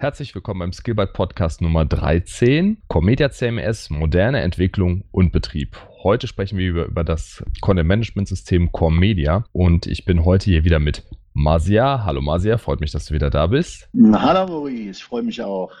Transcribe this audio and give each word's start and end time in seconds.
Herzlich 0.00 0.32
willkommen 0.32 0.60
beim 0.60 0.72
Skillbyte 0.72 1.12
Podcast 1.12 1.60
Nummer 1.60 1.84
13, 1.84 2.80
Comedia 2.86 3.32
CMS, 3.32 3.90
moderne 3.90 4.42
Entwicklung 4.42 5.02
und 5.10 5.32
Betrieb. 5.32 5.76
Heute 6.04 6.28
sprechen 6.28 6.56
wir 6.56 6.68
über, 6.68 6.84
über 6.84 7.02
das 7.02 7.42
Content 7.60 7.88
Management 7.88 8.28
System 8.28 8.70
Core 8.70 8.92
Media 8.92 9.44
und 9.50 9.88
ich 9.88 10.04
bin 10.04 10.24
heute 10.24 10.44
hier 10.44 10.62
wieder 10.62 10.78
mit 10.78 11.02
Masia. 11.32 12.04
Hallo 12.04 12.20
Masia, 12.20 12.58
freut 12.58 12.78
mich, 12.78 12.92
dass 12.92 13.06
du 13.06 13.14
wieder 13.14 13.28
da 13.28 13.48
bist. 13.48 13.88
Hallo 14.12 14.46
Maurice, 14.46 15.02
freue 15.02 15.24
mich 15.24 15.42
auch. 15.42 15.72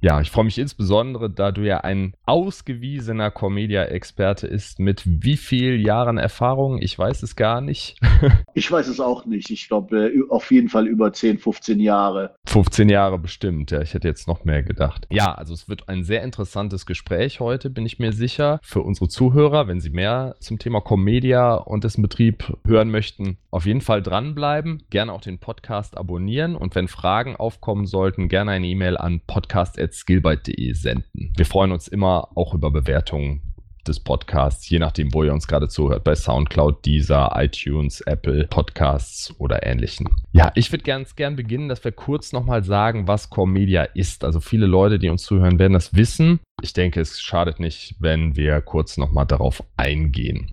Ja, 0.00 0.20
ich 0.20 0.30
freue 0.30 0.44
mich 0.44 0.58
insbesondere, 0.58 1.28
da 1.28 1.50
du 1.50 1.62
ja 1.62 1.78
ein 1.78 2.14
ausgewiesener 2.24 3.32
Comedia-Experte 3.32 4.46
ist 4.46 4.78
mit 4.78 5.02
wie 5.04 5.36
viel 5.36 5.84
Jahren 5.84 6.18
Erfahrung? 6.18 6.80
Ich 6.80 6.96
weiß 6.96 7.24
es 7.24 7.34
gar 7.34 7.60
nicht. 7.60 7.98
ich 8.54 8.70
weiß 8.70 8.86
es 8.86 9.00
auch 9.00 9.26
nicht. 9.26 9.50
Ich 9.50 9.66
glaube, 9.66 10.08
äh, 10.08 10.22
auf 10.28 10.52
jeden 10.52 10.68
Fall 10.68 10.86
über 10.86 11.12
10, 11.12 11.38
15 11.38 11.80
Jahre. 11.80 12.36
15 12.46 12.88
Jahre 12.88 13.18
bestimmt, 13.18 13.72
ja. 13.72 13.80
Ich 13.80 13.92
hätte 13.92 14.06
jetzt 14.06 14.28
noch 14.28 14.44
mehr 14.44 14.62
gedacht. 14.62 15.08
Ja, 15.10 15.34
also 15.34 15.52
es 15.52 15.68
wird 15.68 15.88
ein 15.88 16.04
sehr 16.04 16.22
interessantes 16.22 16.86
Gespräch 16.86 17.40
heute, 17.40 17.68
bin 17.68 17.84
ich 17.84 17.98
mir 17.98 18.12
sicher. 18.12 18.60
Für 18.62 18.82
unsere 18.82 19.08
Zuhörer, 19.08 19.66
wenn 19.66 19.80
sie 19.80 19.90
mehr 19.90 20.36
zum 20.38 20.60
Thema 20.60 20.80
Comedia 20.80 21.54
und 21.54 21.82
dessen 21.82 22.02
Betrieb 22.02 22.56
hören 22.64 22.92
möchten, 22.92 23.38
auf 23.50 23.66
jeden 23.66 23.80
Fall 23.80 24.02
dranbleiben. 24.02 24.84
Gerne 24.90 25.12
auch 25.12 25.22
den 25.22 25.40
Podcast 25.40 25.98
abonnieren 25.98 26.54
und 26.54 26.76
wenn 26.76 26.86
Fragen 26.86 27.34
aufkommen 27.34 27.86
sollten, 27.86 28.28
gerne 28.28 28.52
eine 28.52 28.66
E-Mail 28.68 28.96
an 28.96 29.22
podcast@ 29.26 29.87
skillbyte.de 29.94 30.72
senden. 30.72 31.32
Wir 31.36 31.46
freuen 31.46 31.72
uns 31.72 31.88
immer 31.88 32.36
auch 32.36 32.54
über 32.54 32.70
Bewertungen 32.70 33.48
des 33.88 34.00
Podcasts, 34.00 34.68
je 34.68 34.78
nachdem, 34.78 35.12
wo 35.12 35.24
ihr 35.24 35.32
uns 35.32 35.48
gerade 35.48 35.68
zuhört, 35.68 36.04
bei 36.04 36.14
Soundcloud, 36.14 36.84
Deezer, 36.84 37.32
iTunes, 37.36 38.00
Apple 38.02 38.46
Podcasts 38.46 39.34
oder 39.38 39.66
ähnlichen. 39.66 40.08
Ja, 40.32 40.52
ich 40.54 40.70
würde 40.70 40.84
ganz 40.84 41.16
gern 41.16 41.36
beginnen, 41.36 41.68
dass 41.68 41.82
wir 41.84 41.92
kurz 41.92 42.32
nochmal 42.32 42.62
sagen, 42.62 43.08
was 43.08 43.30
Core 43.30 43.48
Media 43.48 43.82
ist. 43.82 44.24
Also 44.24 44.40
viele 44.40 44.66
Leute, 44.66 44.98
die 44.98 45.08
uns 45.08 45.22
zuhören, 45.22 45.58
werden 45.58 45.72
das 45.72 45.94
wissen. 45.94 46.40
Ich 46.62 46.74
denke, 46.74 47.00
es 47.00 47.20
schadet 47.20 47.58
nicht, 47.60 47.96
wenn 47.98 48.36
wir 48.36 48.60
kurz 48.60 48.96
nochmal 48.98 49.26
darauf 49.26 49.62
eingehen. 49.76 50.52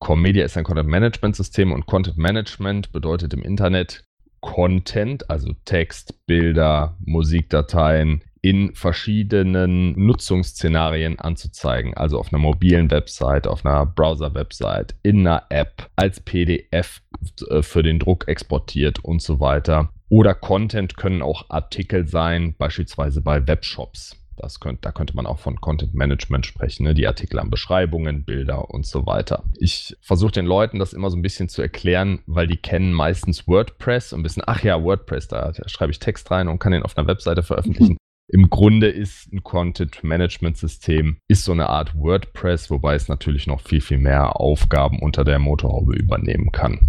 Core 0.00 0.18
Media 0.18 0.44
ist 0.44 0.56
ein 0.56 0.64
Content 0.64 0.88
Management 0.88 1.36
System 1.36 1.72
und 1.72 1.86
Content 1.86 2.18
Management 2.18 2.92
bedeutet 2.92 3.32
im 3.32 3.42
Internet 3.42 4.04
Content, 4.40 5.30
also 5.30 5.54
Text, 5.64 6.26
Bilder, 6.26 6.98
Musikdateien, 7.00 8.22
in 8.44 8.74
verschiedenen 8.74 9.92
Nutzungsszenarien 9.92 11.18
anzuzeigen. 11.18 11.94
Also 11.94 12.18
auf 12.18 12.30
einer 12.30 12.42
mobilen 12.42 12.90
Website, 12.90 13.46
auf 13.46 13.64
einer 13.64 13.86
Browser-Website, 13.86 14.96
in 15.02 15.20
einer 15.20 15.44
App, 15.48 15.88
als 15.96 16.20
PDF 16.20 17.00
äh, 17.48 17.62
für 17.62 17.82
den 17.82 17.98
Druck 17.98 18.28
exportiert 18.28 19.02
und 19.02 19.22
so 19.22 19.40
weiter. 19.40 19.88
Oder 20.10 20.34
Content 20.34 20.98
können 20.98 21.22
auch 21.22 21.48
Artikel 21.48 22.06
sein, 22.06 22.54
beispielsweise 22.58 23.22
bei 23.22 23.46
Webshops. 23.46 24.14
Das 24.36 24.60
könnt, 24.60 24.84
da 24.84 24.92
könnte 24.92 25.16
man 25.16 25.24
auch 25.24 25.38
von 25.38 25.62
Content 25.62 25.94
Management 25.94 26.44
sprechen, 26.44 26.84
ne? 26.84 26.92
die 26.92 27.06
Artikel 27.06 27.38
an 27.38 27.48
Beschreibungen, 27.48 28.26
Bilder 28.26 28.68
und 28.68 28.84
so 28.84 29.06
weiter. 29.06 29.44
Ich 29.56 29.96
versuche 30.02 30.32
den 30.32 30.44
Leuten 30.44 30.78
das 30.78 30.92
immer 30.92 31.08
so 31.08 31.16
ein 31.16 31.22
bisschen 31.22 31.48
zu 31.48 31.62
erklären, 31.62 32.18
weil 32.26 32.46
die 32.46 32.58
kennen 32.58 32.92
meistens 32.92 33.48
WordPress 33.48 34.12
und 34.12 34.22
wissen, 34.22 34.42
ach 34.44 34.62
ja, 34.62 34.82
WordPress, 34.82 35.28
da, 35.28 35.50
da 35.52 35.68
schreibe 35.70 35.92
ich 35.92 35.98
Text 35.98 36.30
rein 36.30 36.48
und 36.48 36.58
kann 36.58 36.72
den 36.72 36.82
auf 36.82 36.98
einer 36.98 37.06
Webseite 37.06 37.42
veröffentlichen. 37.42 37.96
Im 38.28 38.48
Grunde 38.48 38.88
ist 38.88 39.32
ein 39.32 39.42
Content 39.42 40.02
Management 40.02 40.56
System 40.56 41.18
ist 41.28 41.44
so 41.44 41.52
eine 41.52 41.68
Art 41.68 41.94
WordPress, 41.94 42.70
wobei 42.70 42.94
es 42.94 43.08
natürlich 43.08 43.46
noch 43.46 43.60
viel, 43.60 43.80
viel 43.80 43.98
mehr 43.98 44.40
Aufgaben 44.40 45.00
unter 45.00 45.24
der 45.24 45.38
Motorhaube 45.38 45.94
übernehmen 45.94 46.50
kann. 46.50 46.80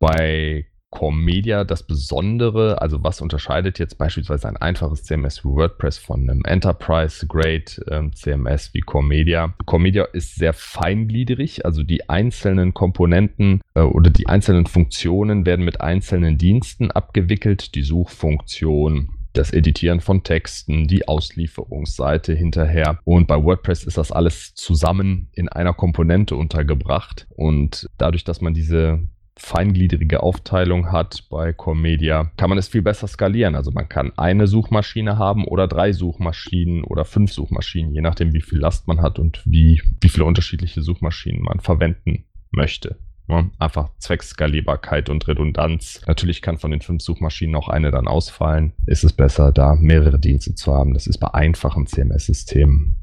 Bei 0.00 0.66
Core 0.94 1.14
Media 1.14 1.64
das 1.64 1.84
Besondere, 1.84 2.80
also 2.80 3.02
was 3.02 3.20
unterscheidet 3.20 3.80
jetzt 3.80 3.98
beispielsweise 3.98 4.48
ein 4.48 4.56
einfaches 4.56 5.02
CMS 5.02 5.44
wie 5.44 5.48
WordPress 5.48 5.98
von 5.98 6.28
einem 6.28 6.42
Enterprise 6.44 7.26
Grade 7.26 7.64
ähm, 7.90 8.12
CMS 8.14 8.72
wie 8.74 8.80
Core 8.80 9.04
Media? 9.04 9.54
Core 9.66 9.82
Media 9.82 10.04
ist 10.04 10.36
sehr 10.36 10.52
feingliedrig, 10.52 11.64
also 11.64 11.82
die 11.82 12.08
einzelnen 12.08 12.74
Komponenten 12.74 13.60
äh, 13.74 13.80
oder 13.80 14.10
die 14.10 14.28
einzelnen 14.28 14.66
Funktionen 14.66 15.46
werden 15.46 15.64
mit 15.64 15.80
einzelnen 15.80 16.38
Diensten 16.38 16.92
abgewickelt. 16.92 17.74
Die 17.74 17.82
Suchfunktion, 17.82 19.10
das 19.34 19.52
Editieren 19.52 20.00
von 20.00 20.22
Texten, 20.22 20.86
die 20.86 21.06
Auslieferungsseite 21.06 22.34
hinterher. 22.34 22.98
Und 23.04 23.26
bei 23.26 23.42
WordPress 23.42 23.84
ist 23.84 23.98
das 23.98 24.12
alles 24.12 24.54
zusammen 24.54 25.28
in 25.32 25.48
einer 25.48 25.74
Komponente 25.74 26.36
untergebracht. 26.36 27.26
Und 27.36 27.88
dadurch, 27.98 28.24
dass 28.24 28.40
man 28.40 28.54
diese 28.54 29.06
feingliedrige 29.36 30.22
Aufteilung 30.22 30.92
hat 30.92 31.24
bei 31.28 31.52
Comedia, 31.52 32.30
kann 32.36 32.48
man 32.48 32.58
es 32.58 32.68
viel 32.68 32.82
besser 32.82 33.08
skalieren. 33.08 33.56
Also 33.56 33.72
man 33.72 33.88
kann 33.88 34.12
eine 34.16 34.46
Suchmaschine 34.46 35.18
haben 35.18 35.44
oder 35.44 35.66
drei 35.66 35.92
Suchmaschinen 35.92 36.84
oder 36.84 37.04
fünf 37.04 37.32
Suchmaschinen, 37.32 37.92
je 37.92 38.00
nachdem, 38.00 38.32
wie 38.32 38.42
viel 38.42 38.58
Last 38.58 38.86
man 38.86 39.02
hat 39.02 39.18
und 39.18 39.42
wie, 39.44 39.82
wie 40.00 40.08
viele 40.08 40.24
unterschiedliche 40.24 40.82
Suchmaschinen 40.82 41.42
man 41.42 41.60
verwenden 41.60 42.24
möchte. 42.50 42.96
Ja, 43.28 43.48
einfach 43.58 43.90
Zweckskalierbarkeit 43.98 45.08
und 45.08 45.26
Redundanz. 45.26 46.02
Natürlich 46.06 46.42
kann 46.42 46.58
von 46.58 46.70
den 46.70 46.82
fünf 46.82 47.02
Suchmaschinen 47.02 47.56
auch 47.56 47.68
eine 47.68 47.90
dann 47.90 48.06
ausfallen. 48.06 48.74
Ist 48.86 49.02
es 49.02 49.14
besser, 49.14 49.50
da 49.50 49.74
mehrere 49.74 50.18
Dienste 50.18 50.54
zu 50.54 50.74
haben. 50.74 50.92
Das 50.92 51.06
ist 51.06 51.18
bei 51.18 51.32
einfachen 51.32 51.86
CMS-Systemen 51.86 52.96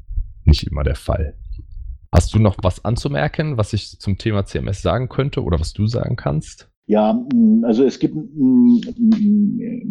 nicht 0.44 0.64
immer 0.64 0.84
der 0.84 0.94
Fall. 0.94 1.36
Hast 2.12 2.34
du 2.34 2.38
noch 2.38 2.56
was 2.62 2.84
anzumerken, 2.84 3.56
was 3.56 3.72
ich 3.72 3.98
zum 3.98 4.18
Thema 4.18 4.44
CMS 4.44 4.82
sagen 4.82 5.08
könnte 5.08 5.42
oder 5.42 5.58
was 5.58 5.72
du 5.72 5.86
sagen 5.86 6.16
kannst? 6.16 6.68
Ja, 6.86 7.18
also 7.64 7.84
es 7.84 7.98
gibt 7.98 8.16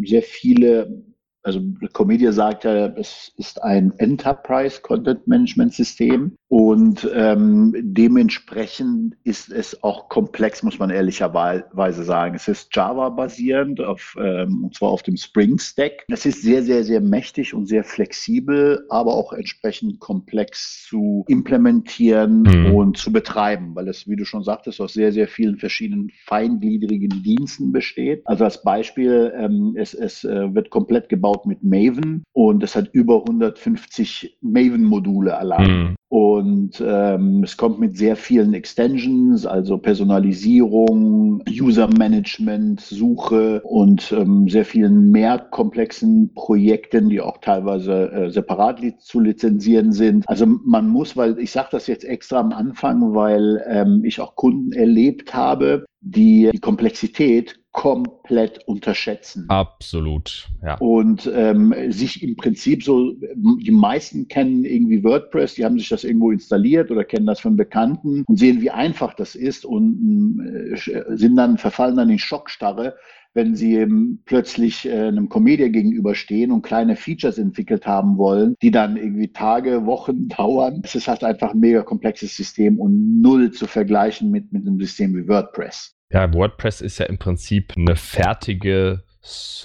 sehr 0.04 0.22
viele 0.22 1.04
also 1.44 1.60
Comedia 1.92 2.32
sagt 2.32 2.64
ja, 2.64 2.86
es 2.96 3.32
ist 3.36 3.62
ein 3.62 3.92
Enterprise 3.98 4.80
Content 4.80 5.26
Management 5.26 5.74
System 5.74 6.36
und 6.52 7.10
ähm, 7.14 7.74
dementsprechend 7.80 9.16
ist 9.24 9.50
es 9.50 9.82
auch 9.82 10.10
komplex, 10.10 10.62
muss 10.62 10.78
man 10.78 10.90
ehrlicherweise 10.90 12.04
sagen. 12.04 12.34
Es 12.34 12.46
ist 12.46 12.76
Java 12.76 13.08
basierend 13.08 13.80
auf, 13.80 14.14
ähm, 14.20 14.64
und 14.64 14.74
zwar 14.74 14.90
auf 14.90 15.02
dem 15.02 15.16
Spring 15.16 15.58
Stack. 15.58 16.04
Es 16.08 16.26
ist 16.26 16.42
sehr, 16.42 16.62
sehr, 16.62 16.84
sehr 16.84 17.00
mächtig 17.00 17.54
und 17.54 17.64
sehr 17.64 17.84
flexibel, 17.84 18.84
aber 18.90 19.14
auch 19.14 19.32
entsprechend 19.32 19.98
komplex 19.98 20.84
zu 20.86 21.24
implementieren 21.26 22.42
mhm. 22.42 22.74
und 22.74 22.98
zu 22.98 23.10
betreiben, 23.10 23.74
weil 23.74 23.88
es, 23.88 24.06
wie 24.06 24.16
du 24.16 24.26
schon 24.26 24.44
sagtest, 24.44 24.78
aus 24.82 24.92
sehr, 24.92 25.10
sehr 25.10 25.28
vielen 25.28 25.56
verschiedenen 25.56 26.10
feingliedrigen 26.26 27.22
Diensten 27.22 27.72
besteht. 27.72 28.20
Also 28.26 28.44
als 28.44 28.62
Beispiel, 28.62 29.32
ähm, 29.38 29.74
es, 29.78 29.94
es 29.94 30.22
äh, 30.24 30.54
wird 30.54 30.68
komplett 30.68 31.08
gebaut 31.08 31.46
mit 31.46 31.62
Maven 31.62 32.24
und 32.32 32.62
es 32.62 32.76
hat 32.76 32.90
über 32.92 33.20
150 33.20 34.36
Maven-Module 34.42 35.34
allein. 35.34 35.70
Mhm. 35.70 35.96
Und 36.12 36.84
ähm, 36.86 37.42
es 37.42 37.56
kommt 37.56 37.80
mit 37.80 37.96
sehr 37.96 38.16
vielen 38.16 38.52
Extensions, 38.52 39.46
also 39.46 39.78
Personalisierung, 39.78 41.42
User-Management, 41.48 42.82
Suche 42.82 43.62
und 43.62 44.12
ähm, 44.12 44.46
sehr 44.46 44.66
vielen 44.66 45.10
mehr 45.10 45.38
komplexen 45.38 46.34
Projekten, 46.34 47.08
die 47.08 47.22
auch 47.22 47.38
teilweise 47.38 48.12
äh, 48.12 48.30
separat 48.30 48.80
li 48.82 48.94
zu 48.98 49.20
lizenzieren 49.20 49.92
sind. 49.92 50.28
Also 50.28 50.44
man 50.44 50.86
muss, 50.86 51.16
weil 51.16 51.38
ich 51.38 51.50
sage 51.50 51.68
das 51.72 51.86
jetzt 51.86 52.04
extra 52.04 52.40
am 52.40 52.52
Anfang, 52.52 53.14
weil 53.14 53.64
ähm, 53.66 54.04
ich 54.04 54.20
auch 54.20 54.36
Kunden 54.36 54.72
erlebt 54.72 55.32
habe, 55.32 55.86
die 56.02 56.50
die 56.52 56.58
Komplexität 56.58 57.61
komplett 57.72 58.66
unterschätzen. 58.68 59.46
Absolut, 59.48 60.48
ja. 60.62 60.76
Und 60.76 61.30
ähm, 61.34 61.74
sich 61.88 62.22
im 62.22 62.36
Prinzip 62.36 62.84
so, 62.84 63.14
die 63.14 63.70
meisten 63.70 64.28
kennen 64.28 64.64
irgendwie 64.64 65.02
WordPress, 65.02 65.54
die 65.54 65.64
haben 65.64 65.78
sich 65.78 65.88
das 65.88 66.04
irgendwo 66.04 66.30
installiert 66.30 66.90
oder 66.90 67.04
kennen 67.04 67.26
das 67.26 67.40
von 67.40 67.56
Bekannten 67.56 68.24
und 68.26 68.38
sehen, 68.38 68.60
wie 68.60 68.70
einfach 68.70 69.14
das 69.14 69.34
ist 69.34 69.64
und 69.64 70.40
äh, 70.76 71.16
sind 71.16 71.36
dann, 71.36 71.56
verfallen 71.56 71.96
dann 71.96 72.10
in 72.10 72.18
Schockstarre, 72.18 72.94
wenn 73.34 73.56
sie 73.56 73.76
eben 73.76 74.22
plötzlich 74.26 74.86
äh, 74.86 75.08
einem 75.08 75.30
Comedia 75.30 75.68
gegenüberstehen 75.68 76.52
und 76.52 76.62
kleine 76.62 76.96
Features 76.96 77.38
entwickelt 77.38 77.86
haben 77.86 78.18
wollen, 78.18 78.54
die 78.60 78.70
dann 78.70 78.96
irgendwie 78.98 79.32
Tage, 79.32 79.86
Wochen 79.86 80.28
dauern. 80.36 80.82
Es 80.84 80.94
ist 80.94 81.08
halt 81.08 81.24
einfach 81.24 81.52
ein 81.52 81.60
mega 81.60 81.82
komplexes 81.82 82.36
System 82.36 82.78
und 82.78 83.22
null 83.22 83.50
zu 83.50 83.66
vergleichen 83.66 84.30
mit, 84.30 84.52
mit 84.52 84.66
einem 84.66 84.78
System 84.78 85.16
wie 85.16 85.26
WordPress. 85.26 85.94
Ja, 86.12 86.32
WordPress 86.32 86.80
ist 86.80 86.98
ja 86.98 87.06
im 87.06 87.18
Prinzip 87.18 87.72
eine 87.76 87.96
fertige 87.96 89.02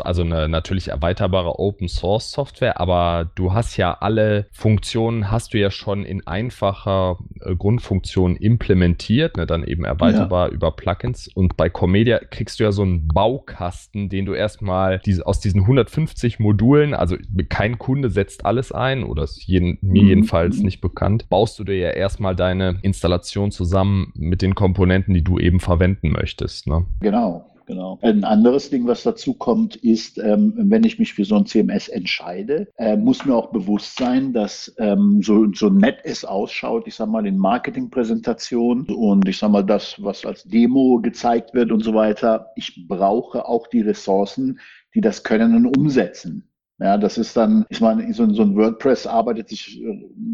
also 0.03 0.21
eine 0.21 0.47
natürlich 0.47 0.89
erweiterbare 0.89 1.59
Open 1.59 1.87
Source 1.87 2.31
Software, 2.31 2.79
aber 2.79 3.31
du 3.35 3.53
hast 3.53 3.77
ja 3.77 3.97
alle 3.99 4.47
Funktionen, 4.51 5.31
hast 5.31 5.53
du 5.53 5.57
ja 5.57 5.71
schon 5.71 6.03
in 6.03 6.25
einfacher 6.27 7.17
äh, 7.41 7.55
Grundfunktion 7.55 8.35
implementiert, 8.35 9.37
ne, 9.37 9.47
dann 9.47 9.63
eben 9.63 9.83
erweiterbar 9.83 10.49
ja. 10.49 10.53
über 10.53 10.71
Plugins. 10.71 11.27
Und 11.27 11.57
bei 11.57 11.69
Comedia 11.69 12.19
kriegst 12.19 12.59
du 12.59 12.65
ja 12.65 12.71
so 12.71 12.83
einen 12.83 13.07
Baukasten, 13.07 14.09
den 14.09 14.25
du 14.25 14.33
erstmal 14.33 14.99
diese, 14.99 15.25
aus 15.25 15.39
diesen 15.39 15.61
150 15.61 16.39
Modulen, 16.39 16.93
also 16.93 17.17
kein 17.49 17.79
Kunde 17.79 18.09
setzt 18.09 18.45
alles 18.45 18.71
ein 18.71 19.03
oder 19.03 19.23
ist 19.23 19.43
jeden, 19.43 19.79
mir 19.81 20.03
mhm. 20.03 20.09
jedenfalls 20.09 20.59
nicht 20.59 20.81
bekannt, 20.81 21.29
baust 21.29 21.57
du 21.57 21.63
dir 21.63 21.77
ja 21.77 21.89
erstmal 21.89 22.35
deine 22.35 22.77
Installation 22.83 23.51
zusammen 23.51 24.13
mit 24.15 24.41
den 24.41 24.53
Komponenten, 24.53 25.13
die 25.13 25.23
du 25.23 25.39
eben 25.39 25.59
verwenden 25.59 26.11
möchtest. 26.11 26.67
Ne? 26.67 26.85
Genau. 26.99 27.45
Genau. 27.67 27.99
Ein 28.01 28.23
anderes 28.23 28.71
Ding, 28.71 28.87
was 28.87 29.03
dazu 29.03 29.35
kommt, 29.35 29.75
ist, 29.75 30.17
ähm, 30.17 30.53
wenn 30.57 30.83
ich 30.83 30.97
mich 30.97 31.13
für 31.13 31.25
so 31.25 31.35
ein 31.35 31.45
CMS 31.45 31.87
entscheide, 31.87 32.67
äh, 32.77 32.97
muss 32.97 33.25
mir 33.25 33.35
auch 33.35 33.51
bewusst 33.51 33.97
sein, 33.97 34.33
dass 34.33 34.73
ähm, 34.79 35.21
so, 35.21 35.45
so 35.53 35.69
nett 35.69 35.99
es 36.03 36.25
ausschaut, 36.25 36.87
ich 36.87 36.95
sag 36.95 37.09
mal, 37.09 37.27
in 37.27 37.37
Marketingpräsentationen 37.37 38.87
und 38.87 39.27
ich 39.27 39.37
sag 39.37 39.51
mal, 39.51 39.63
das, 39.63 40.01
was 40.01 40.25
als 40.25 40.43
Demo 40.43 40.99
gezeigt 41.01 41.53
wird 41.53 41.71
und 41.71 41.83
so 41.83 41.93
weiter, 41.93 42.47
ich 42.55 42.87
brauche 42.87 43.47
auch 43.47 43.67
die 43.67 43.81
Ressourcen, 43.81 44.59
die 44.95 45.01
das 45.01 45.23
können 45.23 45.55
und 45.55 45.77
umsetzen. 45.77 46.49
Ja, 46.79 46.95
das 46.99 47.17
ist 47.17 47.35
dann, 47.35 47.65
ich 47.69 47.81
meine, 47.81 48.13
so, 48.13 48.21
ein 48.23 48.55
WordPress 48.55 49.07
arbeitet 49.07 49.49
sich, 49.49 49.81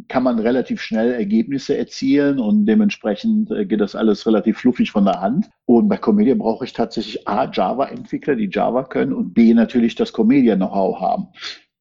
kann 0.09 0.23
man 0.23 0.39
relativ 0.39 0.81
schnell 0.81 1.13
Ergebnisse 1.13 1.77
erzielen 1.77 2.37
und 2.37 2.65
dementsprechend 2.65 3.49
äh, 3.51 3.65
geht 3.65 3.79
das 3.79 3.95
alles 3.95 4.27
relativ 4.27 4.57
fluffig 4.57 4.91
von 4.91 5.05
der 5.05 5.21
Hand. 5.21 5.49
Und 5.65 5.87
bei 5.87 5.95
Comedia 5.95 6.35
brauche 6.35 6.65
ich 6.65 6.73
tatsächlich 6.73 7.25
A, 7.29 7.49
Java-Entwickler, 7.49 8.35
die 8.35 8.49
Java 8.51 8.83
können 8.83 9.13
und 9.13 9.33
B, 9.33 9.53
natürlich 9.53 9.95
das 9.95 10.11
Comedia-Know-how 10.11 10.99
haben. 10.99 11.27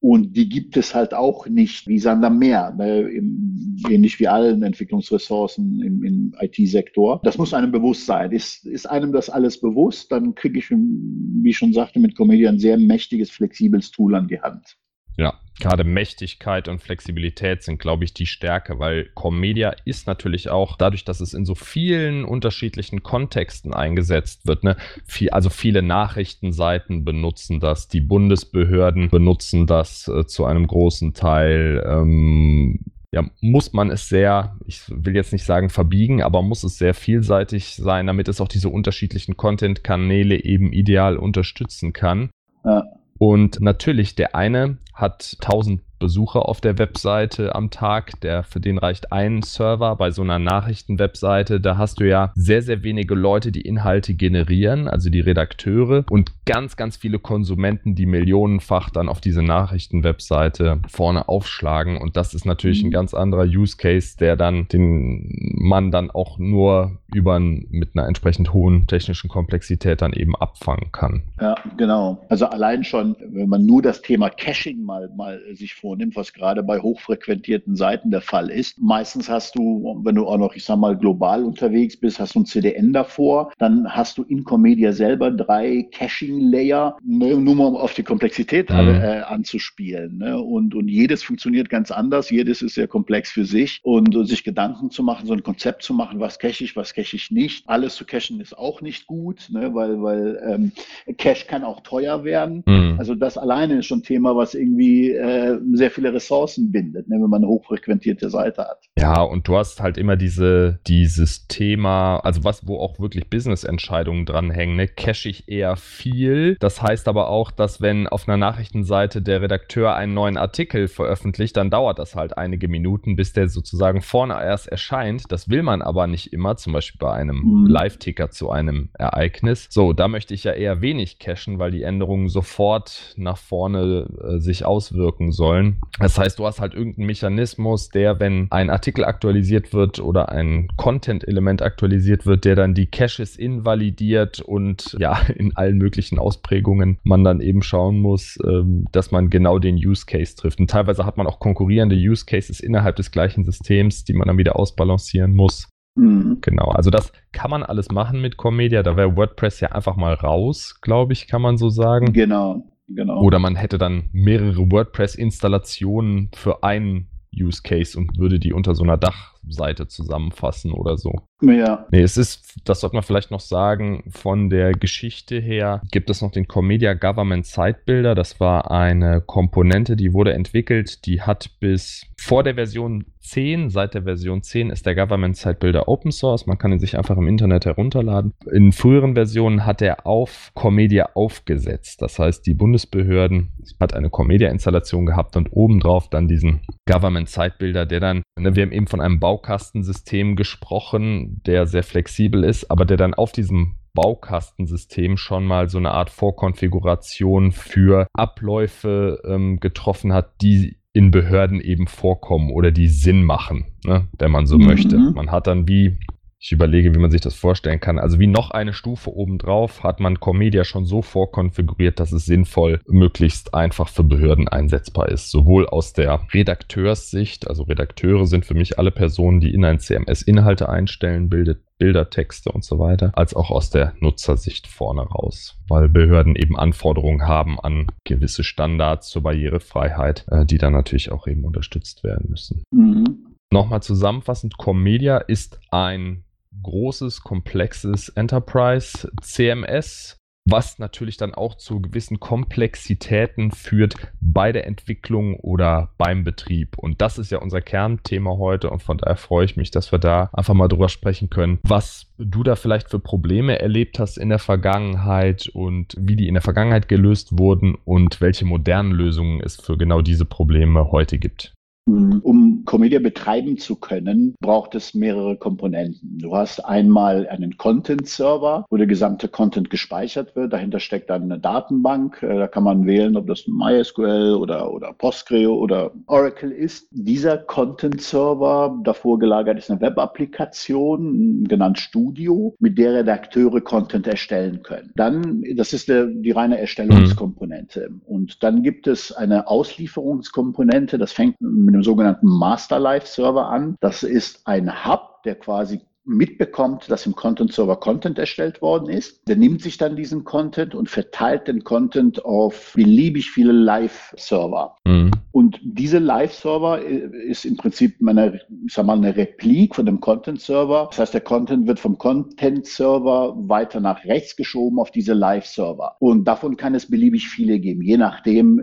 Und 0.03 0.35
die 0.35 0.49
gibt 0.49 0.75
es 0.75 0.93
halt 0.93 1.13
auch 1.13 1.47
nicht 1.47 1.87
wie 1.87 1.97
Sander 1.97 2.29
mehr, 2.29 2.73
ne, 2.77 3.03
im, 3.03 3.77
ähnlich 3.89 4.19
wie 4.19 4.27
allen 4.27 4.61
Entwicklungsressourcen 4.61 5.81
im, 5.81 6.03
im 6.03 6.35
IT-Sektor. 6.41 7.21
Das 7.23 7.37
muss 7.37 7.53
einem 7.53 7.71
bewusst 7.71 8.05
sein. 8.05 8.33
Ist, 8.33 8.65
ist 8.65 8.85
einem 8.85 9.13
das 9.13 9.29
alles 9.29 9.61
bewusst, 9.61 10.11
dann 10.11 10.35
kriege 10.35 10.59
ich, 10.59 10.69
wie 10.69 11.49
ich 11.49 11.57
schon 11.57 11.71
sagte, 11.71 12.01
mit 12.01 12.17
Comedia 12.17 12.49
ein 12.49 12.59
sehr 12.59 12.77
mächtiges, 12.77 13.31
flexibles 13.31 13.91
Tool 13.91 14.13
an 14.15 14.27
die 14.27 14.41
Hand. 14.41 14.77
Ja, 15.17 15.35
gerade 15.59 15.83
Mächtigkeit 15.83 16.67
und 16.67 16.81
Flexibilität 16.81 17.63
sind, 17.63 17.79
glaube 17.79 18.03
ich, 18.03 18.13
die 18.13 18.25
Stärke, 18.25 18.79
weil 18.79 19.09
Commedia 19.13 19.75
ist 19.85 20.07
natürlich 20.07 20.49
auch 20.49 20.75
dadurch, 20.75 21.05
dass 21.05 21.19
es 21.19 21.33
in 21.33 21.45
so 21.45 21.55
vielen 21.55 22.25
unterschiedlichen 22.25 23.03
Kontexten 23.03 23.73
eingesetzt 23.73 24.47
wird. 24.47 24.63
Ne? 24.63 24.75
Viel, 25.05 25.29
also 25.29 25.49
viele 25.49 25.81
Nachrichtenseiten 25.81 27.05
benutzen 27.05 27.59
das, 27.59 27.87
die 27.87 28.01
Bundesbehörden 28.01 29.09
benutzen 29.09 29.67
das 29.67 30.07
äh, 30.07 30.25
zu 30.25 30.45
einem 30.45 30.65
großen 30.65 31.13
Teil. 31.13 31.83
Ähm, 31.87 32.79
ja, 33.11 33.23
muss 33.41 33.73
man 33.73 33.91
es 33.91 34.09
sehr, 34.09 34.57
ich 34.65 34.81
will 34.89 35.15
jetzt 35.15 35.33
nicht 35.33 35.45
sagen 35.45 35.69
verbiegen, 35.69 36.23
aber 36.23 36.41
muss 36.41 36.63
es 36.63 36.79
sehr 36.79 36.95
vielseitig 36.95 37.75
sein, 37.75 38.07
damit 38.07 38.27
es 38.27 38.41
auch 38.41 38.47
diese 38.47 38.69
unterschiedlichen 38.69 39.37
Content-Kanäle 39.37 40.43
eben 40.43 40.73
ideal 40.73 41.17
unterstützen 41.17 41.93
kann. 41.93 42.31
Ja. 42.65 42.83
Und 43.25 43.61
natürlich, 43.61 44.15
der 44.15 44.35
eine 44.35 44.79
hat 44.93 45.37
1000 45.39 45.81
Besucher 46.03 46.49
auf 46.49 46.59
der 46.59 46.77
Webseite 46.79 47.55
am 47.55 47.69
Tag. 47.69 48.19
Der, 48.19 48.43
für 48.43 48.59
den 48.59 48.77
reicht 48.77 49.13
ein 49.13 49.41
Server 49.41 49.95
bei 49.95 50.11
so 50.11 50.21
einer 50.21 50.37
Nachrichtenwebseite. 50.37 51.61
Da 51.61 51.77
hast 51.77 52.01
du 52.01 52.03
ja 52.09 52.33
sehr, 52.35 52.61
sehr 52.61 52.83
wenige 52.83 53.15
Leute, 53.15 53.53
die 53.53 53.61
Inhalte 53.61 54.13
generieren, 54.13 54.89
also 54.89 55.09
die 55.09 55.21
Redakteure 55.21 56.03
und 56.09 56.33
ganz, 56.45 56.75
ganz 56.75 56.97
viele 56.97 57.19
Konsumenten, 57.19 57.95
die 57.95 58.05
millionenfach 58.05 58.89
dann 58.89 59.07
auf 59.07 59.21
diese 59.21 59.43
Nachrichtenwebseite 59.43 60.81
vorne 60.89 61.29
aufschlagen. 61.29 61.95
Und 61.95 62.17
das 62.17 62.33
ist 62.33 62.45
natürlich 62.45 62.83
ein 62.83 62.87
mhm. 62.87 62.91
ganz 62.91 63.13
anderer 63.13 63.45
Use 63.45 63.77
Case, 63.77 64.17
der 64.17 64.35
dann 64.35 64.67
den 64.67 65.53
man 65.55 65.89
dann 65.91 66.11
auch 66.11 66.37
nur 66.37 66.97
über 67.13 67.39
mit 67.39 67.91
einer 67.93 68.07
entsprechend 68.07 68.51
hohen 68.51 68.87
technischen 68.87 69.29
Komplexität 69.29 70.01
dann 70.01 70.11
eben 70.11 70.35
abfangen 70.35 70.91
kann. 70.91 71.21
Ja, 71.39 71.55
genau. 71.77 72.25
Also 72.27 72.47
allein 72.47 72.83
schon, 72.83 73.15
wenn 73.31 73.47
man 73.47 73.65
nur 73.65 73.81
das 73.81 74.01
Thema 74.01 74.29
Caching 74.29 74.83
mal, 74.83 75.09
mal 75.15 75.39
sich 75.53 75.73
vornimmt, 75.93 76.13
vornimmt, 76.13 76.15
was 76.15 76.33
gerade 76.33 76.63
bei 76.63 76.79
hochfrequentierten 76.79 77.75
Seiten 77.75 78.09
der 78.11 78.21
Fall 78.21 78.49
ist. 78.49 78.79
Meistens 78.79 79.29
hast 79.29 79.55
du, 79.55 80.01
wenn 80.03 80.15
du 80.15 80.25
auch 80.25 80.37
noch, 80.37 80.55
ich 80.55 80.63
sag 80.63 80.77
mal, 80.77 80.97
global 80.97 81.43
unterwegs 81.43 81.97
bist, 81.97 82.19
hast 82.19 82.35
du 82.35 82.39
ein 82.39 82.45
CDN 82.45 82.93
davor, 82.93 83.51
dann 83.59 83.87
hast 83.87 84.17
du 84.17 84.23
in 84.23 84.43
Comedia 84.43 84.91
selber 84.91 85.31
drei 85.31 85.87
Caching-Layer, 85.91 86.97
ne, 87.03 87.37
nur 87.37 87.55
mal 87.55 87.67
um 87.67 87.75
auf 87.77 87.93
die 87.93 88.03
Komplexität 88.03 88.69
mhm. 88.69 88.75
äh, 88.75 89.21
anzuspielen. 89.21 90.17
Ne? 90.17 90.39
Und, 90.39 90.75
und 90.75 90.87
jedes 90.87 91.23
funktioniert 91.23 91.69
ganz 91.69 91.91
anders, 91.91 92.29
jedes 92.29 92.61
ist 92.61 92.73
sehr 92.73 92.87
komplex 92.87 93.31
für 93.31 93.45
sich 93.45 93.79
und, 93.83 94.15
und 94.15 94.25
sich 94.25 94.43
Gedanken 94.43 94.89
zu 94.89 95.03
machen, 95.03 95.27
so 95.27 95.33
ein 95.33 95.43
Konzept 95.43 95.83
zu 95.83 95.93
machen, 95.93 96.19
was 96.19 96.39
cache 96.39 96.63
ich, 96.63 96.75
was 96.75 96.93
cache 96.93 97.15
ich 97.15 97.29
nicht. 97.29 97.69
Alles 97.69 97.95
zu 97.95 98.05
cachen 98.05 98.39
ist 98.39 98.57
auch 98.57 98.81
nicht 98.81 99.05
gut, 99.05 99.49
ne? 99.51 99.73
weil, 99.73 100.01
weil 100.01 100.41
ähm, 100.47 100.71
Cache 101.17 101.45
kann 101.47 101.63
auch 101.63 101.81
teuer 101.81 102.23
werden. 102.23 102.63
Mhm. 102.65 102.95
Also 102.97 103.13
das 103.15 103.37
alleine 103.37 103.79
ist 103.79 103.85
schon 103.85 103.99
ein 103.99 104.03
Thema, 104.03 104.35
was 104.35 104.55
irgendwie 104.55 105.11
äh, 105.11 105.59
sehr 105.73 105.82
sehr 105.83 105.91
viele 105.91 106.13
Ressourcen 106.13 106.71
bindet, 106.71 107.09
ne, 107.09 107.17
wenn 107.21 107.29
man 107.29 107.43
eine 107.43 107.49
hochfrequentierte 107.49 108.29
Seite 108.29 108.61
hat. 108.61 108.77
Ja, 108.97 109.21
und 109.21 109.49
du 109.49 109.57
hast 109.57 109.81
halt 109.81 109.97
immer 109.97 110.15
diese, 110.15 110.79
dieses 110.87 111.47
Thema, 111.47 112.19
also 112.19 112.45
was, 112.45 112.65
wo 112.65 112.77
auch 112.79 113.01
wirklich 113.01 113.29
Business-Entscheidungen 113.29 114.25
dranhängen, 114.25 114.77
ne? 114.77 114.87
Cache 114.87 115.27
ich 115.27 115.49
eher 115.49 115.75
viel. 115.75 116.55
Das 116.61 116.81
heißt 116.81 117.09
aber 117.09 117.27
auch, 117.27 117.51
dass 117.51 117.81
wenn 117.81 118.07
auf 118.07 118.29
einer 118.29 118.37
Nachrichtenseite 118.37 119.21
der 119.21 119.41
Redakteur 119.41 119.93
einen 119.93 120.13
neuen 120.13 120.37
Artikel 120.37 120.87
veröffentlicht, 120.87 121.57
dann 121.57 121.69
dauert 121.69 121.99
das 121.99 122.15
halt 122.15 122.37
einige 122.37 122.69
Minuten, 122.69 123.17
bis 123.17 123.33
der 123.33 123.49
sozusagen 123.49 124.01
vorne 124.01 124.35
erst 124.35 124.69
erscheint. 124.69 125.25
Das 125.33 125.49
will 125.49 125.63
man 125.63 125.81
aber 125.81 126.07
nicht 126.07 126.31
immer, 126.31 126.55
zum 126.55 126.71
Beispiel 126.71 126.99
bei 126.99 127.11
einem 127.11 127.41
mhm. 127.43 127.67
Live-Ticker 127.67 128.31
zu 128.31 128.51
einem 128.51 128.87
Ereignis. 128.93 129.67
So, 129.69 129.91
da 129.91 130.07
möchte 130.07 130.33
ich 130.33 130.45
ja 130.45 130.53
eher 130.53 130.79
wenig 130.79 131.19
cachen, 131.19 131.59
weil 131.59 131.71
die 131.71 131.83
Änderungen 131.83 132.29
sofort 132.29 133.13
nach 133.17 133.37
vorne 133.37 134.07
äh, 134.23 134.39
sich 134.39 134.63
auswirken 134.65 135.33
sollen. 135.33 135.72
Das 135.99 136.17
heißt, 136.17 136.39
du 136.39 136.45
hast 136.45 136.59
halt 136.59 136.73
irgendeinen 136.73 137.07
Mechanismus, 137.07 137.89
der, 137.89 138.19
wenn 138.19 138.47
ein 138.51 138.69
Artikel 138.69 139.05
aktualisiert 139.05 139.73
wird 139.73 139.99
oder 139.99 140.29
ein 140.29 140.67
Content-Element 140.77 141.61
aktualisiert 141.61 142.25
wird, 142.25 142.45
der 142.45 142.55
dann 142.55 142.73
die 142.73 142.87
Caches 142.87 143.35
invalidiert 143.35 144.41
und 144.41 144.95
ja, 144.99 145.19
in 145.35 145.55
allen 145.55 145.77
möglichen 145.77 146.19
Ausprägungen 146.19 146.97
man 147.03 147.23
dann 147.23 147.41
eben 147.41 147.61
schauen 147.61 147.99
muss, 147.99 148.37
ähm, 148.45 148.85
dass 148.91 149.11
man 149.11 149.29
genau 149.29 149.59
den 149.59 149.75
Use 149.75 150.05
Case 150.05 150.35
trifft. 150.35 150.59
Und 150.59 150.69
teilweise 150.69 151.05
hat 151.05 151.17
man 151.17 151.27
auch 151.27 151.39
konkurrierende 151.39 151.95
Use 151.95 152.25
Cases 152.25 152.59
innerhalb 152.59 152.95
des 152.95 153.11
gleichen 153.11 153.43
Systems, 153.43 154.03
die 154.03 154.13
man 154.13 154.27
dann 154.27 154.37
wieder 154.37 154.57
ausbalancieren 154.57 155.35
muss. 155.35 155.69
Mhm. 155.95 156.39
Genau, 156.41 156.69
also 156.69 156.89
das 156.89 157.11
kann 157.31 157.51
man 157.51 157.63
alles 157.63 157.91
machen 157.91 158.21
mit 158.21 158.37
Comedia. 158.37 158.83
Da 158.83 158.97
wäre 158.97 159.15
WordPress 159.15 159.59
ja 159.59 159.69
einfach 159.69 159.95
mal 159.95 160.13
raus, 160.13 160.79
glaube 160.81 161.13
ich, 161.13 161.27
kann 161.27 161.41
man 161.41 161.57
so 161.57 161.69
sagen. 161.69 162.13
Genau. 162.13 162.63
Genau. 162.87 163.21
Oder 163.21 163.39
man 163.39 163.55
hätte 163.55 163.77
dann 163.77 164.09
mehrere 164.11 164.71
WordPress-Installationen 164.71 166.31
für 166.33 166.63
einen 166.63 167.09
Use 167.35 167.61
Case 167.63 167.97
und 167.97 168.17
würde 168.17 168.39
die 168.39 168.53
unter 168.53 168.75
so 168.75 168.83
einer 168.83 168.97
Dachseite 169.43 169.87
zusammenfassen 169.87 170.71
oder 170.71 170.97
so. 170.97 171.13
Ja. 171.41 171.85
Nee, 171.91 172.01
es 172.01 172.17
ist, 172.17 172.57
das 172.65 172.81
sollte 172.81 172.95
man 172.95 173.03
vielleicht 173.03 173.31
noch 173.31 173.39
sagen, 173.39 174.03
von 174.09 174.49
der 174.49 174.71
Geschichte 174.71 175.39
her 175.39 175.81
gibt 175.91 176.09
es 176.09 176.21
noch 176.21 176.31
den 176.31 176.47
Comedia 176.47 176.93
Government 176.93 177.45
Site 177.45 178.03
Das 178.15 178.39
war 178.39 178.71
eine 178.71 179.21
Komponente, 179.21 179.95
die 179.95 180.13
wurde 180.13 180.33
entwickelt, 180.33 181.05
die 181.05 181.21
hat 181.21 181.49
bis 181.59 182.05
vor 182.17 182.43
der 182.43 182.55
Version 182.55 183.05
10, 183.19 183.69
seit 183.69 183.93
der 183.93 184.03
Version 184.03 184.43
10 184.43 184.69
ist 184.69 184.85
der 184.85 184.95
Government 184.95 185.35
Site 185.35 185.87
Open 185.87 186.11
Source. 186.11 186.45
Man 186.45 186.57
kann 186.57 186.71
ihn 186.71 186.79
sich 186.79 186.97
einfach 186.97 187.17
im 187.17 187.27
Internet 187.27 187.65
herunterladen. 187.65 188.33
In 188.51 188.71
früheren 188.71 189.13
Versionen 189.13 189.65
hat 189.65 189.81
er 189.81 190.05
auf 190.05 190.51
Comedia 190.53 191.09
aufgesetzt. 191.15 192.01
Das 192.01 192.19
heißt, 192.19 192.45
die 192.45 192.53
Bundesbehörden 192.53 193.51
hat 193.79 193.93
eine 193.93 194.09
Comedia-Installation 194.09 195.05
gehabt 195.05 195.35
und 195.35 195.49
obendrauf 195.51 196.09
dann 196.09 196.27
diesen 196.27 196.61
Government 196.85 197.29
Site 197.29 197.55
der 197.59 197.99
dann, 197.99 198.23
ne, 198.39 198.55
wir 198.55 198.63
haben 198.63 198.71
eben 198.71 198.87
von 198.87 199.01
einem 199.01 199.19
Baukastensystem 199.33 200.35
gesprochen, 200.35 201.41
der 201.47 201.65
sehr 201.65 201.81
flexibel 201.81 202.43
ist, 202.43 202.69
aber 202.69 202.85
der 202.85 202.97
dann 202.97 203.15
auf 203.15 203.31
diesem 203.31 203.77
Baukastensystem 203.95 205.17
schon 205.17 205.45
mal 205.45 205.69
so 205.69 205.79
eine 205.79 205.91
Art 205.91 206.11
Vorkonfiguration 206.11 207.51
für 207.51 208.07
Abläufe 208.13 209.19
ähm, 209.25 209.59
getroffen 209.59 210.13
hat, 210.13 210.41
die 210.41 210.77
in 210.93 211.09
Behörden 211.09 211.61
eben 211.61 211.87
vorkommen 211.87 212.51
oder 212.51 212.69
die 212.69 212.87
Sinn 212.87 213.23
machen, 213.23 213.65
ne, 213.83 214.07
wenn 214.19 214.31
man 214.31 214.45
so 214.45 214.59
mhm. 214.59 214.65
möchte. 214.65 214.97
Man 214.97 215.31
hat 215.31 215.47
dann 215.47 215.67
wie 215.67 215.97
ich 216.43 216.51
überlege, 216.51 216.93
wie 216.93 216.99
man 216.99 217.09
sich 217.09 217.21
das 217.21 217.35
vorstellen 217.35 217.79
kann. 217.79 217.97
Also 217.97 218.19
wie 218.19 218.27
noch 218.27 218.51
eine 218.51 218.73
Stufe 218.73 219.15
obendrauf 219.15 219.81
hat 219.81 220.01
man 220.01 220.19
Comedia 220.19 220.65
schon 220.65 220.83
so 220.83 221.01
vorkonfiguriert, 221.01 222.01
dass 222.01 222.11
es 222.11 222.25
sinnvoll 222.25 222.81
möglichst 222.85 223.53
einfach 223.53 223.87
für 223.87 224.03
Behörden 224.03 224.49
einsetzbar 224.49 225.07
ist. 225.07 225.31
Sowohl 225.31 225.67
aus 225.67 225.93
der 225.93 226.27
Redakteurssicht, 226.33 227.47
also 227.47 227.63
Redakteure 227.63 228.25
sind 228.25 228.45
für 228.45 228.55
mich 228.55 228.77
alle 228.77 228.91
Personen, 228.91 229.39
die 229.39 229.53
in 229.53 229.63
ein 229.63 229.79
CMS 229.79 230.21
Inhalte 230.21 230.67
einstellen, 230.67 231.29
bildet 231.29 231.61
Bilder, 231.77 232.09
Texte 232.09 232.51
und 232.51 232.65
so 232.65 232.77
weiter, 232.77 233.11
als 233.13 233.33
auch 233.33 233.49
aus 233.49 233.69
der 233.69 233.93
Nutzersicht 234.01 234.67
vorne 234.67 235.01
raus, 235.01 235.57
weil 235.69 235.87
Behörden 235.87 236.35
eben 236.35 236.57
Anforderungen 236.57 237.25
haben 237.25 237.57
an 237.57 237.87
gewisse 238.03 238.43
Standards 238.43 239.09
zur 239.09 239.23
Barrierefreiheit, 239.23 240.25
äh, 240.29 240.45
die 240.45 240.57
dann 240.57 240.73
natürlich 240.73 241.09
auch 241.11 241.25
eben 241.25 241.45
unterstützt 241.45 242.03
werden 242.03 242.29
müssen. 242.29 242.63
Mhm. 242.71 243.33
Nochmal 243.51 243.81
zusammenfassend, 243.81 244.57
Comedia 244.57 245.17
ist 245.17 245.59
ein 245.71 246.23
großes, 246.61 247.21
komplexes 247.21 248.09
Enterprise 248.09 249.09
CMS 249.21 250.17
was 250.45 250.77
natürlich 250.77 251.17
dann 251.17 251.33
auch 251.33 251.55
zu 251.55 251.81
gewissen 251.81 252.19
Komplexitäten 252.19 253.51
führt 253.51 253.95
bei 254.19 254.51
der 254.51 254.67
Entwicklung 254.67 255.35
oder 255.37 255.91
beim 255.97 256.23
Betrieb. 256.23 256.77
Und 256.77 257.01
das 257.01 257.17
ist 257.17 257.31
ja 257.31 257.37
unser 257.39 257.61
Kernthema 257.61 258.37
heute 258.37 258.69
und 258.69 258.83
von 258.83 258.97
daher 258.97 259.15
freue 259.15 259.45
ich 259.45 259.55
mich, 259.55 259.71
dass 259.71 259.91
wir 259.91 259.99
da 259.99 260.29
einfach 260.33 260.53
mal 260.53 260.67
drüber 260.67 260.89
sprechen 260.89 261.29
können, 261.29 261.59
was 261.63 262.11
du 262.17 262.43
da 262.43 262.55
vielleicht 262.55 262.89
für 262.89 262.99
Probleme 262.99 263.59
erlebt 263.59 263.99
hast 263.99 264.17
in 264.17 264.29
der 264.29 264.39
Vergangenheit 264.39 265.47
und 265.47 265.95
wie 265.97 266.15
die 266.15 266.27
in 266.27 266.33
der 266.33 266.43
Vergangenheit 266.43 266.87
gelöst 266.89 267.37
wurden 267.37 267.75
und 267.85 268.19
welche 268.19 268.45
modernen 268.45 268.91
Lösungen 268.91 269.41
es 269.41 269.55
für 269.55 269.77
genau 269.77 270.01
diese 270.01 270.25
Probleme 270.25 270.91
heute 270.91 271.19
gibt. 271.19 271.52
Um 271.85 272.63
Comedia 272.65 272.99
betreiben 272.99 273.57
zu 273.57 273.75
können, 273.75 274.35
braucht 274.39 274.73
es 274.73 274.93
mehrere 274.93 275.35
Komponenten. 275.35 276.17
Du 276.17 276.33
hast 276.35 276.63
einmal 276.63 277.27
einen 277.27 277.57
Content-Server, 277.57 278.65
wo 278.69 278.77
der 278.77 278.87
gesamte 278.87 279.27
Content 279.27 279.69
gespeichert 279.69 280.33
wird. 280.35 280.53
Dahinter 280.53 280.79
steckt 280.79 281.09
dann 281.09 281.23
eine 281.23 281.39
Datenbank. 281.39 282.23
Äh, 282.23 282.37
da 282.37 282.47
kann 282.47 282.63
man 282.63 282.85
wählen, 282.85 283.17
ob 283.17 283.27
das 283.27 283.47
MySQL 283.47 284.35
oder, 284.35 284.73
oder 284.73 284.93
Postgre 284.93 285.49
oder 285.49 285.91
Oracle 286.07 286.51
ist. 286.51 286.87
Dieser 286.91 287.37
Content-Server, 287.37 288.79
davor 288.83 289.19
gelagert 289.19 289.57
ist 289.57 289.69
eine 289.69 289.81
Web-Applikation, 289.81 291.43
genannt 291.43 291.79
Studio, 291.79 292.55
mit 292.59 292.77
der 292.77 292.93
Redakteure 292.93 293.59
Content 293.59 294.07
erstellen 294.07 294.63
können. 294.63 294.91
Dann, 294.95 295.43
das 295.55 295.73
ist 295.73 295.89
der, 295.89 296.05
die 296.05 296.31
reine 296.31 296.59
Erstellungskomponente. 296.59 297.89
Mhm. 297.89 298.01
Und 298.05 298.41
dann 298.41 298.63
gibt 298.63 298.87
es 298.87 299.11
eine 299.11 299.47
Auslieferungskomponente, 299.47 300.97
das 300.97 301.11
fängt 301.11 301.41
mit 301.41 301.72
mit 301.73 301.81
dem 301.81 301.83
sogenannten 301.83 302.27
Master 302.27 302.79
Live 302.79 303.07
Server 303.07 303.47
an. 303.47 303.75
Das 303.81 304.03
ist 304.03 304.47
ein 304.47 304.85
Hub, 304.85 305.23
der 305.23 305.35
quasi 305.35 305.81
mitbekommt, 306.05 306.91
dass 306.91 307.05
im 307.05 307.15
Content 307.15 307.53
Server 307.53 307.77
Content 307.77 308.19
erstellt 308.19 308.61
worden 308.61 308.89
ist. 308.89 309.27
Der 309.27 309.35
nimmt 309.35 309.61
sich 309.61 309.77
dann 309.77 309.95
diesen 309.95 310.23
Content 310.23 310.75
und 310.75 310.89
verteilt 310.89 311.47
den 311.47 311.63
Content 311.63 312.23
auf 312.25 312.73
beliebig 312.75 313.31
viele 313.31 313.53
Live-Server. 313.53 314.75
Mhm. 314.85 315.11
Und 315.31 315.59
diese 315.63 315.99
Live-Server 315.99 316.81
ist 316.81 317.45
im 317.45 317.57
Prinzip 317.57 317.95
eine, 318.05 318.41
ich 318.67 318.73
sag 318.73 318.85
mal, 318.85 318.97
eine 318.97 319.15
Replik 319.15 319.75
von 319.75 319.85
dem 319.85 319.99
Content-Server. 319.99 320.87
Das 320.91 320.99
heißt, 320.99 321.13
der 321.13 321.21
Content 321.21 321.67
wird 321.67 321.79
vom 321.79 321.97
Content-Server 321.97 323.35
weiter 323.47 323.79
nach 323.79 324.03
rechts 324.05 324.35
geschoben 324.35 324.79
auf 324.79 324.91
diese 324.91 325.13
Live-Server. 325.13 325.95
Und 325.99 326.25
davon 326.25 326.57
kann 326.57 326.75
es 326.75 326.89
beliebig 326.89 327.29
viele 327.29 327.59
geben, 327.59 327.81
je 327.81 327.97
nachdem, 327.97 328.59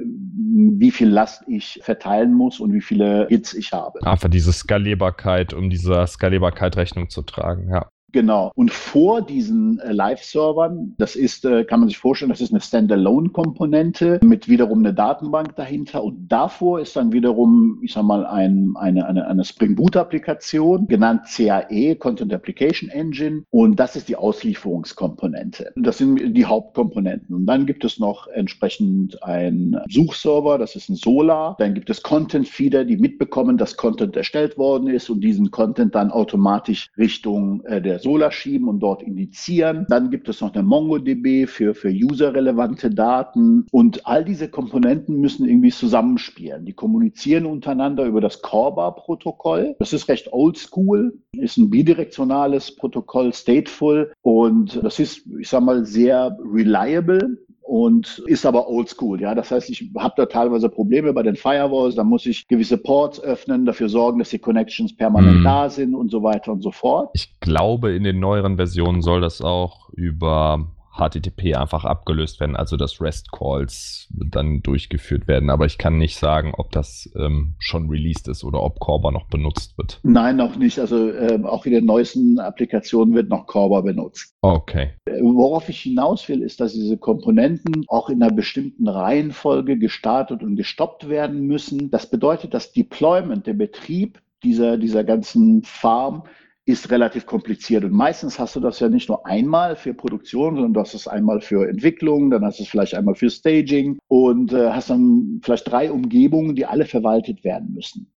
wie 0.78 0.90
viel 0.90 1.08
Last 1.08 1.42
ich 1.48 1.80
verteilen 1.82 2.34
muss 2.34 2.60
und 2.60 2.72
wie 2.72 2.80
viele 2.80 3.26
Hits 3.28 3.54
ich 3.54 3.72
habe. 3.72 4.04
Einfach 4.06 4.28
diese 4.28 4.52
Skalierbarkeit, 4.52 5.52
um 5.54 5.70
dieser 5.70 6.06
Skalierbarkeit 6.06 6.76
Rechnung 6.76 7.08
zu 7.08 7.22
tragen, 7.30 7.68
ja. 7.68 7.90
Genau. 8.12 8.50
Und 8.54 8.72
vor 8.72 9.22
diesen 9.22 9.78
äh, 9.80 9.92
Live-Servern, 9.92 10.94
das 10.98 11.16
ist, 11.16 11.44
äh, 11.44 11.64
kann 11.64 11.80
man 11.80 11.88
sich 11.88 11.98
vorstellen, 11.98 12.30
das 12.30 12.40
ist 12.40 12.52
eine 12.52 12.60
Standalone-Komponente 12.60 14.20
mit 14.22 14.48
wiederum 14.48 14.80
eine 14.80 14.94
Datenbank 14.94 15.56
dahinter. 15.56 16.02
Und 16.02 16.28
davor 16.28 16.80
ist 16.80 16.96
dann 16.96 17.12
wiederum, 17.12 17.78
ich 17.82 17.92
sag 17.92 18.02
mal, 18.04 18.26
ein, 18.26 18.74
eine, 18.76 19.06
eine, 19.06 19.26
eine 19.26 19.44
Spring 19.44 19.76
Boot-Applikation, 19.76 20.86
genannt 20.88 21.22
CAE, 21.34 21.94
Content 21.96 22.32
Application 22.32 22.88
Engine. 22.90 23.44
Und 23.50 23.78
das 23.78 23.96
ist 23.96 24.08
die 24.08 24.16
Auslieferungskomponente. 24.16 25.72
Das 25.76 25.98
sind 25.98 26.34
die 26.34 26.46
Hauptkomponenten. 26.46 27.34
Und 27.34 27.46
dann 27.46 27.66
gibt 27.66 27.84
es 27.84 27.98
noch 27.98 28.26
entsprechend 28.28 29.22
ein 29.22 29.80
Suchserver, 29.88 30.58
das 30.58 30.74
ist 30.74 30.88
ein 30.88 30.96
Solar. 30.96 31.56
Dann 31.58 31.74
gibt 31.74 31.90
es 31.90 32.02
Content-Feeder, 32.02 32.84
die 32.84 32.96
mitbekommen, 32.96 33.56
dass 33.56 33.76
Content 33.76 34.16
erstellt 34.16 34.58
worden 34.58 34.88
ist 34.88 35.10
und 35.10 35.20
diesen 35.20 35.50
Content 35.50 35.94
dann 35.94 36.10
automatisch 36.10 36.90
Richtung 36.98 37.64
äh, 37.64 37.80
der 37.80 37.99
Solar 38.02 38.30
schieben 38.30 38.68
und 38.68 38.80
dort 38.80 39.02
indizieren. 39.02 39.86
Dann 39.88 40.10
gibt 40.10 40.28
es 40.28 40.40
noch 40.40 40.54
eine 40.54 40.62
MongoDB 40.62 41.46
für, 41.46 41.74
für 41.74 41.90
userrelevante 41.90 42.90
Daten. 42.90 43.66
Und 43.70 44.06
all 44.06 44.24
diese 44.24 44.48
Komponenten 44.48 45.20
müssen 45.20 45.48
irgendwie 45.48 45.70
zusammenspielen. 45.70 46.64
Die 46.64 46.72
kommunizieren 46.72 47.46
untereinander 47.46 48.04
über 48.04 48.20
das 48.20 48.42
Corba-Protokoll. 48.42 49.76
Das 49.78 49.92
ist 49.92 50.08
recht 50.08 50.32
oldschool, 50.32 51.18
ist 51.32 51.56
ein 51.56 51.70
bidirektionales 51.70 52.74
Protokoll, 52.74 53.32
stateful. 53.32 54.12
Und 54.22 54.82
das 54.82 54.98
ist, 54.98 55.26
ich 55.38 55.48
sag 55.48 55.62
mal, 55.62 55.84
sehr 55.84 56.36
reliable 56.52 57.38
und 57.70 58.20
ist 58.26 58.46
aber 58.46 58.68
oldschool. 58.68 59.20
Ja, 59.20 59.32
das 59.32 59.52
heißt, 59.52 59.70
ich 59.70 59.92
habe 59.96 60.14
da 60.16 60.26
teilweise 60.26 60.68
Probleme 60.68 61.12
bei 61.12 61.22
den 61.22 61.36
Firewalls. 61.36 61.94
Da 61.94 62.02
muss 62.02 62.26
ich 62.26 62.48
gewisse 62.48 62.76
Ports 62.76 63.22
öffnen, 63.22 63.64
dafür 63.64 63.88
sorgen, 63.88 64.18
dass 64.18 64.30
die 64.30 64.40
Connections 64.40 64.96
permanent 64.96 65.36
hm. 65.36 65.44
da 65.44 65.70
sind 65.70 65.94
und 65.94 66.10
so 66.10 66.24
weiter 66.24 66.50
und 66.50 66.62
so 66.62 66.72
fort. 66.72 67.10
Ich 67.14 67.38
glaube, 67.38 67.92
in 67.92 68.02
den 68.02 68.18
neueren 68.18 68.56
Versionen 68.56 69.02
soll 69.02 69.20
das 69.20 69.40
auch 69.40 69.88
über 69.90 70.66
HTTP 70.92 71.56
einfach 71.56 71.84
abgelöst 71.84 72.40
werden, 72.40 72.56
also 72.56 72.76
dass 72.76 73.00
REST-Calls 73.00 74.08
dann 74.10 74.62
durchgeführt 74.62 75.28
werden. 75.28 75.50
Aber 75.50 75.66
ich 75.66 75.78
kann 75.78 75.98
nicht 75.98 76.16
sagen, 76.16 76.52
ob 76.56 76.72
das 76.72 77.10
ähm, 77.16 77.54
schon 77.58 77.88
released 77.88 78.28
ist 78.28 78.44
oder 78.44 78.62
ob 78.62 78.80
Corba 78.80 79.10
noch 79.10 79.26
benutzt 79.26 79.78
wird. 79.78 80.00
Nein, 80.02 80.36
noch 80.36 80.56
nicht. 80.56 80.78
Also 80.78 81.12
ähm, 81.12 81.46
auch 81.46 81.64
in 81.64 81.72
den 81.72 81.86
neuesten 81.86 82.38
Applikationen 82.38 83.14
wird 83.14 83.28
noch 83.28 83.46
Corba 83.46 83.80
benutzt. 83.80 84.34
Okay. 84.42 84.90
Äh, 85.06 85.20
worauf 85.22 85.68
ich 85.68 85.80
hinaus 85.80 86.28
will, 86.28 86.42
ist, 86.42 86.60
dass 86.60 86.72
diese 86.72 86.98
Komponenten 86.98 87.84
auch 87.88 88.10
in 88.10 88.22
einer 88.22 88.32
bestimmten 88.32 88.88
Reihenfolge 88.88 89.78
gestartet 89.78 90.42
und 90.42 90.56
gestoppt 90.56 91.08
werden 91.08 91.46
müssen. 91.46 91.90
Das 91.90 92.10
bedeutet, 92.10 92.52
dass 92.52 92.72
Deployment, 92.72 93.46
der 93.46 93.54
Betrieb 93.54 94.20
dieser, 94.42 94.76
dieser 94.76 95.04
ganzen 95.04 95.62
Farm 95.62 96.24
ist 96.66 96.90
relativ 96.90 97.26
kompliziert. 97.26 97.84
Und 97.84 97.92
meistens 97.92 98.38
hast 98.38 98.56
du 98.56 98.60
das 98.60 98.80
ja 98.80 98.88
nicht 98.88 99.08
nur 99.08 99.26
einmal 99.26 99.76
für 99.76 99.94
Produktion, 99.94 100.54
sondern 100.54 100.74
du 100.74 100.80
hast 100.80 100.94
es 100.94 101.08
einmal 101.08 101.40
für 101.40 101.68
Entwicklung, 101.68 102.30
dann 102.30 102.44
hast 102.44 102.58
du 102.58 102.62
es 102.62 102.68
vielleicht 102.68 102.94
einmal 102.94 103.14
für 103.14 103.30
Staging 103.30 103.98
und 104.08 104.52
äh, 104.52 104.70
hast 104.70 104.90
dann 104.90 105.40
vielleicht 105.42 105.70
drei 105.70 105.90
Umgebungen, 105.90 106.54
die 106.54 106.66
alle 106.66 106.84
verwaltet 106.84 107.44
werden 107.44 107.72
müssen. 107.74 108.12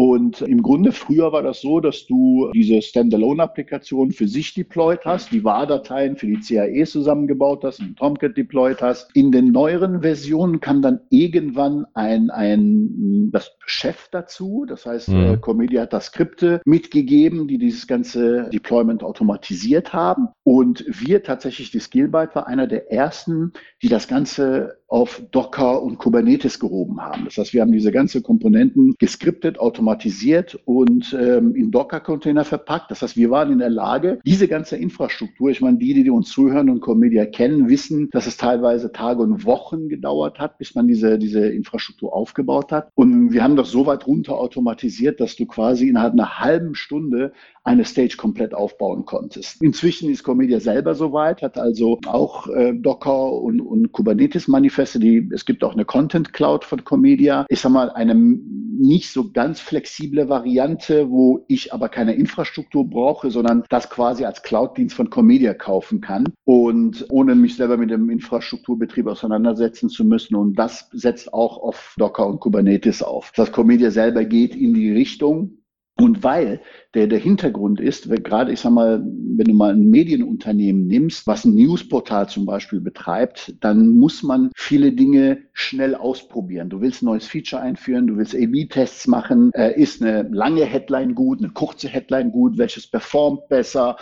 Und 0.00 0.40
im 0.40 0.62
Grunde 0.62 0.92
früher 0.92 1.30
war 1.30 1.42
das 1.42 1.60
so, 1.60 1.78
dass 1.78 2.06
du 2.06 2.50
diese 2.54 2.80
Standalone-Applikation 2.80 4.12
für 4.12 4.28
sich 4.28 4.54
deployed 4.54 5.00
hast, 5.04 5.30
die 5.30 5.44
WAR-Dateien 5.44 6.16
für 6.16 6.26
die 6.26 6.40
CAE 6.40 6.86
zusammengebaut 6.86 7.64
hast, 7.64 7.80
und 7.80 7.98
Tomcat 7.98 8.34
deployed 8.34 8.80
hast. 8.80 9.14
In 9.14 9.30
den 9.30 9.52
neueren 9.52 10.00
Versionen 10.00 10.60
kam 10.60 10.80
dann 10.80 11.00
irgendwann 11.10 11.84
ein, 11.92 12.30
ein 12.30 13.28
das 13.30 13.52
Chef 13.66 14.08
dazu. 14.10 14.64
Das 14.66 14.86
heißt, 14.86 15.10
mhm. 15.10 15.16
äh, 15.16 15.36
Comedia 15.36 15.82
hat 15.82 15.92
da 15.92 16.00
Skripte 16.00 16.62
mitgegeben, 16.64 17.46
die 17.46 17.58
dieses 17.58 17.86
ganze 17.86 18.48
Deployment 18.48 19.02
automatisiert 19.02 19.92
haben. 19.92 20.28
Und 20.44 20.82
wir 20.88 21.22
tatsächlich, 21.22 21.72
die 21.72 21.80
Skillbyte 21.80 22.34
war 22.34 22.46
einer 22.46 22.66
der 22.66 22.90
ersten, 22.90 23.52
die 23.82 23.88
das 23.88 24.08
Ganze 24.08 24.79
auf 24.90 25.22
Docker 25.30 25.80
und 25.82 25.98
Kubernetes 25.98 26.58
gehoben 26.58 27.00
haben. 27.00 27.24
Das 27.24 27.38
heißt, 27.38 27.54
wir 27.54 27.62
haben 27.62 27.70
diese 27.70 27.92
ganze 27.92 28.22
Komponenten 28.22 28.96
geskriptet, 28.98 29.60
automatisiert 29.60 30.58
und 30.64 31.16
ähm, 31.18 31.54
in 31.54 31.70
Docker-Container 31.70 32.44
verpackt. 32.44 32.90
Das 32.90 33.00
heißt, 33.00 33.16
wir 33.16 33.30
waren 33.30 33.52
in 33.52 33.60
der 33.60 33.70
Lage, 33.70 34.18
diese 34.26 34.48
ganze 34.48 34.76
Infrastruktur, 34.76 35.50
ich 35.50 35.60
meine, 35.60 35.78
die, 35.78 35.94
die 35.94 36.10
uns 36.10 36.30
zuhören 36.30 36.68
und 36.68 36.80
Comedia 36.80 37.24
kennen, 37.24 37.68
wissen, 37.68 38.08
dass 38.10 38.26
es 38.26 38.36
teilweise 38.36 38.90
Tage 38.90 39.22
und 39.22 39.44
Wochen 39.44 39.88
gedauert 39.88 40.40
hat, 40.40 40.58
bis 40.58 40.74
man 40.74 40.88
diese, 40.88 41.18
diese 41.18 41.46
Infrastruktur 41.46 42.12
aufgebaut 42.12 42.72
hat. 42.72 42.90
Und 42.96 43.32
wir 43.32 43.44
haben 43.44 43.54
das 43.54 43.70
so 43.70 43.86
weit 43.86 44.08
runter 44.08 44.38
automatisiert, 44.38 45.20
dass 45.20 45.36
du 45.36 45.46
quasi 45.46 45.88
innerhalb 45.88 46.14
einer 46.14 46.40
halben 46.40 46.74
Stunde 46.74 47.32
eine 47.62 47.84
Stage 47.84 48.16
komplett 48.16 48.54
aufbauen 48.54 49.04
konntest. 49.04 49.62
Inzwischen 49.62 50.10
ist 50.10 50.22
Comedia 50.22 50.60
selber 50.60 50.94
soweit, 50.94 51.42
hat 51.42 51.58
also 51.58 51.98
auch 52.06 52.48
äh, 52.48 52.72
Docker 52.74 53.32
und, 53.32 53.60
und 53.60 53.92
Kubernetes-Manifeste. 53.92 54.98
Die, 54.98 55.28
es 55.32 55.44
gibt 55.44 55.62
auch 55.62 55.74
eine 55.74 55.84
Content 55.84 56.32
Cloud 56.32 56.64
von 56.64 56.84
Comedia. 56.84 57.44
Ich 57.48 57.60
sag 57.60 57.72
mal, 57.72 57.90
eine 57.90 58.14
nicht 58.14 59.12
so 59.12 59.30
ganz 59.30 59.60
flexible 59.60 60.28
Variante, 60.28 61.10
wo 61.10 61.44
ich 61.48 61.74
aber 61.74 61.90
keine 61.90 62.14
Infrastruktur 62.14 62.88
brauche, 62.88 63.30
sondern 63.30 63.64
das 63.68 63.90
quasi 63.90 64.24
als 64.24 64.42
Cloud-Dienst 64.42 64.96
von 64.96 65.10
Comedia 65.10 65.52
kaufen 65.52 66.00
kann 66.00 66.24
und 66.44 67.04
ohne 67.10 67.34
mich 67.34 67.56
selber 67.56 67.76
mit 67.76 67.90
dem 67.90 68.08
Infrastrukturbetrieb 68.08 69.06
auseinandersetzen 69.06 69.90
zu 69.90 70.04
müssen. 70.04 70.34
Und 70.34 70.54
das 70.54 70.88
setzt 70.92 71.34
auch 71.34 71.58
auf 71.58 71.94
Docker 71.98 72.26
und 72.26 72.40
Kubernetes 72.40 73.02
auf. 73.02 73.32
Das 73.36 73.52
Comedia 73.52 73.90
selber 73.90 74.24
geht 74.24 74.54
in 74.54 74.72
die 74.72 74.90
Richtung, 74.90 75.59
und 76.00 76.22
weil 76.22 76.60
der, 76.94 77.06
der 77.06 77.18
Hintergrund 77.18 77.80
ist, 77.80 78.08
gerade, 78.24 78.52
ich 78.52 78.60
sag 78.60 78.72
mal, 78.72 79.00
wenn 79.00 79.46
du 79.46 79.54
mal 79.54 79.72
ein 79.72 79.90
Medienunternehmen 79.90 80.86
nimmst, 80.86 81.26
was 81.26 81.44
ein 81.44 81.54
Newsportal 81.54 82.28
zum 82.28 82.46
Beispiel 82.46 82.80
betreibt, 82.80 83.54
dann 83.60 83.96
muss 83.96 84.22
man 84.22 84.50
viele 84.56 84.92
Dinge 84.92 85.42
schnell 85.52 85.94
ausprobieren. 85.94 86.70
Du 86.70 86.80
willst 86.80 87.02
ein 87.02 87.06
neues 87.06 87.26
Feature 87.26 87.60
einführen, 87.60 88.06
du 88.06 88.16
willst 88.16 88.34
A-B-Tests 88.34 89.06
machen. 89.08 89.52
Äh, 89.52 89.80
ist 89.80 90.02
eine 90.02 90.22
lange 90.32 90.64
Headline 90.64 91.14
gut, 91.14 91.40
eine 91.40 91.52
kurze 91.52 91.88
Headline 91.88 92.32
gut, 92.32 92.56
welches 92.56 92.86
performt 92.86 93.48
besser? 93.48 93.96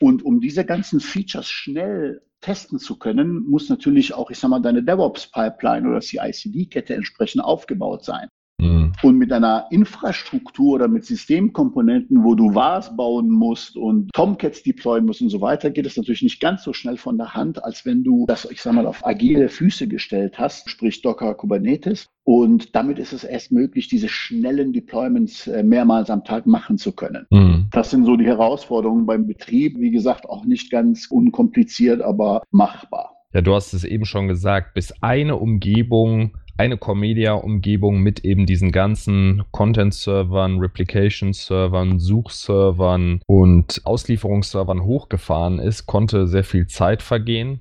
Und 0.00 0.24
um 0.24 0.40
diese 0.40 0.64
ganzen 0.64 1.00
Features 1.00 1.48
schnell 1.48 2.22
testen 2.40 2.78
zu 2.78 2.98
können, 2.98 3.48
muss 3.48 3.68
natürlich 3.68 4.14
auch, 4.14 4.30
ich 4.30 4.38
sag 4.38 4.48
mal, 4.48 4.60
deine 4.60 4.82
DevOps-Pipeline 4.82 5.88
oder 5.88 6.00
CI-CD-Kette 6.00 6.94
entsprechend 6.94 7.44
aufgebaut 7.44 8.04
sein. 8.04 8.28
Mhm. 8.62 8.92
Und 9.02 9.18
mit 9.18 9.32
einer 9.32 9.66
Infrastruktur 9.70 10.74
oder 10.74 10.88
mit 10.88 11.04
Systemkomponenten, 11.04 12.22
wo 12.22 12.34
du 12.34 12.54
VARs 12.54 12.96
bauen 12.96 13.28
musst 13.28 13.76
und 13.76 14.10
Tomcats 14.12 14.62
deployen 14.62 15.06
musst 15.06 15.20
und 15.20 15.30
so 15.30 15.40
weiter, 15.40 15.70
geht 15.70 15.86
es 15.86 15.96
natürlich 15.96 16.22
nicht 16.22 16.40
ganz 16.40 16.62
so 16.62 16.72
schnell 16.72 16.96
von 16.96 17.18
der 17.18 17.34
Hand, 17.34 17.62
als 17.64 17.84
wenn 17.84 18.04
du 18.04 18.24
das, 18.26 18.48
ich 18.50 18.62
sag 18.62 18.74
mal, 18.74 18.86
auf 18.86 19.04
agile 19.04 19.48
Füße 19.48 19.88
gestellt 19.88 20.38
hast, 20.38 20.70
sprich 20.70 21.02
Docker, 21.02 21.34
Kubernetes. 21.34 22.08
Und 22.24 22.76
damit 22.76 23.00
ist 23.00 23.12
es 23.12 23.24
erst 23.24 23.50
möglich, 23.50 23.88
diese 23.88 24.08
schnellen 24.08 24.72
Deployments 24.72 25.48
äh, 25.48 25.64
mehrmals 25.64 26.08
am 26.08 26.22
Tag 26.22 26.46
machen 26.46 26.78
zu 26.78 26.92
können. 26.92 27.26
Mhm. 27.30 27.66
Das 27.72 27.90
sind 27.90 28.04
so 28.04 28.16
die 28.16 28.26
Herausforderungen 28.26 29.06
beim 29.06 29.26
Betrieb. 29.26 29.76
Wie 29.78 29.90
gesagt, 29.90 30.28
auch 30.28 30.44
nicht 30.44 30.70
ganz 30.70 31.06
unkompliziert, 31.10 32.00
aber 32.00 32.42
machbar. 32.52 33.16
Ja, 33.32 33.40
du 33.40 33.54
hast 33.54 33.72
es 33.72 33.84
eben 33.84 34.04
schon 34.04 34.28
gesagt, 34.28 34.74
bis 34.74 34.92
eine 35.02 35.36
Umgebung 35.36 36.36
eine 36.56 36.76
Comedia-Umgebung 36.76 38.00
mit 38.00 38.24
eben 38.24 38.46
diesen 38.46 38.72
ganzen 38.72 39.42
Content-Servern, 39.50 40.58
Replication-Servern, 40.58 41.98
Suchservern 41.98 43.20
und 43.26 43.80
Auslieferungsservern 43.84 44.84
hochgefahren 44.84 45.58
ist, 45.58 45.86
konnte 45.86 46.26
sehr 46.26 46.44
viel 46.44 46.66
Zeit 46.66 47.02
vergehen. 47.02 47.60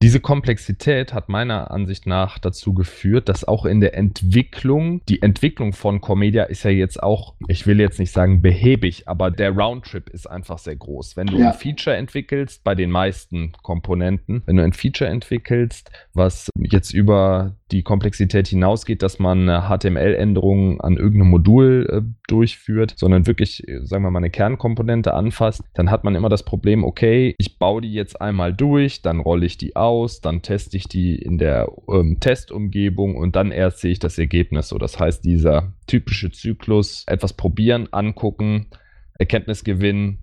Diese 0.00 0.20
Komplexität 0.20 1.12
hat 1.12 1.28
meiner 1.28 1.72
Ansicht 1.72 2.06
nach 2.06 2.38
dazu 2.38 2.72
geführt, 2.72 3.28
dass 3.28 3.42
auch 3.42 3.64
in 3.64 3.80
der 3.80 3.96
Entwicklung, 3.96 5.04
die 5.08 5.22
Entwicklung 5.22 5.72
von 5.72 6.00
Comedia 6.00 6.44
ist 6.44 6.62
ja 6.62 6.70
jetzt 6.70 7.02
auch, 7.02 7.34
ich 7.48 7.66
will 7.66 7.80
jetzt 7.80 7.98
nicht 7.98 8.12
sagen 8.12 8.40
behäbig, 8.40 9.08
aber 9.08 9.32
der 9.32 9.50
Roundtrip 9.50 10.08
ist 10.10 10.28
einfach 10.28 10.58
sehr 10.58 10.76
groß. 10.76 11.16
Wenn 11.16 11.26
du 11.26 11.38
ja. 11.38 11.48
ein 11.48 11.54
Feature 11.54 11.96
entwickelst, 11.96 12.62
bei 12.62 12.76
den 12.76 12.92
meisten 12.92 13.50
Komponenten, 13.64 14.44
wenn 14.46 14.56
du 14.56 14.62
ein 14.62 14.72
Feature 14.72 15.10
entwickelst, 15.10 15.90
was 16.14 16.48
jetzt 16.56 16.94
über 16.94 17.56
die 17.70 17.82
Komplexität 17.82 18.48
hinausgeht, 18.48 19.02
dass 19.02 19.18
man 19.18 19.46
HTML-Änderungen 19.46 20.80
an 20.80 20.96
irgendeinem 20.96 21.30
Modul 21.30 21.86
äh, 21.90 22.02
durchführt, 22.26 22.94
sondern 22.96 23.26
wirklich, 23.26 23.66
äh, 23.68 23.84
sagen 23.84 24.04
wir 24.04 24.10
mal, 24.10 24.18
eine 24.18 24.30
Kernkomponente 24.30 25.14
anfasst, 25.14 25.62
dann 25.74 25.90
hat 25.90 26.04
man 26.04 26.14
immer 26.14 26.28
das 26.28 26.44
Problem, 26.44 26.84
okay, 26.84 27.34
ich 27.38 27.58
baue 27.58 27.82
die 27.82 27.92
jetzt 27.92 28.20
einmal 28.20 28.54
durch, 28.54 29.02
dann 29.02 29.20
rolle 29.20 29.46
ich 29.46 29.58
die 29.58 29.76
aus, 29.76 30.20
dann 30.20 30.42
teste 30.42 30.76
ich 30.76 30.88
die 30.88 31.16
in 31.16 31.38
der 31.38 31.70
ähm, 31.88 32.18
Testumgebung 32.20 33.16
und 33.16 33.36
dann 33.36 33.50
erst 33.50 33.80
sehe 33.80 33.92
ich 33.92 33.98
das 33.98 34.18
Ergebnis. 34.18 34.68
So, 34.68 34.78
das 34.78 34.98
heißt, 34.98 35.24
dieser 35.24 35.72
typische 35.86 36.30
Zyklus, 36.30 37.04
etwas 37.06 37.32
probieren, 37.32 37.88
angucken, 37.92 38.66
Erkenntnis 39.18 39.64
gewinnen, 39.64 40.20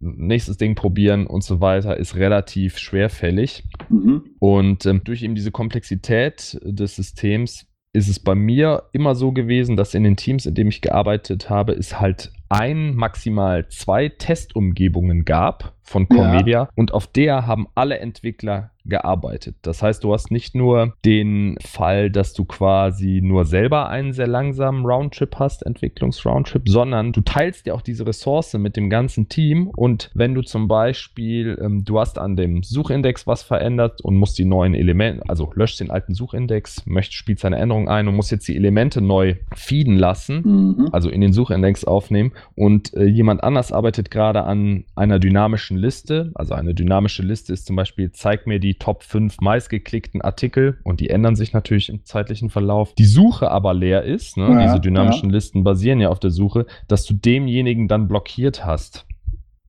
nächstes 0.00 0.56
Ding 0.56 0.74
probieren 0.74 1.26
und 1.26 1.42
so 1.42 1.60
weiter, 1.60 1.96
ist 1.96 2.16
relativ 2.16 2.78
schwerfällig. 2.78 3.64
Mhm. 3.88 4.24
Und 4.38 4.86
ähm, 4.86 5.02
durch 5.04 5.22
eben 5.22 5.34
diese 5.34 5.50
Komplexität 5.50 6.58
des 6.62 6.96
Systems 6.96 7.66
ist 7.92 8.08
es 8.08 8.18
bei 8.18 8.34
mir 8.34 8.84
immer 8.92 9.14
so 9.14 9.32
gewesen, 9.32 9.76
dass 9.76 9.94
in 9.94 10.02
den 10.02 10.16
Teams, 10.16 10.46
in 10.46 10.54
denen 10.54 10.70
ich 10.70 10.80
gearbeitet 10.80 11.48
habe, 11.48 11.72
es 11.72 12.00
halt 12.00 12.32
ein, 12.48 12.94
maximal 12.94 13.68
zwei 13.68 14.08
Testumgebungen 14.08 15.24
gab 15.24 15.73
von 15.84 16.08
Comedia 16.08 16.62
ja. 16.62 16.68
und 16.74 16.92
auf 16.92 17.06
der 17.06 17.46
haben 17.46 17.68
alle 17.74 17.98
Entwickler 17.98 18.70
gearbeitet. 18.86 19.56
Das 19.62 19.82
heißt, 19.82 20.04
du 20.04 20.12
hast 20.12 20.30
nicht 20.30 20.54
nur 20.54 20.94
den 21.04 21.56
Fall, 21.64 22.10
dass 22.10 22.34
du 22.34 22.44
quasi 22.44 23.20
nur 23.22 23.46
selber 23.46 23.88
einen 23.88 24.12
sehr 24.12 24.26
langsamen 24.26 24.84
Roundtrip 24.84 25.36
hast, 25.38 25.64
Entwicklungsroundtrip, 25.64 26.68
sondern 26.68 27.12
du 27.12 27.22
teilst 27.22 27.66
dir 27.66 27.74
auch 27.74 27.80
diese 27.80 28.06
Ressource 28.06 28.52
mit 28.54 28.76
dem 28.76 28.90
ganzen 28.90 29.28
Team 29.28 29.68
und 29.68 30.10
wenn 30.14 30.34
du 30.34 30.42
zum 30.42 30.68
Beispiel, 30.68 31.58
ähm, 31.62 31.84
du 31.84 31.98
hast 31.98 32.18
an 32.18 32.36
dem 32.36 32.62
Suchindex 32.62 33.26
was 33.26 33.42
verändert 33.42 34.02
und 34.02 34.16
musst 34.16 34.38
die 34.38 34.44
neuen 34.44 34.74
Elemente, 34.74 35.22
also 35.28 35.50
löscht 35.54 35.80
den 35.80 35.90
alten 35.90 36.14
Suchindex, 36.14 36.84
möchtest, 36.86 37.14
spielst 37.14 37.44
eine 37.44 37.56
Änderung 37.56 37.88
ein 37.88 38.06
und 38.06 38.14
musst 38.14 38.30
jetzt 38.30 38.48
die 38.48 38.56
Elemente 38.56 39.00
neu 39.00 39.36
feeden 39.54 39.96
lassen, 39.96 40.42
mhm. 40.76 40.88
also 40.92 41.08
in 41.08 41.22
den 41.22 41.32
Suchindex 41.32 41.84
aufnehmen 41.84 42.32
und 42.54 42.92
äh, 42.94 43.04
jemand 43.04 43.42
anders 43.42 43.72
arbeitet 43.72 44.10
gerade 44.10 44.44
an 44.44 44.84
einer 44.94 45.18
dynamischen 45.18 45.73
Liste, 45.76 46.32
also 46.34 46.54
eine 46.54 46.74
dynamische 46.74 47.22
Liste 47.22 47.52
ist 47.52 47.66
zum 47.66 47.76
Beispiel, 47.76 48.12
zeig 48.12 48.46
mir 48.46 48.60
die 48.60 48.74
die 48.74 48.78
Top 48.78 49.02
5 49.02 49.40
meistgeklickten 49.40 50.20
Artikel 50.22 50.78
und 50.82 51.00
die 51.00 51.10
ändern 51.10 51.36
sich 51.36 51.52
natürlich 51.52 51.88
im 51.88 52.04
zeitlichen 52.04 52.50
Verlauf. 52.50 52.94
Die 52.94 53.04
Suche 53.04 53.50
aber 53.50 53.74
leer 53.74 54.02
ist, 54.02 54.36
ne? 54.36 54.48
ja, 54.48 54.62
diese 54.62 54.80
dynamischen 54.80 55.30
ja. 55.30 55.34
Listen 55.34 55.64
basieren 55.64 56.00
ja 56.00 56.08
auf 56.08 56.18
der 56.18 56.30
Suche, 56.30 56.66
dass 56.88 57.04
du 57.04 57.14
demjenigen 57.14 57.88
dann 57.88 58.08
blockiert 58.08 58.64
hast. 58.64 59.06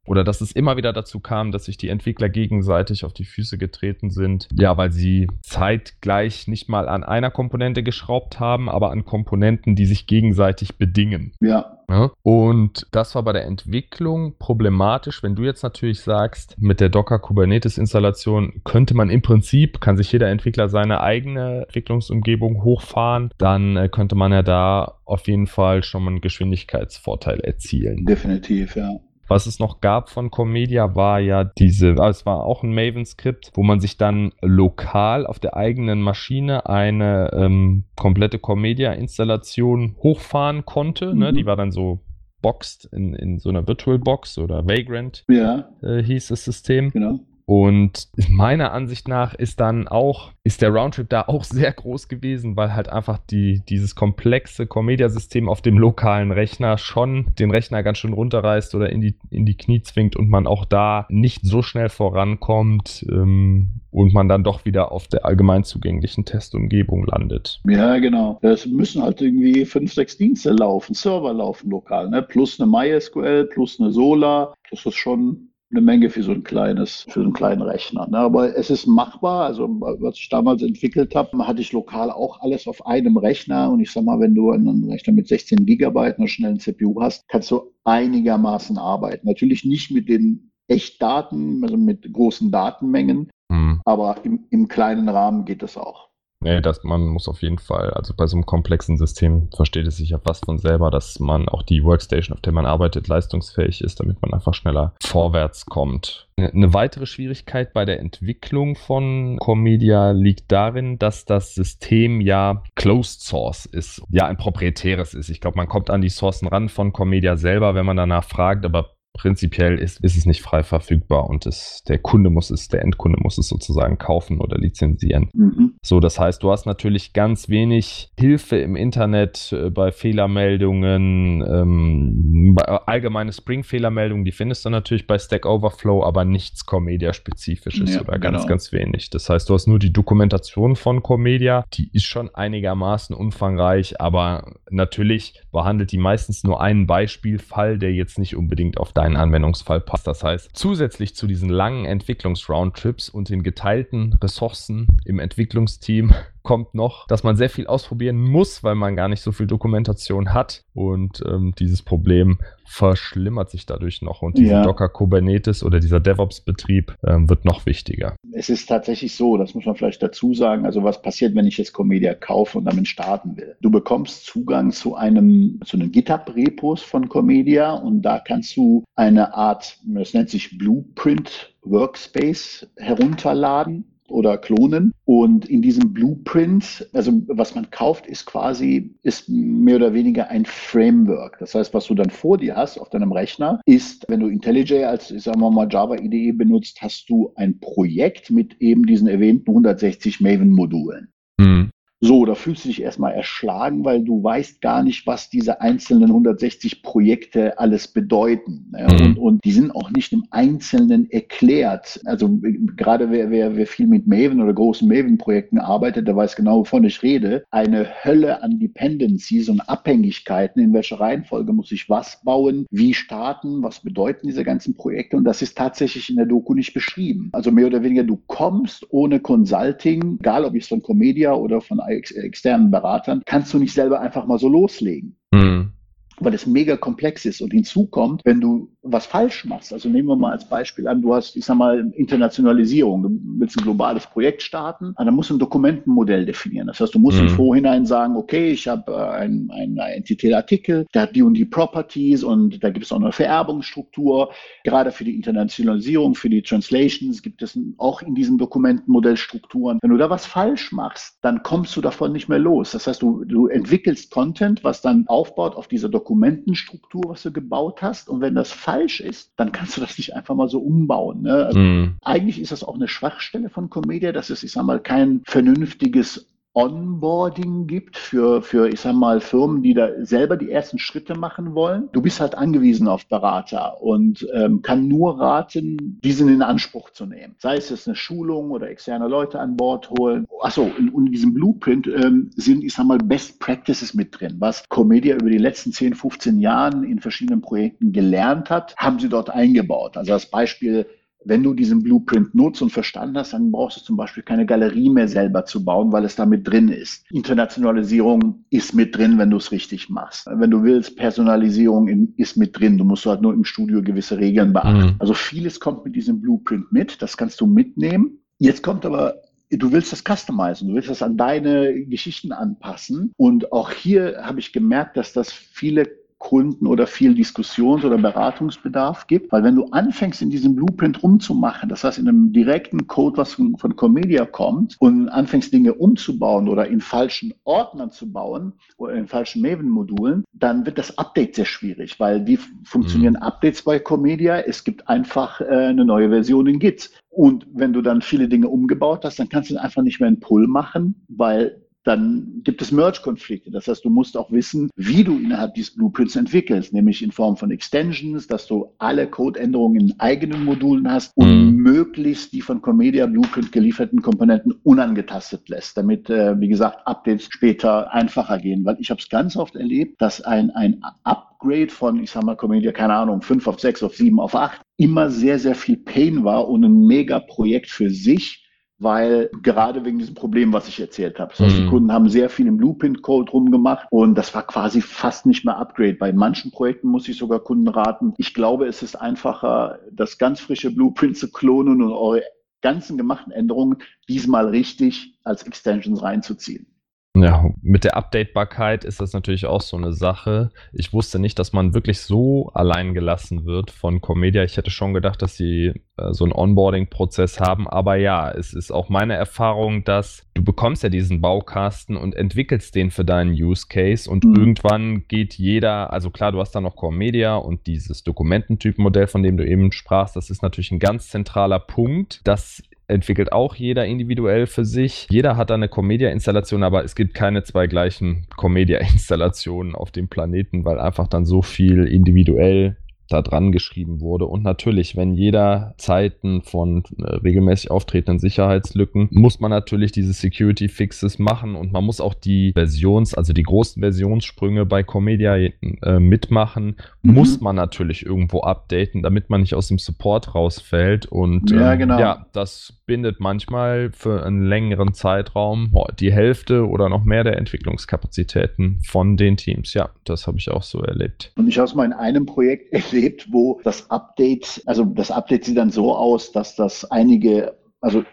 Oder 0.07 0.23
dass 0.23 0.39
es 0.41 0.51
immer 0.51 0.77
wieder 0.77 0.93
dazu 0.93 1.19
kam, 1.19 1.51
dass 1.51 1.65
sich 1.65 1.77
die 1.77 1.89
Entwickler 1.89 2.29
gegenseitig 2.29 3.05
auf 3.05 3.13
die 3.13 3.25
Füße 3.25 3.57
getreten 3.57 4.11
sind. 4.11 4.47
Ja, 4.53 4.77
weil 4.77 4.91
sie 4.91 5.27
zeitgleich 5.41 6.47
nicht 6.47 6.69
mal 6.69 6.87
an 6.87 7.03
einer 7.03 7.31
Komponente 7.31 7.81
geschraubt 7.81 8.39
haben, 8.39 8.69
aber 8.69 8.91
an 8.91 9.03
Komponenten, 9.03 9.75
die 9.75 9.87
sich 9.87 10.05
gegenseitig 10.05 10.77
bedingen. 10.77 11.33
Ja. 11.41 11.74
Ja? 11.89 12.11
Und 12.23 12.87
das 12.91 13.15
war 13.15 13.23
bei 13.23 13.33
der 13.33 13.45
Entwicklung 13.45 14.35
problematisch. 14.37 15.23
Wenn 15.23 15.35
du 15.35 15.43
jetzt 15.43 15.63
natürlich 15.63 16.01
sagst, 16.01 16.55
mit 16.57 16.79
der 16.79 16.89
Docker 16.89 17.19
Kubernetes 17.19 17.77
Installation 17.77 18.61
könnte 18.63 18.95
man 18.95 19.09
im 19.09 19.21
Prinzip, 19.21 19.81
kann 19.81 19.97
sich 19.97 20.11
jeder 20.11 20.29
Entwickler 20.29 20.69
seine 20.69 21.01
eigene 21.01 21.63
Entwicklungsumgebung 21.63 22.63
hochfahren, 22.63 23.29
dann 23.37 23.77
äh, 23.77 23.89
könnte 23.89 24.15
man 24.15 24.31
ja 24.31 24.41
da 24.41 24.99
auf 25.05 25.27
jeden 25.27 25.47
Fall 25.47 25.83
schon 25.83 26.03
mal 26.03 26.11
einen 26.11 26.21
Geschwindigkeitsvorteil 26.21 27.39
erzielen. 27.41 28.05
Definitiv, 28.05 28.75
ja. 28.75 28.99
Was 29.27 29.47
es 29.47 29.59
noch 29.59 29.81
gab 29.81 30.09
von 30.09 30.29
Comedia 30.29 30.95
war 30.95 31.19
ja 31.19 31.43
diese, 31.43 31.95
ah, 31.97 32.09
es 32.09 32.25
war 32.25 32.43
auch 32.43 32.63
ein 32.63 32.73
Maven-Skript, 32.73 33.51
wo 33.55 33.63
man 33.63 33.79
sich 33.79 33.97
dann 33.97 34.31
lokal 34.41 35.25
auf 35.25 35.39
der 35.39 35.55
eigenen 35.55 36.01
Maschine 36.01 36.67
eine 36.67 37.31
ähm, 37.33 37.85
komplette 37.95 38.39
Comedia-Installation 38.39 39.95
hochfahren 39.97 40.65
konnte. 40.65 41.13
Mhm. 41.13 41.19
Ne? 41.19 41.33
Die 41.33 41.45
war 41.45 41.55
dann 41.55 41.71
so 41.71 42.01
boxed 42.41 42.85
in, 42.93 43.15
in 43.15 43.39
so 43.39 43.49
einer 43.49 43.67
Virtual 43.67 43.97
Box 43.97 44.37
oder 44.37 44.67
Vagrant 44.67 45.25
ja. 45.27 45.69
äh, 45.81 46.03
hieß 46.03 46.27
das 46.27 46.45
System. 46.45 46.91
Genau. 46.91 47.19
Und 47.47 48.09
meiner 48.27 48.71
Ansicht 48.71 49.07
nach 49.07 49.35
ist 49.35 49.59
dann 49.59 49.87
auch, 49.87 50.31
ist 50.43 50.63
der 50.63 50.71
Roundtrip 50.71 51.09
da 51.09 51.21
auch 51.27 51.43
sehr 51.43 51.71
groß 51.71 52.07
gewesen, 52.07 52.57
weil 52.57 52.73
halt 52.73 52.89
einfach 52.89 53.19
die, 53.19 53.61
dieses 53.69 53.93
komplexe 53.93 54.65
Comedia-System 54.65 55.47
auf 55.47 55.61
dem 55.61 55.77
lokalen 55.77 56.31
Rechner 56.31 56.77
schon 56.79 57.27
den 57.37 57.51
Rechner 57.51 57.83
ganz 57.83 57.99
schön 57.99 58.13
runterreißt 58.13 58.73
oder 58.73 58.89
in 58.89 59.01
die, 59.01 59.15
in 59.29 59.45
die 59.45 59.57
Knie 59.57 59.81
zwingt 59.83 60.15
und 60.15 60.27
man 60.29 60.47
auch 60.47 60.65
da 60.65 61.05
nicht 61.09 61.45
so 61.45 61.61
schnell 61.61 61.89
vorankommt 61.89 63.05
ähm, 63.09 63.81
und 63.91 64.13
man 64.13 64.27
dann 64.27 64.43
doch 64.43 64.65
wieder 64.65 64.91
auf 64.91 65.07
der 65.07 65.25
allgemein 65.25 65.63
zugänglichen 65.63 66.25
Testumgebung 66.25 67.05
landet. 67.05 67.61
Ja, 67.67 67.99
genau. 67.99 68.39
Es 68.41 68.65
müssen 68.65 69.03
halt 69.03 69.21
irgendwie 69.21 69.65
fünf, 69.65 69.93
sechs 69.93 70.17
Dienste 70.17 70.51
laufen, 70.51 70.95
Server 70.95 71.33
laufen 71.33 71.69
lokal, 71.69 72.09
ne? 72.09 72.23
plus 72.23 72.59
eine 72.59 72.69
MySQL, 72.69 73.45
plus 73.45 73.79
eine 73.79 73.91
Solar. 73.91 74.55
Das 74.71 74.85
ist 74.85 74.95
schon 74.95 75.49
eine 75.75 75.85
Menge 75.85 76.09
für 76.09 76.23
so 76.23 76.31
ein 76.31 76.43
kleines, 76.43 77.05
für 77.09 77.19
so 77.19 77.21
einen 77.21 77.33
kleinen 77.33 77.61
Rechner. 77.61 78.07
Ne? 78.07 78.17
Aber 78.17 78.55
es 78.55 78.69
ist 78.69 78.87
machbar. 78.87 79.45
Also 79.45 79.67
was 79.67 80.17
ich 80.17 80.29
damals 80.29 80.61
entwickelt 80.61 81.15
habe, 81.15 81.37
hatte 81.45 81.61
ich 81.61 81.73
lokal 81.73 82.11
auch 82.11 82.39
alles 82.41 82.67
auf 82.67 82.85
einem 82.85 83.17
Rechner. 83.17 83.71
Und 83.71 83.81
ich 83.81 83.91
sag 83.91 84.03
mal, 84.03 84.19
wenn 84.19 84.35
du 84.35 84.51
einen 84.51 84.89
Rechner 84.89 85.13
mit 85.13 85.27
16 85.27 85.65
Gigabyte, 85.65 86.17
einer 86.17 86.27
schnellen 86.27 86.59
CPU 86.59 87.01
hast, 87.01 87.27
kannst 87.27 87.51
du 87.51 87.73
einigermaßen 87.83 88.77
arbeiten. 88.77 89.27
Natürlich 89.27 89.65
nicht 89.65 89.91
mit 89.91 90.09
den 90.09 90.51
Echtdaten, 90.67 91.63
also 91.63 91.77
mit 91.77 92.11
großen 92.11 92.51
Datenmengen, 92.51 93.29
mhm. 93.49 93.81
aber 93.85 94.17
im, 94.23 94.45
im 94.49 94.67
kleinen 94.67 95.09
Rahmen 95.09 95.45
geht 95.45 95.61
das 95.61 95.77
auch. 95.77 96.04
Nee, 96.45 96.61
dass 96.61 96.83
man 96.83 97.07
muss 97.07 97.27
auf 97.27 97.41
jeden 97.41 97.57
Fall, 97.57 97.89
also 97.95 98.13
bei 98.15 98.27
so 98.27 98.35
einem 98.35 98.45
komplexen 98.45 98.97
System 98.97 99.49
versteht 99.55 99.87
es 99.87 99.97
sich 99.97 100.11
ja 100.11 100.19
fast 100.19 100.45
von 100.45 100.59
selber, 100.59 100.91
dass 100.91 101.19
man 101.19 101.49
auch 101.49 101.63
die 101.63 101.83
Workstation, 101.83 102.35
auf 102.35 102.41
der 102.41 102.53
man 102.53 102.67
arbeitet, 102.67 103.07
leistungsfähig 103.07 103.81
ist, 103.81 103.99
damit 103.99 104.21
man 104.21 104.31
einfach 104.31 104.53
schneller 104.53 104.93
vorwärts 105.01 105.65
kommt. 105.65 106.27
Eine 106.37 106.71
weitere 106.71 107.07
Schwierigkeit 107.07 107.73
bei 107.73 107.83
der 107.83 107.99
Entwicklung 107.99 108.75
von 108.75 109.37
Comedia 109.39 110.11
liegt 110.11 110.51
darin, 110.51 110.99
dass 110.99 111.25
das 111.25 111.55
System 111.55 112.21
ja 112.21 112.61
closed 112.75 113.21
source 113.21 113.65
ist, 113.65 114.03
ja 114.09 114.27
ein 114.27 114.37
proprietäres 114.37 115.15
ist. 115.15 115.29
Ich 115.29 115.41
glaube, 115.41 115.57
man 115.57 115.67
kommt 115.67 115.89
an 115.89 116.01
die 116.01 116.09
Sourcen 116.09 116.47
ran 116.47 116.69
von 116.69 116.93
Comedia 116.93 117.37
selber, 117.37 117.73
wenn 117.73 117.87
man 117.87 117.97
danach 117.97 118.23
fragt, 118.23 118.65
aber 118.65 118.94
prinzipiell 119.15 119.79
ist, 119.79 120.03
ist 120.03 120.17
es 120.17 120.25
nicht 120.25 120.41
frei 120.41 120.61
verfügbar 120.61 121.29
und 121.29 121.45
es, 121.45 121.83
der 121.87 121.97
Kunde 121.99 122.29
muss 122.29 122.51
es, 122.51 122.67
der 122.67 122.81
Endkunde 122.81 123.17
muss 123.21 123.37
es 123.37 123.47
sozusagen 123.47 123.97
kaufen 123.97 124.39
oder 124.39 124.57
lizenzieren. 124.57 125.29
Mhm. 125.33 125.75
So, 125.81 125.99
das 125.99 126.19
heißt, 126.19 126.43
du 126.43 126.51
hast 126.51 126.65
natürlich 126.65 127.13
ganz 127.13 127.49
wenig 127.49 128.09
Hilfe 128.19 128.57
im 128.57 128.75
Internet 128.75 129.53
äh, 129.53 129.69
bei 129.69 129.91
Fehlermeldungen, 129.91 131.43
ähm, 131.47 132.55
bei, 132.55 132.63
äh, 132.63 132.79
allgemeine 132.85 133.31
Spring-Fehlermeldungen, 133.31 134.25
die 134.25 134.31
findest 134.31 134.65
du 134.65 134.69
natürlich 134.69 135.07
bei 135.07 135.17
Stack 135.17 135.45
Overflow, 135.45 136.03
aber 136.03 136.25
nichts 136.25 136.65
Comedia-spezifisches 136.65 137.95
ja, 137.95 138.01
oder 138.01 138.19
ganz, 138.19 138.39
genau. 138.39 138.49
ganz 138.49 138.71
wenig. 138.73 139.09
Das 139.09 139.29
heißt, 139.29 139.49
du 139.49 139.53
hast 139.53 139.67
nur 139.67 139.79
die 139.79 139.93
Dokumentation 139.93 140.75
von 140.75 141.01
Comedia, 141.01 141.65
die 141.73 141.89
ist 141.93 142.05
schon 142.05 142.33
einigermaßen 142.35 143.15
umfangreich, 143.15 144.01
aber 144.01 144.53
natürlich 144.69 145.41
behandelt 145.51 145.93
die 145.93 145.97
meistens 145.97 146.43
nur 146.43 146.61
einen 146.61 146.85
Beispielfall, 146.85 147.77
der 147.77 147.93
jetzt 147.93 148.19
nicht 148.19 148.35
unbedingt 148.35 148.77
auf 148.77 148.91
dein 148.91 149.04
deinen 149.05 149.17
Anwendungsfall 149.17 149.81
passt. 149.81 150.07
Das 150.07 150.23
heißt, 150.23 150.49
zusätzlich 150.53 151.15
zu 151.15 151.27
diesen 151.27 151.49
langen 151.49 151.85
Entwicklungsroundtrips 151.85 153.09
und 153.09 153.29
den 153.29 153.43
geteilten 153.43 154.13
Ressourcen 154.13 154.87
im 155.05 155.19
Entwicklungsteam 155.19 156.13
kommt 156.45 156.73
noch, 156.73 157.05
dass 157.07 157.23
man 157.23 157.35
sehr 157.35 157.49
viel 157.49 157.67
ausprobieren 157.67 158.17
muss, 158.17 158.63
weil 158.63 158.75
man 158.75 158.95
gar 158.95 159.09
nicht 159.09 159.21
so 159.21 159.33
viel 159.33 159.47
Dokumentation 159.47 160.33
hat. 160.33 160.63
Und 160.73 161.21
ähm, 161.27 161.53
dieses 161.59 161.81
Problem 161.81 162.37
verschlimmert 162.65 163.49
sich 163.49 163.65
dadurch 163.65 164.01
noch. 164.01 164.21
Und 164.21 164.37
dieser 164.37 164.53
ja. 164.53 164.63
Docker 164.63 164.87
Kubernetes 164.87 165.63
oder 165.63 165.79
dieser 165.79 165.99
DevOps-Betrieb 165.99 166.95
ähm, 167.05 167.29
wird 167.29 167.45
noch 167.45 167.65
wichtiger. 167.65 168.15
Es 168.31 168.49
ist 168.49 168.67
tatsächlich 168.67 169.15
so, 169.15 169.37
das 169.37 169.53
muss 169.53 169.65
man 169.65 169.75
vielleicht 169.75 170.01
dazu 170.01 170.33
sagen. 170.33 170.65
Also 170.65 170.83
was 170.83 171.01
passiert, 171.01 171.35
wenn 171.35 171.47
ich 171.47 171.57
jetzt 171.57 171.73
Comedia 171.73 172.13
kaufe 172.13 172.57
und 172.57 172.65
damit 172.65 172.87
starten 172.87 173.35
will? 173.35 173.55
Du 173.61 173.69
bekommst 173.69 174.25
Zugang 174.25 174.71
zu 174.71 174.95
einem, 174.95 175.59
zu 175.65 175.77
einem 175.77 175.91
GitHub-Repos 175.91 176.81
von 176.81 177.09
Comedia 177.09 177.73
und 177.73 178.01
da 178.01 178.19
kannst 178.19 178.55
du 178.55 178.83
eine 178.95 179.33
Art, 179.33 179.77
das 179.85 180.13
nennt 180.13 180.29
sich 180.29 180.57
Blueprint 180.57 181.53
Workspace 181.63 182.67
herunterladen 182.77 183.85
oder 184.09 184.37
klonen. 184.37 184.93
Und 185.05 185.49
in 185.49 185.61
diesem 185.61 185.93
Blueprint, 185.93 186.87
also 186.93 187.21
was 187.27 187.55
man 187.55 187.69
kauft, 187.71 188.07
ist 188.07 188.25
quasi, 188.25 188.95
ist 189.03 189.29
mehr 189.29 189.77
oder 189.77 189.93
weniger 189.93 190.29
ein 190.29 190.45
Framework. 190.45 191.37
Das 191.39 191.55
heißt, 191.55 191.73
was 191.73 191.85
du 191.87 191.95
dann 191.95 192.09
vor 192.09 192.37
dir 192.37 192.55
hast 192.55 192.77
auf 192.77 192.89
deinem 192.89 193.11
Rechner, 193.11 193.61
ist, 193.65 194.05
wenn 194.09 194.19
du 194.19 194.27
IntelliJ 194.27 194.85
als, 194.85 195.09
sagen 195.09 195.41
wir 195.41 195.51
mal, 195.51 195.67
Java 195.69 195.95
IDE 195.95 196.31
benutzt, 196.31 196.81
hast 196.81 197.09
du 197.09 197.31
ein 197.35 197.59
Projekt 197.59 198.31
mit 198.31 198.61
eben 198.61 198.85
diesen 198.85 199.07
erwähnten 199.07 199.49
160 199.49 200.21
Maven-Modulen. 200.21 201.09
Mhm. 201.37 201.69
So, 202.01 202.25
da 202.25 202.35
fühlst 202.35 202.65
du 202.65 202.69
dich 202.69 202.81
erstmal 202.81 203.13
erschlagen, 203.13 203.85
weil 203.85 204.03
du 204.03 204.21
weißt 204.21 204.59
gar 204.59 204.83
nicht, 204.83 205.07
was 205.07 205.29
diese 205.29 205.61
einzelnen 205.61 206.09
160 206.09 206.83
Projekte 206.83 207.57
alles 207.57 207.87
bedeuten. 207.87 208.71
Mhm. 208.71 209.05
Und, 209.05 209.17
und, 209.17 209.45
die 209.45 209.53
sind 209.53 209.71
auch 209.71 209.91
nicht 209.91 210.11
im 210.11 210.25
Einzelnen 210.29 211.09
erklärt. 211.09 212.01
Also 212.05 212.39
gerade 212.75 213.11
wer, 213.11 213.31
wer, 213.31 213.55
wer 213.55 213.65
viel 213.65 213.87
mit 213.87 214.07
Maven 214.07 214.41
oder 214.41 214.53
großen 214.53 214.87
Maven-Projekten 214.87 215.57
arbeitet, 215.57 216.07
der 216.07 216.15
weiß 216.15 216.35
genau, 216.35 216.59
wovon 216.59 216.83
ich 216.83 217.01
rede. 217.01 217.45
Eine 217.49 217.87
Hölle 218.03 218.43
an 218.43 218.59
Dependencies 218.59 219.47
und 219.47 219.61
Abhängigkeiten, 219.61 220.61
in 220.61 220.73
welcher 220.73 220.99
Reihenfolge 220.99 221.53
muss 221.53 221.71
ich 221.71 221.89
was 221.89 222.21
bauen, 222.23 222.65
wie 222.71 222.93
starten, 222.93 223.63
was 223.63 223.79
bedeuten 223.79 224.27
diese 224.27 224.43
ganzen 224.43 224.75
Projekte. 224.75 225.15
Und 225.15 225.23
das 225.23 225.41
ist 225.41 225.57
tatsächlich 225.57 226.09
in 226.09 226.17
der 226.17 226.25
Doku 226.25 226.53
nicht 226.53 226.73
beschrieben. 226.73 227.29
Also 227.31 227.51
mehr 227.51 227.67
oder 227.67 227.83
weniger, 227.83 228.03
du 228.03 228.21
kommst 228.27 228.85
ohne 228.91 229.21
Consulting, 229.21 230.17
egal 230.19 230.43
ob 230.43 230.55
ich 230.55 230.63
es 230.63 230.69
von 230.69 230.81
Comedia 230.81 231.33
oder 231.33 231.61
von 231.61 231.79
externen 231.87 232.71
Beratern, 232.71 233.21
kannst 233.25 233.53
du 233.53 233.59
nicht 233.59 233.73
selber 233.73 233.99
einfach 233.99 234.25
mal 234.25 234.39
so 234.39 234.49
loslegen. 234.49 235.17
Mhm 235.31 235.71
weil 236.19 236.33
es 236.33 236.45
mega 236.45 236.77
komplex 236.77 237.25
ist. 237.25 237.41
Und 237.41 237.51
hinzu 237.51 237.87
kommt, 237.87 238.21
wenn 238.25 238.39
du 238.39 238.69
was 238.81 239.05
falsch 239.05 239.45
machst, 239.45 239.73
also 239.73 239.89
nehmen 239.89 240.07
wir 240.07 240.15
mal 240.15 240.31
als 240.31 240.47
Beispiel 240.47 240.87
an, 240.87 241.01
du 241.01 241.13
hast, 241.13 241.35
ich 241.35 241.45
sag 241.45 241.57
mal, 241.57 241.91
Internationalisierung, 241.95 243.03
du 243.03 243.19
willst 243.39 243.57
ein 243.57 243.63
globales 243.63 244.05
Projekt 244.07 244.41
starten, 244.41 244.93
dann 244.97 245.13
musst 245.13 245.29
du 245.29 245.35
ein 245.35 245.39
Dokumentenmodell 245.39 246.25
definieren. 246.25 246.67
Das 246.67 246.79
heißt, 246.79 246.93
du 246.95 246.99
musst 246.99 247.19
mhm. 247.19 247.27
im 247.27 247.33
Vorhinein 247.33 247.85
sagen, 247.85 248.15
okay, 248.15 248.51
ich 248.51 248.67
habe 248.67 248.91
äh, 248.91 248.95
ein, 248.95 249.49
ein 249.51 249.77
Entitätartikel, 249.77 250.85
der 250.93 251.03
hat 251.03 251.15
die 251.15 251.23
und 251.23 251.33
die 251.33 251.45
Properties 251.45 252.23
und 252.23 252.63
da 252.63 252.69
gibt 252.69 252.85
es 252.85 252.91
auch 252.91 253.01
eine 253.01 253.11
Vererbungsstruktur. 253.11 254.31
Gerade 254.63 254.91
für 254.91 255.03
die 255.03 255.15
Internationalisierung, 255.15 256.15
für 256.15 256.29
die 256.29 256.41
Translations 256.41 257.21
gibt 257.21 257.41
es 257.41 257.57
auch 257.77 258.01
in 258.01 258.15
diesem 258.15 258.37
Dokumentenmodell 258.37 259.17
Strukturen. 259.17 259.79
Wenn 259.81 259.91
du 259.91 259.97
da 259.97 260.09
was 260.09 260.25
falsch 260.25 260.71
machst, 260.71 261.17
dann 261.21 261.43
kommst 261.43 261.75
du 261.75 261.81
davon 261.81 262.11
nicht 262.11 262.29
mehr 262.29 262.39
los. 262.39 262.71
Das 262.71 262.87
heißt, 262.87 263.01
du, 263.01 263.23
du 263.25 263.47
entwickelst 263.47 264.11
Content, 264.11 264.63
was 264.63 264.81
dann 264.81 265.05
aufbaut 265.07 265.55
auf 265.55 265.67
dieser 265.67 265.89
Dokumentenstruktur 265.89 266.04
Dokumentenstruktur, 266.05 267.01
was 267.07 267.23
du 267.23 267.31
gebaut 267.31 267.81
hast. 267.81 268.09
Und 268.09 268.21
wenn 268.21 268.35
das 268.35 268.51
falsch 268.51 268.99
ist, 268.99 269.31
dann 269.37 269.51
kannst 269.51 269.75
du 269.75 269.81
das 269.81 269.97
nicht 269.97 270.15
einfach 270.15 270.35
mal 270.35 270.49
so 270.49 270.59
umbauen. 270.59 271.23
Ne? 271.23 271.45
Also 271.47 271.59
mm. 271.59 271.95
Eigentlich 272.03 272.39
ist 272.39 272.51
das 272.51 272.63
auch 272.63 272.75
eine 272.75 272.87
Schwachstelle 272.87 273.49
von 273.49 273.71
Comedia, 273.71 274.11
dass 274.11 274.29
es, 274.29 274.43
ich 274.43 274.51
sag 274.51 274.65
mal, 274.65 274.79
kein 274.79 275.21
vernünftiges 275.25 276.27
Onboarding 276.55 277.67
gibt 277.67 277.97
für, 277.97 278.41
für, 278.41 278.69
ich 278.69 278.79
sag 278.79 278.95
mal, 278.95 279.19
Firmen, 279.19 279.61
die 279.61 279.73
da 279.73 279.89
selber 280.05 280.37
die 280.37 280.49
ersten 280.49 280.79
Schritte 280.79 281.13
machen 281.13 281.53
wollen. 281.53 281.89
Du 281.91 282.01
bist 282.01 282.21
halt 282.21 282.35
angewiesen 282.35 282.87
auf 282.87 283.07
Berater 283.07 283.81
und 283.81 284.25
ähm, 284.33 284.61
kann 284.61 284.87
nur 284.87 285.19
raten, 285.19 285.99
diesen 286.01 286.29
in 286.29 286.41
Anspruch 286.41 286.91
zu 286.91 287.05
nehmen. 287.05 287.35
Sei 287.39 287.57
es 287.57 287.69
jetzt 287.69 287.87
eine 287.87 287.97
Schulung 287.97 288.51
oder 288.51 288.69
externe 288.69 289.09
Leute 289.09 289.39
an 289.39 289.57
Bord 289.57 289.89
holen. 289.99 290.25
Achso, 290.39 290.71
in, 290.77 290.93
in 290.95 291.11
diesem 291.11 291.33
Blueprint 291.33 291.87
ähm, 291.87 292.31
sind, 292.35 292.63
ich 292.63 292.73
sag 292.73 292.85
mal, 292.85 292.99
Best 292.99 293.39
Practices 293.41 293.93
mit 293.93 294.17
drin. 294.17 294.37
Was 294.39 294.67
Comedia 294.69 295.15
über 295.15 295.29
die 295.29 295.37
letzten 295.37 295.73
10, 295.73 295.93
15 295.93 296.39
Jahren 296.39 296.85
in 296.85 296.99
verschiedenen 296.99 297.41
Projekten 297.41 297.91
gelernt 297.91 298.49
hat, 298.49 298.75
haben 298.77 298.99
sie 298.99 299.09
dort 299.09 299.29
eingebaut. 299.29 299.97
Also 299.97 300.13
als 300.13 300.29
Beispiel 300.29 300.85
wenn 301.25 301.43
du 301.43 301.53
diesen 301.53 301.83
Blueprint 301.83 302.33
nutzt 302.35 302.61
und 302.61 302.71
verstanden 302.71 303.17
hast, 303.17 303.33
dann 303.33 303.51
brauchst 303.51 303.77
du 303.77 303.81
zum 303.81 303.97
Beispiel 303.97 304.23
keine 304.23 304.45
Galerie 304.45 304.89
mehr 304.89 305.07
selber 305.07 305.45
zu 305.45 305.65
bauen, 305.65 305.91
weil 305.91 306.05
es 306.05 306.15
da 306.15 306.25
mit 306.25 306.47
drin 306.47 306.69
ist. 306.69 307.03
Internationalisierung 307.11 308.45
ist 308.49 308.73
mit 308.73 308.95
drin, 308.95 309.17
wenn 309.17 309.31
du 309.31 309.37
es 309.37 309.51
richtig 309.51 309.89
machst. 309.89 310.27
Wenn 310.31 310.51
du 310.51 310.63
willst, 310.63 310.95
Personalisierung 310.95 311.87
in, 311.87 312.13
ist 312.17 312.37
mit 312.37 312.57
drin. 312.59 312.77
Du 312.77 312.85
musst 312.85 313.05
halt 313.05 313.21
nur 313.21 313.33
im 313.33 313.43
Studio 313.43 313.81
gewisse 313.81 314.17
Regeln 314.17 314.53
beachten. 314.53 314.91
Mhm. 314.91 314.95
Also 314.99 315.13
vieles 315.13 315.59
kommt 315.59 315.83
mit 315.83 315.95
diesem 315.95 316.21
Blueprint 316.21 316.71
mit. 316.71 317.01
Das 317.01 317.17
kannst 317.17 317.41
du 317.41 317.47
mitnehmen. 317.47 318.19
Jetzt 318.37 318.61
kommt 318.63 318.85
aber 318.85 319.15
du 319.49 319.71
willst 319.71 319.91
das 319.91 320.03
customizen, 320.03 320.67
du 320.67 320.75
willst 320.75 320.89
das 320.89 321.03
an 321.03 321.17
deine 321.17 321.85
Geschichten 321.85 322.31
anpassen. 322.31 323.13
Und 323.17 323.51
auch 323.51 323.71
hier 323.71 324.21
habe 324.21 324.39
ich 324.39 324.53
gemerkt, 324.53 324.97
dass 324.97 325.13
das 325.13 325.31
viele 325.31 325.87
Kunden 326.17 326.65
oder 326.67 326.87
viel 326.87 327.13
Diskussions- 327.13 327.83
oder 327.83 327.97
Beratungsbedarf 327.97 329.07
gibt. 329.07 329.31
Weil 329.31 329.43
wenn 329.43 329.55
du 329.55 329.65
anfängst, 329.65 330.21
in 330.21 330.29
diesem 330.29 330.55
Blueprint 330.55 331.03
rumzumachen, 331.03 331.69
das 331.69 331.83
heißt 331.83 331.99
in 331.99 332.07
einem 332.07 332.31
direkten 332.33 332.87
Code, 332.87 333.17
was 333.17 333.33
von, 333.33 333.57
von 333.57 333.75
Comedia 333.75 334.25
kommt, 334.25 334.75
und 334.79 335.09
anfängst 335.09 335.53
Dinge 335.53 335.73
umzubauen 335.73 336.47
oder 336.47 336.67
in 336.67 336.81
falschen 336.81 337.33
Ordnern 337.43 337.91
zu 337.91 338.11
bauen 338.11 338.53
oder 338.77 338.93
in 338.93 339.07
falschen 339.07 339.41
Maven-Modulen, 339.41 340.23
dann 340.33 340.65
wird 340.65 340.77
das 340.77 340.97
Update 340.97 341.35
sehr 341.35 341.45
schwierig, 341.45 341.99
weil 341.99 342.25
wie 342.25 342.39
funktionieren 342.63 343.15
mhm. 343.15 343.23
Updates 343.23 343.61
bei 343.63 343.79
Comedia? 343.79 344.39
Es 344.39 344.63
gibt 344.63 344.87
einfach 344.87 345.41
äh, 345.41 345.45
eine 345.45 345.85
neue 345.85 346.09
Version 346.09 346.47
in 346.47 346.59
Git. 346.59 346.91
Und 347.09 347.47
wenn 347.53 347.71
du 347.71 347.81
dann 347.81 348.01
viele 348.01 348.27
Dinge 348.27 348.49
umgebaut 348.49 349.05
hast, 349.05 349.19
dann 349.19 349.29
kannst 349.29 349.49
du 349.49 349.57
einfach 349.57 349.81
nicht 349.83 349.99
mehr 349.99 350.07
einen 350.07 350.19
Pull 350.19 350.47
machen, 350.47 351.05
weil 351.07 351.64
dann 351.85 352.41
gibt 352.43 352.61
es 352.61 352.71
Merge-Konflikte. 352.71 353.51
Das 353.51 353.67
heißt, 353.67 353.85
du 353.85 353.89
musst 353.89 354.17
auch 354.17 354.31
wissen, 354.31 354.69
wie 354.75 355.03
du 355.03 355.19
innerhalb 355.19 355.53
dieses 355.53 355.75
Blueprints 355.75 356.15
entwickelst, 356.15 356.73
nämlich 356.73 357.03
in 357.03 357.11
Form 357.11 357.37
von 357.37 357.51
Extensions, 357.51 358.27
dass 358.27 358.47
du 358.47 358.73
alle 358.79 359.07
Codeänderungen 359.07 359.79
in 359.79 359.99
eigenen 359.99 360.43
Modulen 360.43 360.89
hast 360.91 361.15
und 361.15 361.27
mhm. 361.27 361.57
möglichst 361.57 362.33
die 362.33 362.41
von 362.41 362.61
Comedia 362.61 363.05
Blueprint 363.05 363.51
gelieferten 363.51 364.01
Komponenten 364.01 364.53
unangetastet 364.63 365.47
lässt, 365.47 365.77
damit, 365.77 366.09
äh, 366.09 366.39
wie 366.39 366.47
gesagt, 366.47 366.87
Updates 366.87 367.27
später 367.29 367.93
einfacher 367.93 368.39
gehen. 368.39 368.65
Weil 368.65 368.77
ich 368.79 368.89
habe 368.89 368.99
es 368.99 369.07
ganz 369.07 369.37
oft 369.37 369.55
erlebt, 369.55 370.01
dass 370.01 370.21
ein, 370.21 370.49
ein 370.51 370.83
Upgrade 371.03 371.69
von, 371.69 372.01
ich 372.01 372.09
sag 372.09 372.23
mal, 372.23 372.35
Comedia, 372.35 372.71
keine 372.71 372.95
Ahnung, 372.95 373.21
5 373.21 373.47
auf 373.47 373.59
6, 373.59 373.83
auf 373.83 373.95
7, 373.95 374.19
auf 374.19 374.35
8, 374.35 374.59
immer 374.77 375.11
sehr, 375.11 375.37
sehr 375.37 375.55
viel 375.55 375.77
Pain 375.77 376.23
war 376.23 376.49
und 376.49 376.63
ein 376.63 376.87
Mega-Projekt 376.87 377.69
für 377.69 377.91
sich 377.91 378.44
weil 378.77 379.29
gerade 379.41 379.85
wegen 379.85 379.99
diesem 379.99 380.15
Problem, 380.15 380.51
was 380.51 380.67
ich 380.67 380.79
erzählt 380.79 381.19
habe. 381.19 381.31
Das 381.31 381.39
heißt, 381.39 381.57
die 381.57 381.63
mhm. 381.63 381.69
Kunden 381.69 381.91
haben 381.93 382.09
sehr 382.09 382.29
viel 382.29 382.47
im 382.47 382.57
Blueprint-Code 382.57 383.31
rumgemacht 383.31 383.87
und 383.89 384.15
das 384.15 384.33
war 384.35 384.45
quasi 384.45 384.81
fast 384.81 385.25
nicht 385.25 385.45
mehr 385.45 385.57
Upgrade. 385.57 385.95
Bei 385.95 386.11
manchen 386.11 386.51
Projekten 386.51 386.89
muss 386.89 387.07
ich 387.07 387.17
sogar 387.17 387.39
Kunden 387.39 387.67
raten. 387.67 388.13
Ich 388.17 388.33
glaube, 388.33 388.67
es 388.67 388.83
ist 388.83 388.95
einfacher, 388.95 389.79
das 389.91 390.17
ganz 390.17 390.41
frische 390.41 390.71
Blueprint 390.71 391.17
zu 391.17 391.31
klonen 391.31 391.81
und 391.81 391.93
eure 391.93 392.23
ganzen 392.61 392.97
gemachten 392.97 393.31
Änderungen 393.31 393.77
diesmal 394.09 394.49
richtig 394.49 395.19
als 395.23 395.43
Extensions 395.43 396.01
reinzuziehen. 396.01 396.74
Ja, 397.15 397.49
mit 397.61 397.83
der 397.83 397.95
Updatebarkeit 397.95 398.83
ist 398.83 398.99
das 398.99 399.13
natürlich 399.13 399.45
auch 399.45 399.61
so 399.61 399.77
eine 399.77 399.93
Sache. 399.93 400.51
Ich 400.73 400.91
wusste 400.91 401.17
nicht, 401.17 401.39
dass 401.39 401.53
man 401.53 401.73
wirklich 401.73 402.01
so 402.01 402.51
allein 402.53 402.93
gelassen 402.93 403.45
wird 403.45 403.71
von 403.71 404.01
Comedia. 404.01 404.43
Ich 404.43 404.57
hätte 404.57 404.71
schon 404.71 404.93
gedacht, 404.93 405.21
dass 405.21 405.37
sie 405.37 405.73
äh, 405.97 406.11
so 406.11 406.25
einen 406.25 406.33
Onboarding-Prozess 406.33 407.39
haben. 407.39 407.67
Aber 407.69 407.95
ja, 407.95 408.29
es 408.31 408.53
ist 408.53 408.71
auch 408.71 408.89
meine 408.89 409.13
Erfahrung, 409.13 409.83
dass 409.85 410.25
du 410.33 410.43
bekommst 410.43 410.83
ja 410.83 410.89
diesen 410.89 411.21
Baukasten 411.21 411.95
und 411.95 412.15
entwickelst 412.15 412.75
den 412.75 412.91
für 412.91 413.05
deinen 413.05 413.31
Use 413.31 413.67
Case 413.69 414.09
und 414.09 414.25
mhm. 414.25 414.35
irgendwann 414.35 415.07
geht 415.07 415.35
jeder, 415.35 415.93
also 415.93 416.09
klar, 416.09 416.33
du 416.33 416.39
hast 416.39 416.51
da 416.51 416.61
noch 416.61 416.75
Comedia 416.75 417.37
und 417.37 417.65
dieses 417.67 418.03
Dokumententypenmodell, 418.03 419.07
von 419.07 419.23
dem 419.23 419.37
du 419.37 419.47
eben 419.47 419.71
sprachst, 419.71 420.15
das 420.15 420.29
ist 420.29 420.41
natürlich 420.41 420.71
ein 420.71 420.79
ganz 420.79 421.09
zentraler 421.09 421.59
Punkt. 421.59 422.21
Das 422.25 422.61
entwickelt 422.87 423.31
auch 423.31 423.55
jeder 423.55 423.85
individuell 423.85 424.47
für 424.47 424.65
sich. 424.65 425.07
Jeder 425.09 425.37
hat 425.37 425.49
da 425.49 425.55
eine 425.55 425.69
Comedia-Installation, 425.69 426.63
aber 426.63 426.83
es 426.83 426.95
gibt 426.95 427.13
keine 427.13 427.43
zwei 427.43 427.67
gleichen 427.67 428.27
Comedia-Installationen 428.35 429.75
auf 429.75 429.91
dem 429.91 430.07
Planeten, 430.07 430.65
weil 430.65 430.79
einfach 430.79 431.07
dann 431.07 431.25
so 431.25 431.41
viel 431.41 431.85
individuell 431.85 432.77
da 433.09 433.21
dran 433.21 433.51
geschrieben 433.51 434.01
wurde. 434.01 434.25
Und 434.25 434.43
natürlich, 434.43 434.95
wenn 434.95 435.13
jeder 435.13 435.75
Zeiten 435.77 436.41
von 436.41 436.83
äh, 436.97 437.15
regelmäßig 437.15 437.71
auftretenden 437.71 438.19
Sicherheitslücken, 438.19 439.07
muss 439.11 439.39
man 439.39 439.51
natürlich 439.51 439.91
diese 439.91 440.13
Security 440.13 440.67
Fixes 440.67 441.19
machen 441.19 441.55
und 441.55 441.71
man 441.71 441.83
muss 441.83 442.01
auch 442.01 442.13
die 442.13 442.51
Versions, 442.53 443.13
also 443.13 443.33
die 443.33 443.43
großen 443.43 443.81
Versionssprünge 443.81 444.65
bei 444.65 444.83
Comedia 444.83 445.35
äh, 445.37 445.99
mitmachen, 445.99 446.77
mhm. 447.01 447.13
muss 447.13 447.41
man 447.41 447.55
natürlich 447.55 448.05
irgendwo 448.05 448.41
updaten, 448.41 449.03
damit 449.03 449.29
man 449.29 449.41
nicht 449.41 449.53
aus 449.53 449.67
dem 449.67 449.77
Support 449.77 450.33
rausfällt. 450.33 451.05
Und 451.05 451.51
ja, 451.51 451.73
ähm, 451.73 451.79
genau. 451.79 451.99
ja, 451.99 452.25
das 452.33 452.81
bindet 452.85 453.19
manchmal 453.19 453.91
für 453.91 454.25
einen 454.25 454.47
längeren 454.47 454.93
Zeitraum 454.93 455.73
die 455.99 456.11
Hälfte 456.11 456.67
oder 456.67 456.89
noch 456.89 457.03
mehr 457.03 457.23
der 457.23 457.37
Entwicklungskapazitäten 457.37 458.79
von 458.83 459.17
den 459.17 459.37
Teams. 459.37 459.73
Ja, 459.73 459.89
das 460.03 460.27
habe 460.27 460.37
ich 460.37 460.49
auch 460.49 460.63
so 460.63 460.81
erlebt. 460.81 461.31
Und 461.35 461.47
ich 461.47 461.57
habe 461.57 461.67
es 461.67 461.75
mal 461.75 461.85
in 461.85 461.93
einem 461.93 462.25
Projekt 462.25 462.71
erlebt, 462.73 462.94
wo 463.31 463.61
das 463.63 463.89
Update, 463.89 464.61
also 464.65 464.85
das 464.85 465.11
Update 465.11 465.45
sieht 465.45 465.57
dann 465.57 465.71
so 465.71 465.95
aus, 465.95 466.31
dass 466.31 466.55
das 466.55 466.89
einige 466.91 467.55
also 467.85 468.03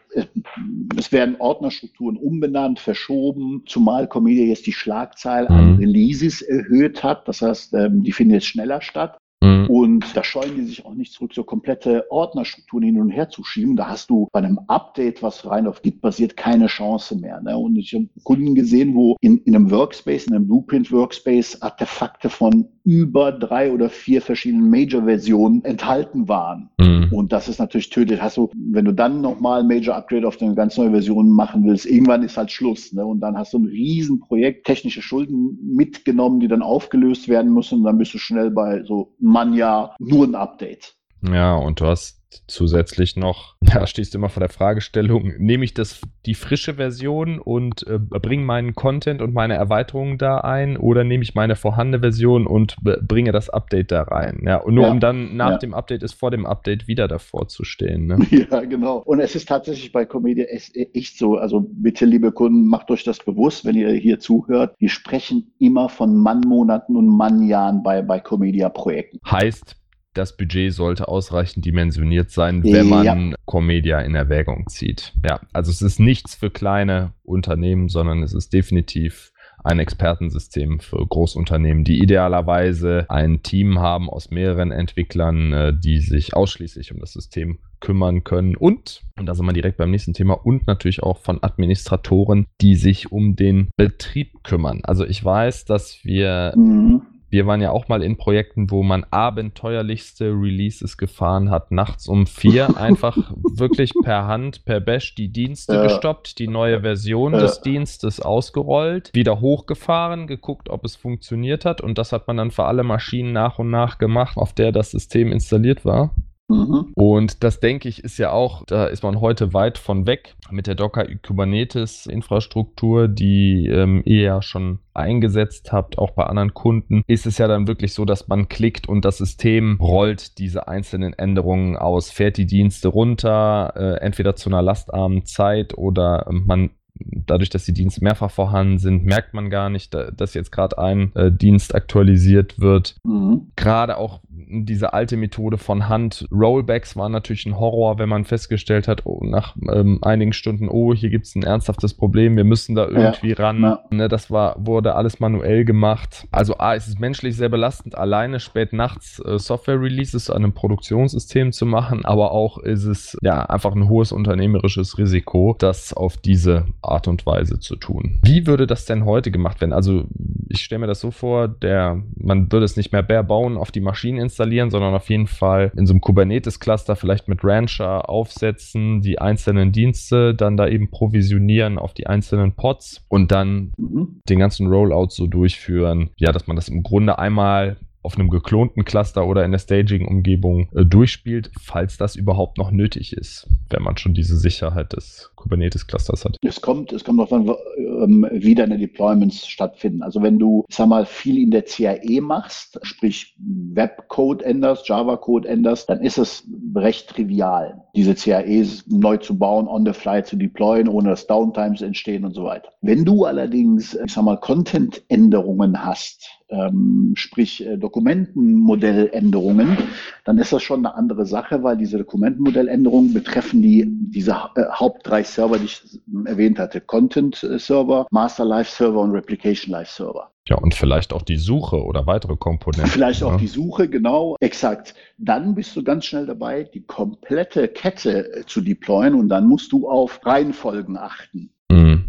es 0.97 1.13
werden 1.13 1.37
Ordnerstrukturen 1.39 2.19
umbenannt, 2.19 2.79
verschoben, 2.79 3.63
zumal 3.65 4.07
Comedia 4.07 4.45
jetzt 4.45 4.67
die 4.67 4.73
Schlagzahl 4.75 5.49
an 5.49 5.75
mhm. 5.75 5.79
Releases 5.79 6.43
erhöht 6.43 7.03
hat. 7.03 7.27
Das 7.27 7.41
heißt, 7.41 7.73
ähm, 7.73 8.03
die 8.03 8.13
finden 8.13 8.35
jetzt 8.35 8.49
schneller 8.49 8.83
statt. 8.83 9.17
Mhm. 9.63 9.71
Und 9.71 10.17
da 10.17 10.25
scheuen 10.25 10.57
die 10.57 10.63
sich 10.63 10.85
auch 10.85 10.95
nicht 10.95 11.13
zurück, 11.13 11.33
so 11.35 11.45
komplette 11.45 12.07
Ordnerstrukturen 12.11 12.85
hin 12.85 13.01
und 13.01 13.11
her 13.11 13.29
zu 13.29 13.45
schieben. 13.45 13.77
Da 13.77 13.89
hast 13.89 14.11
du 14.11 14.29
bei 14.33 14.39
einem 14.41 14.59
Update, 14.69 15.23
was 15.23 15.47
rein 15.47 15.67
auf 15.67 15.83
Git 15.83 16.01
basiert, 16.01 16.37
keine 16.37 16.67
Chance 16.67 17.17
mehr. 17.19 17.41
Ne? 17.41 17.57
Und 17.57 17.77
ich 17.77 17.95
habe 17.95 18.09
Kunden 18.25 18.55
gesehen, 18.55 18.95
wo 18.95 19.17
in, 19.21 19.39
in 19.39 19.55
einem 19.55 19.71
Workspace, 19.71 20.27
in 20.27 20.35
einem 20.35 20.47
Blueprint-Workspace 20.47 21.63
Artefakte 21.63 22.29
von 22.29 22.67
über 22.85 23.33
drei 23.33 23.73
oder 23.73 23.89
vier 23.89 24.23
verschiedenen 24.23 24.71
Major-Versionen 24.71 25.65
enthalten 25.65 26.29
waren. 26.29 26.71
Mhm. 26.79 27.02
Und 27.13 27.33
das 27.33 27.49
ist 27.49 27.59
natürlich 27.59 27.91
tödlich. 27.91 28.21
Hast 28.21 28.37
du, 28.37 28.51
wenn 28.55 28.85
du 28.85 28.93
dann 28.93 29.21
nochmal 29.21 29.61
ein 29.61 29.69
Major-Upgrade 29.69 30.27
auf 30.27 30.41
eine 30.41 30.55
ganz 30.55 30.77
neue 30.77 30.91
Version 30.91 31.31
machen 31.31 31.65
willst, 31.65 31.87
irgendwann 31.87 32.23
ist 32.23 32.37
halt 32.37 32.51
Schluss. 32.51 32.93
Ne? 32.93 33.05
Und 33.05 33.21
dann 33.21 33.37
hast 33.37 33.53
du 33.53 33.59
ein 33.59 33.67
Riesenprojekt, 33.67 34.67
technische 34.67 35.03
Schulden 35.03 35.59
mitgenommen, 35.63 36.41
die 36.41 36.49
dann 36.49 36.63
aufgelöst 36.63 37.29
werden 37.29 37.53
müssen. 37.53 37.79
Und 37.79 37.85
dann 37.85 37.99
bist 37.99 38.15
du 38.15 38.19
schnell 38.19 38.51
bei 38.51 38.83
so 38.85 39.15
man 39.19 39.55
ja 39.55 39.95
nur 39.99 40.27
ein 40.27 40.35
Update. 40.35 40.97
Ja, 41.23 41.55
und 41.57 41.81
du 41.81 41.87
hast 41.87 42.22
zusätzlich 42.47 43.17
noch, 43.17 43.57
ja, 43.63 43.87
stehst 43.87 44.15
du 44.15 44.19
immer 44.19 44.29
vor 44.29 44.41
der 44.41 44.49
Fragestellung, 44.49 45.33
nehme 45.39 45.65
ich 45.65 45.75
das, 45.75 46.01
die 46.27 46.35
frische 46.35 46.75
Version 46.75 47.39
und 47.39 47.87
äh, 47.87 47.99
bringe 47.99 48.45
meinen 48.45 48.75
Content 48.75 49.23
und 49.23 49.35
meine 49.35 49.55
Erweiterungen 49.55 50.19
da 50.19 50.39
ein 50.39 50.77
oder 50.77 51.05
nehme 51.05 51.23
ich 51.23 51.35
meine 51.35 51.57
vorhandene 51.57 52.01
Version 52.01 52.47
und 52.47 52.77
bringe 52.83 53.33
das 53.33 53.51
Update 53.51 53.93
da 53.93 54.03
rein? 54.03 54.43
Ja, 54.47 54.57
und 54.57 54.75
nur 54.75 54.85
ja, 54.85 54.91
um 54.91 55.01
dann 55.01 55.37
nach 55.37 55.53
ja. 55.53 55.59
dem 55.59 55.75
Update 55.75 56.03
ist 56.03 56.15
vor 56.15 56.31
dem 56.31 56.47
Update 56.47 56.87
wieder 56.89 57.09
davor 57.09 57.49
zu 57.49 57.65
stehen. 57.65 58.07
Ne? 58.07 58.19
Ja, 58.51 58.61
genau. 58.61 58.99
Und 58.99 59.21
es 59.21 59.37
ist 59.37 59.49
tatsächlich 59.49 59.93
bei 59.93 60.05
Comedia 60.05 60.47
echt 60.47 61.19
so, 61.19 61.37
also 61.37 61.61
bitte, 61.61 62.07
liebe 62.07 62.33
Kunden, 62.33 62.67
macht 62.67 62.91
euch 62.91 63.05
das 63.05 63.19
bewusst, 63.19 63.65
wenn 63.65 63.77
ihr 63.77 63.91
hier 63.93 64.19
zuhört. 64.19 64.75
Wir 64.79 64.89
sprechen 64.89 65.53
immer 65.59 65.89
von 65.89 66.17
Mannmonaten 66.17 66.97
und 66.97 67.07
Mannjahren 67.09 67.83
bei, 67.83 68.03
bei 68.03 68.21
Comedia-Projekten. 68.21 69.21
Heißt, 69.31 69.77
das 70.15 70.37
Budget 70.37 70.73
sollte 70.73 71.09
ausreichend 71.09 71.65
dimensioniert 71.65 72.31
sein, 72.31 72.63
wenn 72.65 72.89
man 72.89 73.05
ja. 73.31 73.37
Comedia 73.45 74.01
in 74.01 74.15
Erwägung 74.15 74.69
zieht. 74.69 75.13
Ja, 75.29 75.41
also 75.53 75.71
es 75.71 75.83
ist 75.83 76.01
nichts 76.01 76.35
für 76.35 76.51
kleine 76.51 77.13
Unternehmen, 77.23 77.89
sondern 77.89 78.23
es 78.23 78.35
ist 78.35 78.53
definitiv 78.53 79.33
ein 79.65 79.79
Expertensystem 79.79 80.81
für 80.81 81.07
Großunternehmen, 81.07 81.85
die 81.85 82.01
idealerweise 82.01 83.07
ein 83.09 83.43
Team 83.43 83.79
haben 83.79 84.11
aus 84.11 84.31
mehreren 84.31 84.73
Entwicklern, 84.73 85.53
äh, 85.53 85.73
die 85.77 86.01
sich 86.01 86.35
ausschließlich 86.35 86.93
um 86.93 87.01
das 87.01 87.13
System 87.13 87.59
kümmern 87.81 88.25
können 88.25 88.57
und, 88.57 89.03
und 89.19 89.27
da 89.27 89.35
sind 89.35 89.47
wir 89.47 89.53
direkt 89.53 89.77
beim 89.77 89.91
nächsten 89.91 90.15
Thema, 90.15 90.35
und 90.35 90.67
natürlich 90.67 91.03
auch 91.03 91.19
von 91.19 91.43
Administratoren, 91.43 92.47
die 92.61 92.75
sich 92.75 93.13
um 93.13 93.37
den 93.37 93.71
Betrieb 93.77 94.43
kümmern. 94.43 94.81
Also 94.85 95.05
ich 95.05 95.25
weiß, 95.25 95.65
dass 95.65 96.05
wir 96.05 96.55
mhm 96.57 97.03
wir 97.33 97.47
waren 97.47 97.63
ja 97.63 97.71
auch 97.71 97.89
mal 97.89 98.03
in 98.03 98.19
Projekten, 98.19 98.71
wo 98.71 98.83
man 98.83 99.05
abenteuerlichste 99.11 100.27
Releases 100.27 100.99
gefahren 100.99 101.51
hat, 101.51 101.73
nachts 101.73 102.07
um 102.07 102.27
vier, 102.27 102.77
einfach 102.77 103.33
wirklich 103.57 103.95
per 104.05 104.27
Hand, 104.27 104.67
per 104.67 104.81
Bash 104.81 105.15
die 105.15 105.33
Dienste 105.33 105.75
ja. 105.75 105.83
gestoppt, 105.85 106.39
die 106.39 106.47
neue 106.47 106.83
Version 106.83 107.33
ja. 107.33 107.41
des 107.41 107.63
Dienstes 107.63 108.21
ausgerollt, 108.21 109.11
wieder 109.15 109.41
hochgefahren, 109.41 110.27
geguckt, 110.27 110.69
ob 110.69 110.85
es 110.85 110.95
funktioniert 110.95 111.65
hat 111.65 111.81
und 111.81 111.97
das 111.97 112.13
hat 112.13 112.27
man 112.27 112.37
dann 112.37 112.51
für 112.51 112.65
alle 112.65 112.85
Maschinen 112.85 113.33
nach 113.33 113.59
und 113.59 113.71
nach 113.71 113.97
gemacht, 113.97 114.37
auf 114.37 114.53
der 114.53 114.71
das 114.71 114.91
System 114.91 115.33
installiert 115.33 115.87
war. 115.87 116.15
Mhm. 116.53 116.93
Und 116.95 117.43
das 117.43 117.61
denke 117.61 117.89
ich 117.89 118.05
ist 118.05 118.19
ja 118.19 118.31
auch, 118.31 118.65
da 118.67 118.87
ist 118.87 119.03
man 119.03 119.21
heute 119.21 119.53
weit 119.53 119.79
von 119.79 120.07
weg 120.07 120.35
mit 120.51 120.67
der 120.67 120.75
Docker 120.75 121.07
Kubernetes 121.23 122.07
Infrastruktur, 122.07 123.09
die 123.09 123.67
ähm, 123.67 124.03
ihr 124.05 124.23
ja 124.23 124.43
schon 124.43 124.79
eingesetzt 124.95 125.73
habt, 125.73 125.99
auch 125.99 126.11
bei 126.11 126.25
anderen 126.25 126.55
Kunden, 126.55 127.03
ist 127.07 127.27
es 127.27 127.39
ja 127.39 127.49
dann 127.49 127.67
wirklich 127.67 127.95
so, 127.95 128.05
dass 128.05 128.29
man 128.29 128.49
klickt 128.49 128.89
und 128.89 129.05
das 129.05 129.19
System 129.19 129.79
rollt 129.81 130.39
diese 130.39 130.69
einzelnen 130.69 131.15
Änderungen 131.15 131.77
aus, 131.77 132.11
fährt 132.11 132.37
die 132.37 132.47
Dienste 132.47 132.89
runter, 132.89 133.73
äh, 133.77 134.05
entweder 134.05 134.37
zu 134.37 134.51
einer 134.51 134.63
lastarmen 134.63 135.25
Zeit 135.25 135.77
oder 135.79 136.27
man 136.31 136.71
dadurch, 136.95 137.51
dass 137.51 137.65
die 137.65 137.73
Dienste 137.73 138.03
mehrfach 138.05 138.31
vorhanden 138.31 138.79
sind, 138.79 139.05
merkt 139.05 139.35
man 139.35 139.51
gar 139.51 139.71
nicht, 139.71 139.95
dass 139.95 140.35
jetzt 140.35 140.53
gerade 140.53 140.79
ein 140.79 141.15
äh, 141.15 141.33
Dienst 141.33 141.75
aktualisiert 141.75 142.61
wird. 142.61 142.97
Mhm. 143.05 143.53
Gerade 143.57 143.97
auch 143.97 144.21
diese 144.29 144.93
alte 144.93 145.17
Methode 145.17 145.59
von 145.59 145.89
Hand. 145.89 146.27
Rollbacks 146.31 146.97
war 146.97 147.09
natürlich 147.09 147.47
ein 147.47 147.59
Horror, 147.59 147.99
wenn 147.99 148.09
man 148.09 148.25
festgestellt 148.25 148.89
hat, 148.89 149.07
oh, 149.07 149.21
nach 149.25 149.57
ähm, 149.73 149.99
einigen 150.03 150.33
Stunden, 150.33 150.69
oh, 150.69 150.95
hier 150.95 151.11
gibt 151.11 151.27
es 151.27 151.35
ein 151.35 151.43
ernsthaftes 151.43 151.95
Problem, 151.95 152.37
wir 152.37 152.45
müssen 152.45 152.75
da 152.75 152.87
irgendwie 152.87 153.31
ja. 153.31 153.37
ran. 153.37 153.63
Ja. 153.63 153.81
Ne, 153.91 154.09
das 154.09 154.31
war, 154.31 154.57
wurde 154.59 154.95
alles 154.95 155.21
manuell 155.21 155.65
gemacht. 155.65 156.27
Also 156.31 156.59
A, 156.59 156.75
ist 156.75 156.89
es 156.89 156.99
menschlich 156.99 157.37
sehr 157.37 157.49
belastend, 157.49 157.97
alleine 157.97 158.41
spät 158.41 158.73
nachts 158.73 159.21
äh, 159.21 159.39
Software-Releases 159.39 160.31
an 160.31 160.45
einem 160.45 160.53
Produktionssystem 160.53 161.53
zu 161.53 161.67
machen, 161.67 162.05
aber 162.05 162.33
auch 162.33 162.59
ist 162.59 162.85
es 162.85 163.17
ja 163.23 163.45
einfach 163.45 163.75
ein 163.75 163.89
hohes 163.89 164.13
unternehmerisches 164.13 164.99
Risiko, 164.99 165.57
das 165.59 165.93
auf 165.95 166.17
diese 166.17 166.67
Art 166.83 167.09
und 167.09 167.25
Weise 167.27 167.59
zu 167.61 167.77
tun. 167.77 168.21
Wie 168.23 168.47
würde 168.47 168.67
das 168.67 168.85
denn 168.85 169.05
heute 169.05 169.31
gemacht 169.31 169.61
werden? 169.61 169.73
Also 169.73 170.05
ich 170.49 170.63
stelle 170.63 170.81
mir 170.81 170.87
das 170.87 171.01
so 171.01 171.11
vor, 171.11 171.49
der, 171.49 172.03
man 172.17 172.53
würde 172.53 172.65
es 172.65 172.77
nicht 172.77 172.93
mehr 172.93 173.03
bare 173.03 173.25
bauen, 173.25 173.57
auf 173.57 173.71
die 173.71 173.81
Maschinen 173.81 174.19
installieren, 174.19 174.71
sondern 174.71 174.95
auf 174.95 175.09
jeden 175.09 175.27
Fall 175.27 175.73
in 175.77 175.87
so 175.87 175.93
einem 175.93 176.01
Kubernetes-Cluster 176.01 176.97
vielleicht 176.97 177.29
mit 177.29 177.41
Rancher 177.43 178.09
aufsetzen, 178.09 179.01
die 179.01 179.19
einzelnen 179.19 179.73
Dienste 179.73 180.35
dann 180.35 180.57
da 180.57 180.69
eben 180.69 180.91
provisionieren 180.91 181.79
auf 181.79 181.95
die 181.95 182.07
einzelnen 182.07 182.53
Pods 182.53 183.05
und 183.09 183.33
dann 183.33 183.73
mhm. 183.79 184.21
den 184.29 184.39
ganzen 184.39 184.67
Rollout 184.67 185.11
so 185.11 185.27
durchführen. 185.27 186.11
Ja, 186.19 186.33
dass 186.33 186.47
man 186.47 186.57
das 186.57 186.69
im 186.69 186.83
Grunde 186.83 187.19
einmal 187.19 187.77
auf 188.03 188.19
einem 188.19 188.31
geklonten 188.31 188.85
Cluster 188.85 189.27
oder 189.27 189.45
in 189.45 189.53
der 189.53 189.59
Staging-Umgebung 189.59 190.69
äh, 190.75 190.85
durchspielt, 190.85 191.51
falls 191.61 191.97
das 191.97 192.17
überhaupt 192.17 192.59
noch 192.59 192.71
nötig 192.71 193.17
ist, 193.17 193.49
wenn 193.71 193.83
man 193.83 193.97
schon 193.97 194.15
diese 194.15 194.37
Sicherheit 194.37 194.93
des 194.93 195.32
Kubernetes-Clusters 195.43 196.25
hat. 196.25 196.39
Es 196.43 196.61
kommt, 196.61 196.93
es 196.93 197.05
kommt 197.05 197.19
darauf 197.19 197.33
an, 197.33 197.55
ähm, 197.77 198.27
wie 198.31 198.55
deine 198.55 198.79
Deployments 198.79 199.47
stattfinden. 199.47 200.03
Also 200.03 200.23
wenn 200.23 200.39
du, 200.39 200.65
sag 200.71 200.89
mal, 200.89 201.05
viel 201.05 201.39
in 201.39 201.51
der 201.51 201.63
CAE 201.63 202.21
machst, 202.21 202.79
sprich 202.83 203.35
Webcode 203.39 204.43
änderst, 204.43 204.89
Java-Code 204.89 205.49
änderst, 205.49 205.91
dann 205.91 206.01
ist 206.01 206.19
es 206.19 206.45
recht 206.75 207.09
trivial, 207.09 207.83
diese 207.97 208.15
CAEs 208.15 208.85
neu 208.87 209.17
zu 209.17 209.39
bauen, 209.39 209.67
on 209.67 209.85
the 209.85 209.93
fly 209.93 210.23
zu 210.23 210.37
deployen, 210.37 210.89
ohne 210.89 211.11
dass 211.11 211.27
Downtimes 211.27 211.83
entstehen 211.83 212.25
und 212.25 212.35
so 212.35 212.45
weiter. 212.45 212.71
Wenn 212.81 213.05
du 213.05 213.25
allerdings, 213.25 213.95
ich 213.95 214.13
sag 214.13 214.25
mal, 214.25 214.37
Content-Änderungen 214.37 215.85
hast, 215.85 216.43
ähm, 216.53 217.15
sprich 217.17 217.67
äh, 217.67 217.79
Dokumentenmodelländerungen, 217.79 219.79
dann 220.25 220.39
ist 220.39 220.53
das 220.53 220.63
schon 220.63 220.85
eine 220.85 220.95
andere 220.95 221.27
Sache, 221.27 221.63
weil 221.63 221.77
diese 221.77 221.99
Dokumentenmodelländerungen 221.99 223.15
betreffen 223.15 223.63
die 223.63 223.87
diese 223.89 224.33
äh, 224.55 224.65
Haupt 224.71 225.07
drei 225.07 225.23
Server, 225.35 225.59
die 225.59 225.65
ich 225.67 225.83
erwähnt 226.25 226.59
hatte: 226.59 226.81
Content 226.81 227.43
äh, 227.43 227.59
Server, 227.59 228.07
Master 228.11 228.45
Live 228.45 228.69
Server 228.69 229.01
und 229.01 229.13
Replication 229.13 229.73
Live 229.73 229.91
Server. 229.91 230.31
Ja, 230.49 230.57
und 230.57 230.75
vielleicht 230.75 231.13
auch 231.13 231.23
die 231.23 231.37
Suche 231.37 231.85
oder 231.85 232.07
weitere 232.07 232.37
Komponenten. 232.37 232.91
Vielleicht 232.91 233.23
auch 233.23 233.33
ja. 233.33 233.37
die 233.39 233.47
Suche, 233.47 233.89
genau, 233.89 234.37
exakt. 234.41 234.95
Dann 235.17 235.55
bist 235.55 235.77
du 235.77 235.85
ganz 235.85 236.05
schnell 236.05 236.27
dabei, 236.27 236.65
die 236.65 236.83
komplette 236.83 237.69
Kette 237.69 238.33
äh, 238.33 238.47
zu 238.47 238.61
deployen 238.61 239.15
und 239.15 239.29
dann 239.29 239.47
musst 239.47 239.71
du 239.71 239.89
auf 239.89 240.21
Reihenfolgen 240.25 240.97
achten. 240.97 241.51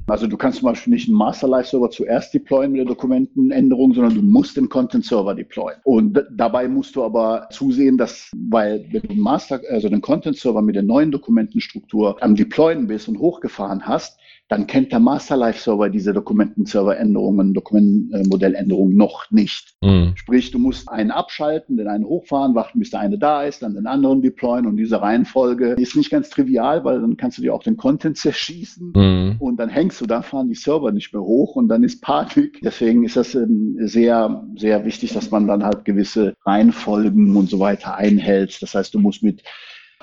Also 0.08 0.28
du 0.28 0.36
kannst 0.36 0.60
zum 0.60 0.68
Beispiel 0.68 0.94
nicht 0.94 1.08
einen 1.08 1.18
Master 1.18 1.48
Live 1.48 1.68
Server 1.68 1.89
zuerst 1.89 2.34
deployen 2.34 2.74
mit 2.74 2.80
der 2.80 2.88
Dokumentenänderung, 2.88 3.94
sondern 3.94 4.16
du 4.16 4.22
musst 4.22 4.58
den 4.58 4.68
Content 4.68 5.06
Server 5.06 5.34
deployen. 5.34 5.80
Und 5.86 6.22
dabei 6.32 6.68
musst 6.68 6.96
du 6.98 7.04
aber 7.04 7.48
zusehen, 7.52 7.98
dass, 7.98 8.30
weil 8.36 8.86
wenn 8.92 9.04
du 9.04 9.16
Master, 9.16 9.62
also 9.70 9.88
den 9.88 10.02
Content 10.02 10.36
Server 10.36 10.62
mit 10.62 10.76
der 10.76 10.84
neuen 10.84 11.12
Dokumentenstruktur 11.12 12.22
am 12.22 12.36
Deployen 12.36 12.88
bist 12.88 13.08
und 13.08 13.18
hochgefahren 13.18 13.88
hast, 13.88 14.20
dann 14.49 14.67
kennt 14.67 14.91
der 14.91 14.99
Master-Life-Server 14.99 15.89
diese 15.89 16.13
Dokumentenserveränderungen, 16.13 17.53
Dokumentenmodelländerungen 17.53 18.95
noch 18.95 19.32
nicht. 19.32 19.73
Mhm. 19.82 20.13
Sprich, 20.15 20.51
du 20.51 20.60
musst 20.60 20.89
einen 20.89 21.12
abschalten, 21.12 21.77
den 21.77 21.88
einen 21.88 22.06
hochfahren, 22.06 22.53
warten, 22.53 22.79
bis 22.79 22.91
der 22.91 22.99
eine 22.99 23.17
da 23.17 23.43
ist, 23.43 23.63
dann 23.63 23.73
den 23.73 23.88
anderen 23.88 24.21
deployen 24.21 24.65
und 24.65 24.77
diese 24.77 25.01
Reihenfolge 25.01 25.73
ist 25.73 25.95
nicht 25.95 26.12
ganz 26.12 26.29
trivial, 26.29 26.84
weil 26.84 26.99
dann 26.99 27.17
kannst 27.17 27.38
du 27.38 27.41
dir 27.41 27.53
auch 27.53 27.63
den 27.63 27.77
Content 27.77 28.17
zerschießen 28.17 28.93
mhm. 28.95 29.36
und 29.39 29.58
dann 29.58 29.69
hängst 29.69 30.01
du 30.01 30.06
da, 30.06 30.21
fahren 30.21 30.49
die 30.49 30.56
Server 30.56 30.91
nicht 30.91 31.13
mehr 31.13 31.23
hoch 31.23 31.56
und 31.56 31.69
dann 31.69 31.84
ist 31.84 32.01
Panik. 32.01 32.60
Deswegen 32.62 33.06
ist 33.06 33.15
das 33.15 33.36
ähm, 33.36 33.77
sehr, 33.79 34.45
sehr 34.58 34.86
wichtig, 34.86 35.13
dass 35.13 35.32
man 35.32 35.47
dann 35.47 35.63
halt 35.63 35.86
gewisse 35.86 36.36
Reihenfolgen 36.45 37.36
und 37.36 37.49
so 37.49 37.60
weiter 37.60 37.95
einhält. 37.95 38.62
Das 38.62 38.75
heißt, 38.75 38.93
du 38.93 38.99
musst 38.99 39.23
mit 39.23 39.41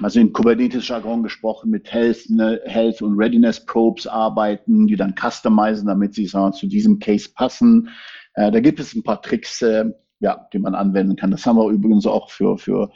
also 0.02 0.20
in 0.20 0.32
Kubernetes-Jargon 0.32 1.22
gesprochen, 1.22 1.70
mit 1.70 1.92
Health, 1.92 2.28
ne, 2.28 2.60
Health 2.64 3.02
und 3.02 3.16
Readiness 3.16 3.64
Probes 3.64 4.06
arbeiten, 4.06 4.86
die 4.86 4.96
dann 4.96 5.14
customizen, 5.14 5.86
damit 5.86 6.14
sie 6.14 6.26
sagen, 6.26 6.52
zu 6.52 6.66
diesem 6.66 6.98
Case 6.98 7.28
passen. 7.34 7.88
Äh, 8.34 8.50
da 8.50 8.60
gibt 8.60 8.80
es 8.80 8.94
ein 8.94 9.02
paar 9.02 9.20
Tricks, 9.22 9.62
äh, 9.62 9.86
ja, 10.20 10.46
die 10.52 10.58
man 10.58 10.74
anwenden 10.74 11.16
kann. 11.16 11.30
Das 11.30 11.46
haben 11.46 11.56
wir 11.56 11.68
übrigens 11.68 12.06
auch 12.06 12.30
für, 12.30 12.58
für 12.58 12.90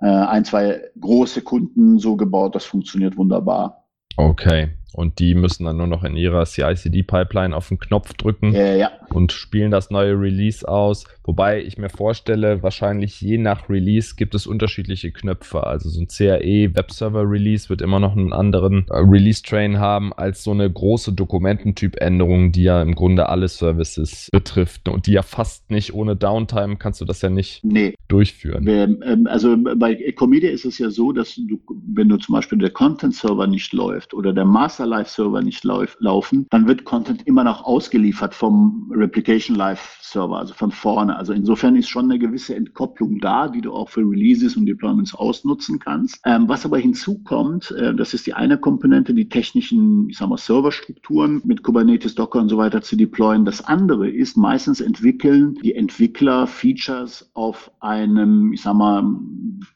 äh, 0.00 0.06
ein, 0.06 0.44
zwei 0.44 0.82
große 0.98 1.42
Kunden 1.42 1.98
so 1.98 2.16
gebaut. 2.16 2.54
Das 2.54 2.64
funktioniert 2.64 3.16
wunderbar. 3.16 3.86
Okay. 4.16 4.70
Und 4.92 5.18
die 5.18 5.34
müssen 5.34 5.64
dann 5.64 5.76
nur 5.76 5.86
noch 5.86 6.04
in 6.04 6.16
ihrer 6.16 6.44
CI-CD-Pipeline 6.44 7.54
auf 7.54 7.68
den 7.68 7.78
Knopf 7.78 8.14
drücken 8.14 8.54
äh, 8.54 8.78
ja. 8.78 8.90
und 9.10 9.32
spielen 9.32 9.70
das 9.70 9.90
neue 9.90 10.18
Release 10.18 10.66
aus. 10.66 11.04
Wobei 11.24 11.62
ich 11.62 11.78
mir 11.78 11.90
vorstelle, 11.90 12.62
wahrscheinlich 12.62 13.20
je 13.20 13.38
nach 13.38 13.68
Release 13.68 14.14
gibt 14.16 14.34
es 14.34 14.46
unterschiedliche 14.46 15.12
Knöpfe. 15.12 15.66
Also 15.66 15.88
so 15.88 16.00
ein 16.00 16.08
CRE 16.08 16.74
Webserver 16.74 17.22
Release 17.28 17.68
wird 17.68 17.82
immer 17.82 18.00
noch 18.00 18.16
einen 18.16 18.32
anderen 18.32 18.86
äh, 18.88 18.96
Release-Train 18.96 19.78
haben 19.78 20.12
als 20.12 20.42
so 20.42 20.50
eine 20.50 20.70
große 20.70 21.12
Dokumententyp-Änderung, 21.12 22.52
die 22.52 22.64
ja 22.64 22.82
im 22.82 22.94
Grunde 22.94 23.28
alle 23.28 23.48
Services 23.48 24.28
betrifft. 24.32 24.88
Und 24.88 25.06
die 25.06 25.12
ja 25.12 25.22
fast 25.22 25.70
nicht 25.70 25.94
ohne 25.94 26.16
Downtime 26.16 26.76
kannst 26.76 27.00
du 27.00 27.04
das 27.04 27.22
ja 27.22 27.30
nicht 27.30 27.64
nee. 27.64 27.94
durchführen. 28.08 28.66
Ähm, 28.66 29.26
also 29.26 29.56
bei 29.56 30.12
Comedia 30.16 30.50
ist 30.50 30.64
es 30.64 30.78
ja 30.78 30.90
so, 30.90 31.12
dass 31.12 31.36
du, 31.36 31.60
wenn 31.94 32.08
du 32.08 32.16
zum 32.16 32.34
Beispiel 32.34 32.58
der 32.58 32.70
Content-Server 32.70 33.46
nicht 33.46 33.72
läuft 33.72 34.14
oder 34.14 34.32
der 34.32 34.44
Master 34.44 34.79
Master 34.80 34.86
Live 34.86 35.08
Server 35.08 35.42
nicht 35.42 35.62
lauf, 35.64 35.96
laufen, 36.00 36.46
dann 36.48 36.66
wird 36.66 36.84
Content 36.84 37.26
immer 37.26 37.44
noch 37.44 37.64
ausgeliefert 37.64 38.34
vom 38.34 38.90
Replication 38.94 39.54
Live 39.54 39.98
Server, 40.00 40.38
also 40.38 40.54
von 40.54 40.70
vorne. 40.70 41.16
Also 41.16 41.34
insofern 41.34 41.76
ist 41.76 41.88
schon 41.88 42.06
eine 42.06 42.18
gewisse 42.18 42.54
Entkopplung 42.54 43.18
da, 43.20 43.48
die 43.48 43.60
du 43.60 43.72
auch 43.72 43.90
für 43.90 44.00
Releases 44.00 44.56
und 44.56 44.64
Deployments 44.64 45.14
ausnutzen 45.14 45.78
kannst. 45.78 46.20
Ähm, 46.24 46.48
was 46.48 46.64
aber 46.64 46.78
hinzukommt, 46.78 47.72
äh, 47.72 47.94
das 47.94 48.14
ist 48.14 48.26
die 48.26 48.32
eine 48.32 48.56
Komponente, 48.56 49.12
die 49.12 49.28
technischen, 49.28 50.08
ich 50.08 50.16
sag 50.16 50.30
mal, 50.30 50.38
Serverstrukturen 50.38 51.42
mit 51.44 51.62
Kubernetes, 51.62 52.14
Docker 52.14 52.40
und 52.40 52.48
so 52.48 52.56
weiter 52.56 52.80
zu 52.80 52.96
deployen. 52.96 53.44
Das 53.44 53.62
andere 53.62 54.08
ist, 54.08 54.38
meistens 54.38 54.80
entwickeln 54.80 55.58
die 55.62 55.74
Entwickler 55.74 56.46
Features 56.46 57.30
auf 57.34 57.70
einem, 57.80 58.54
ich 58.54 58.62
sag 58.62 58.74
mal, 58.74 59.04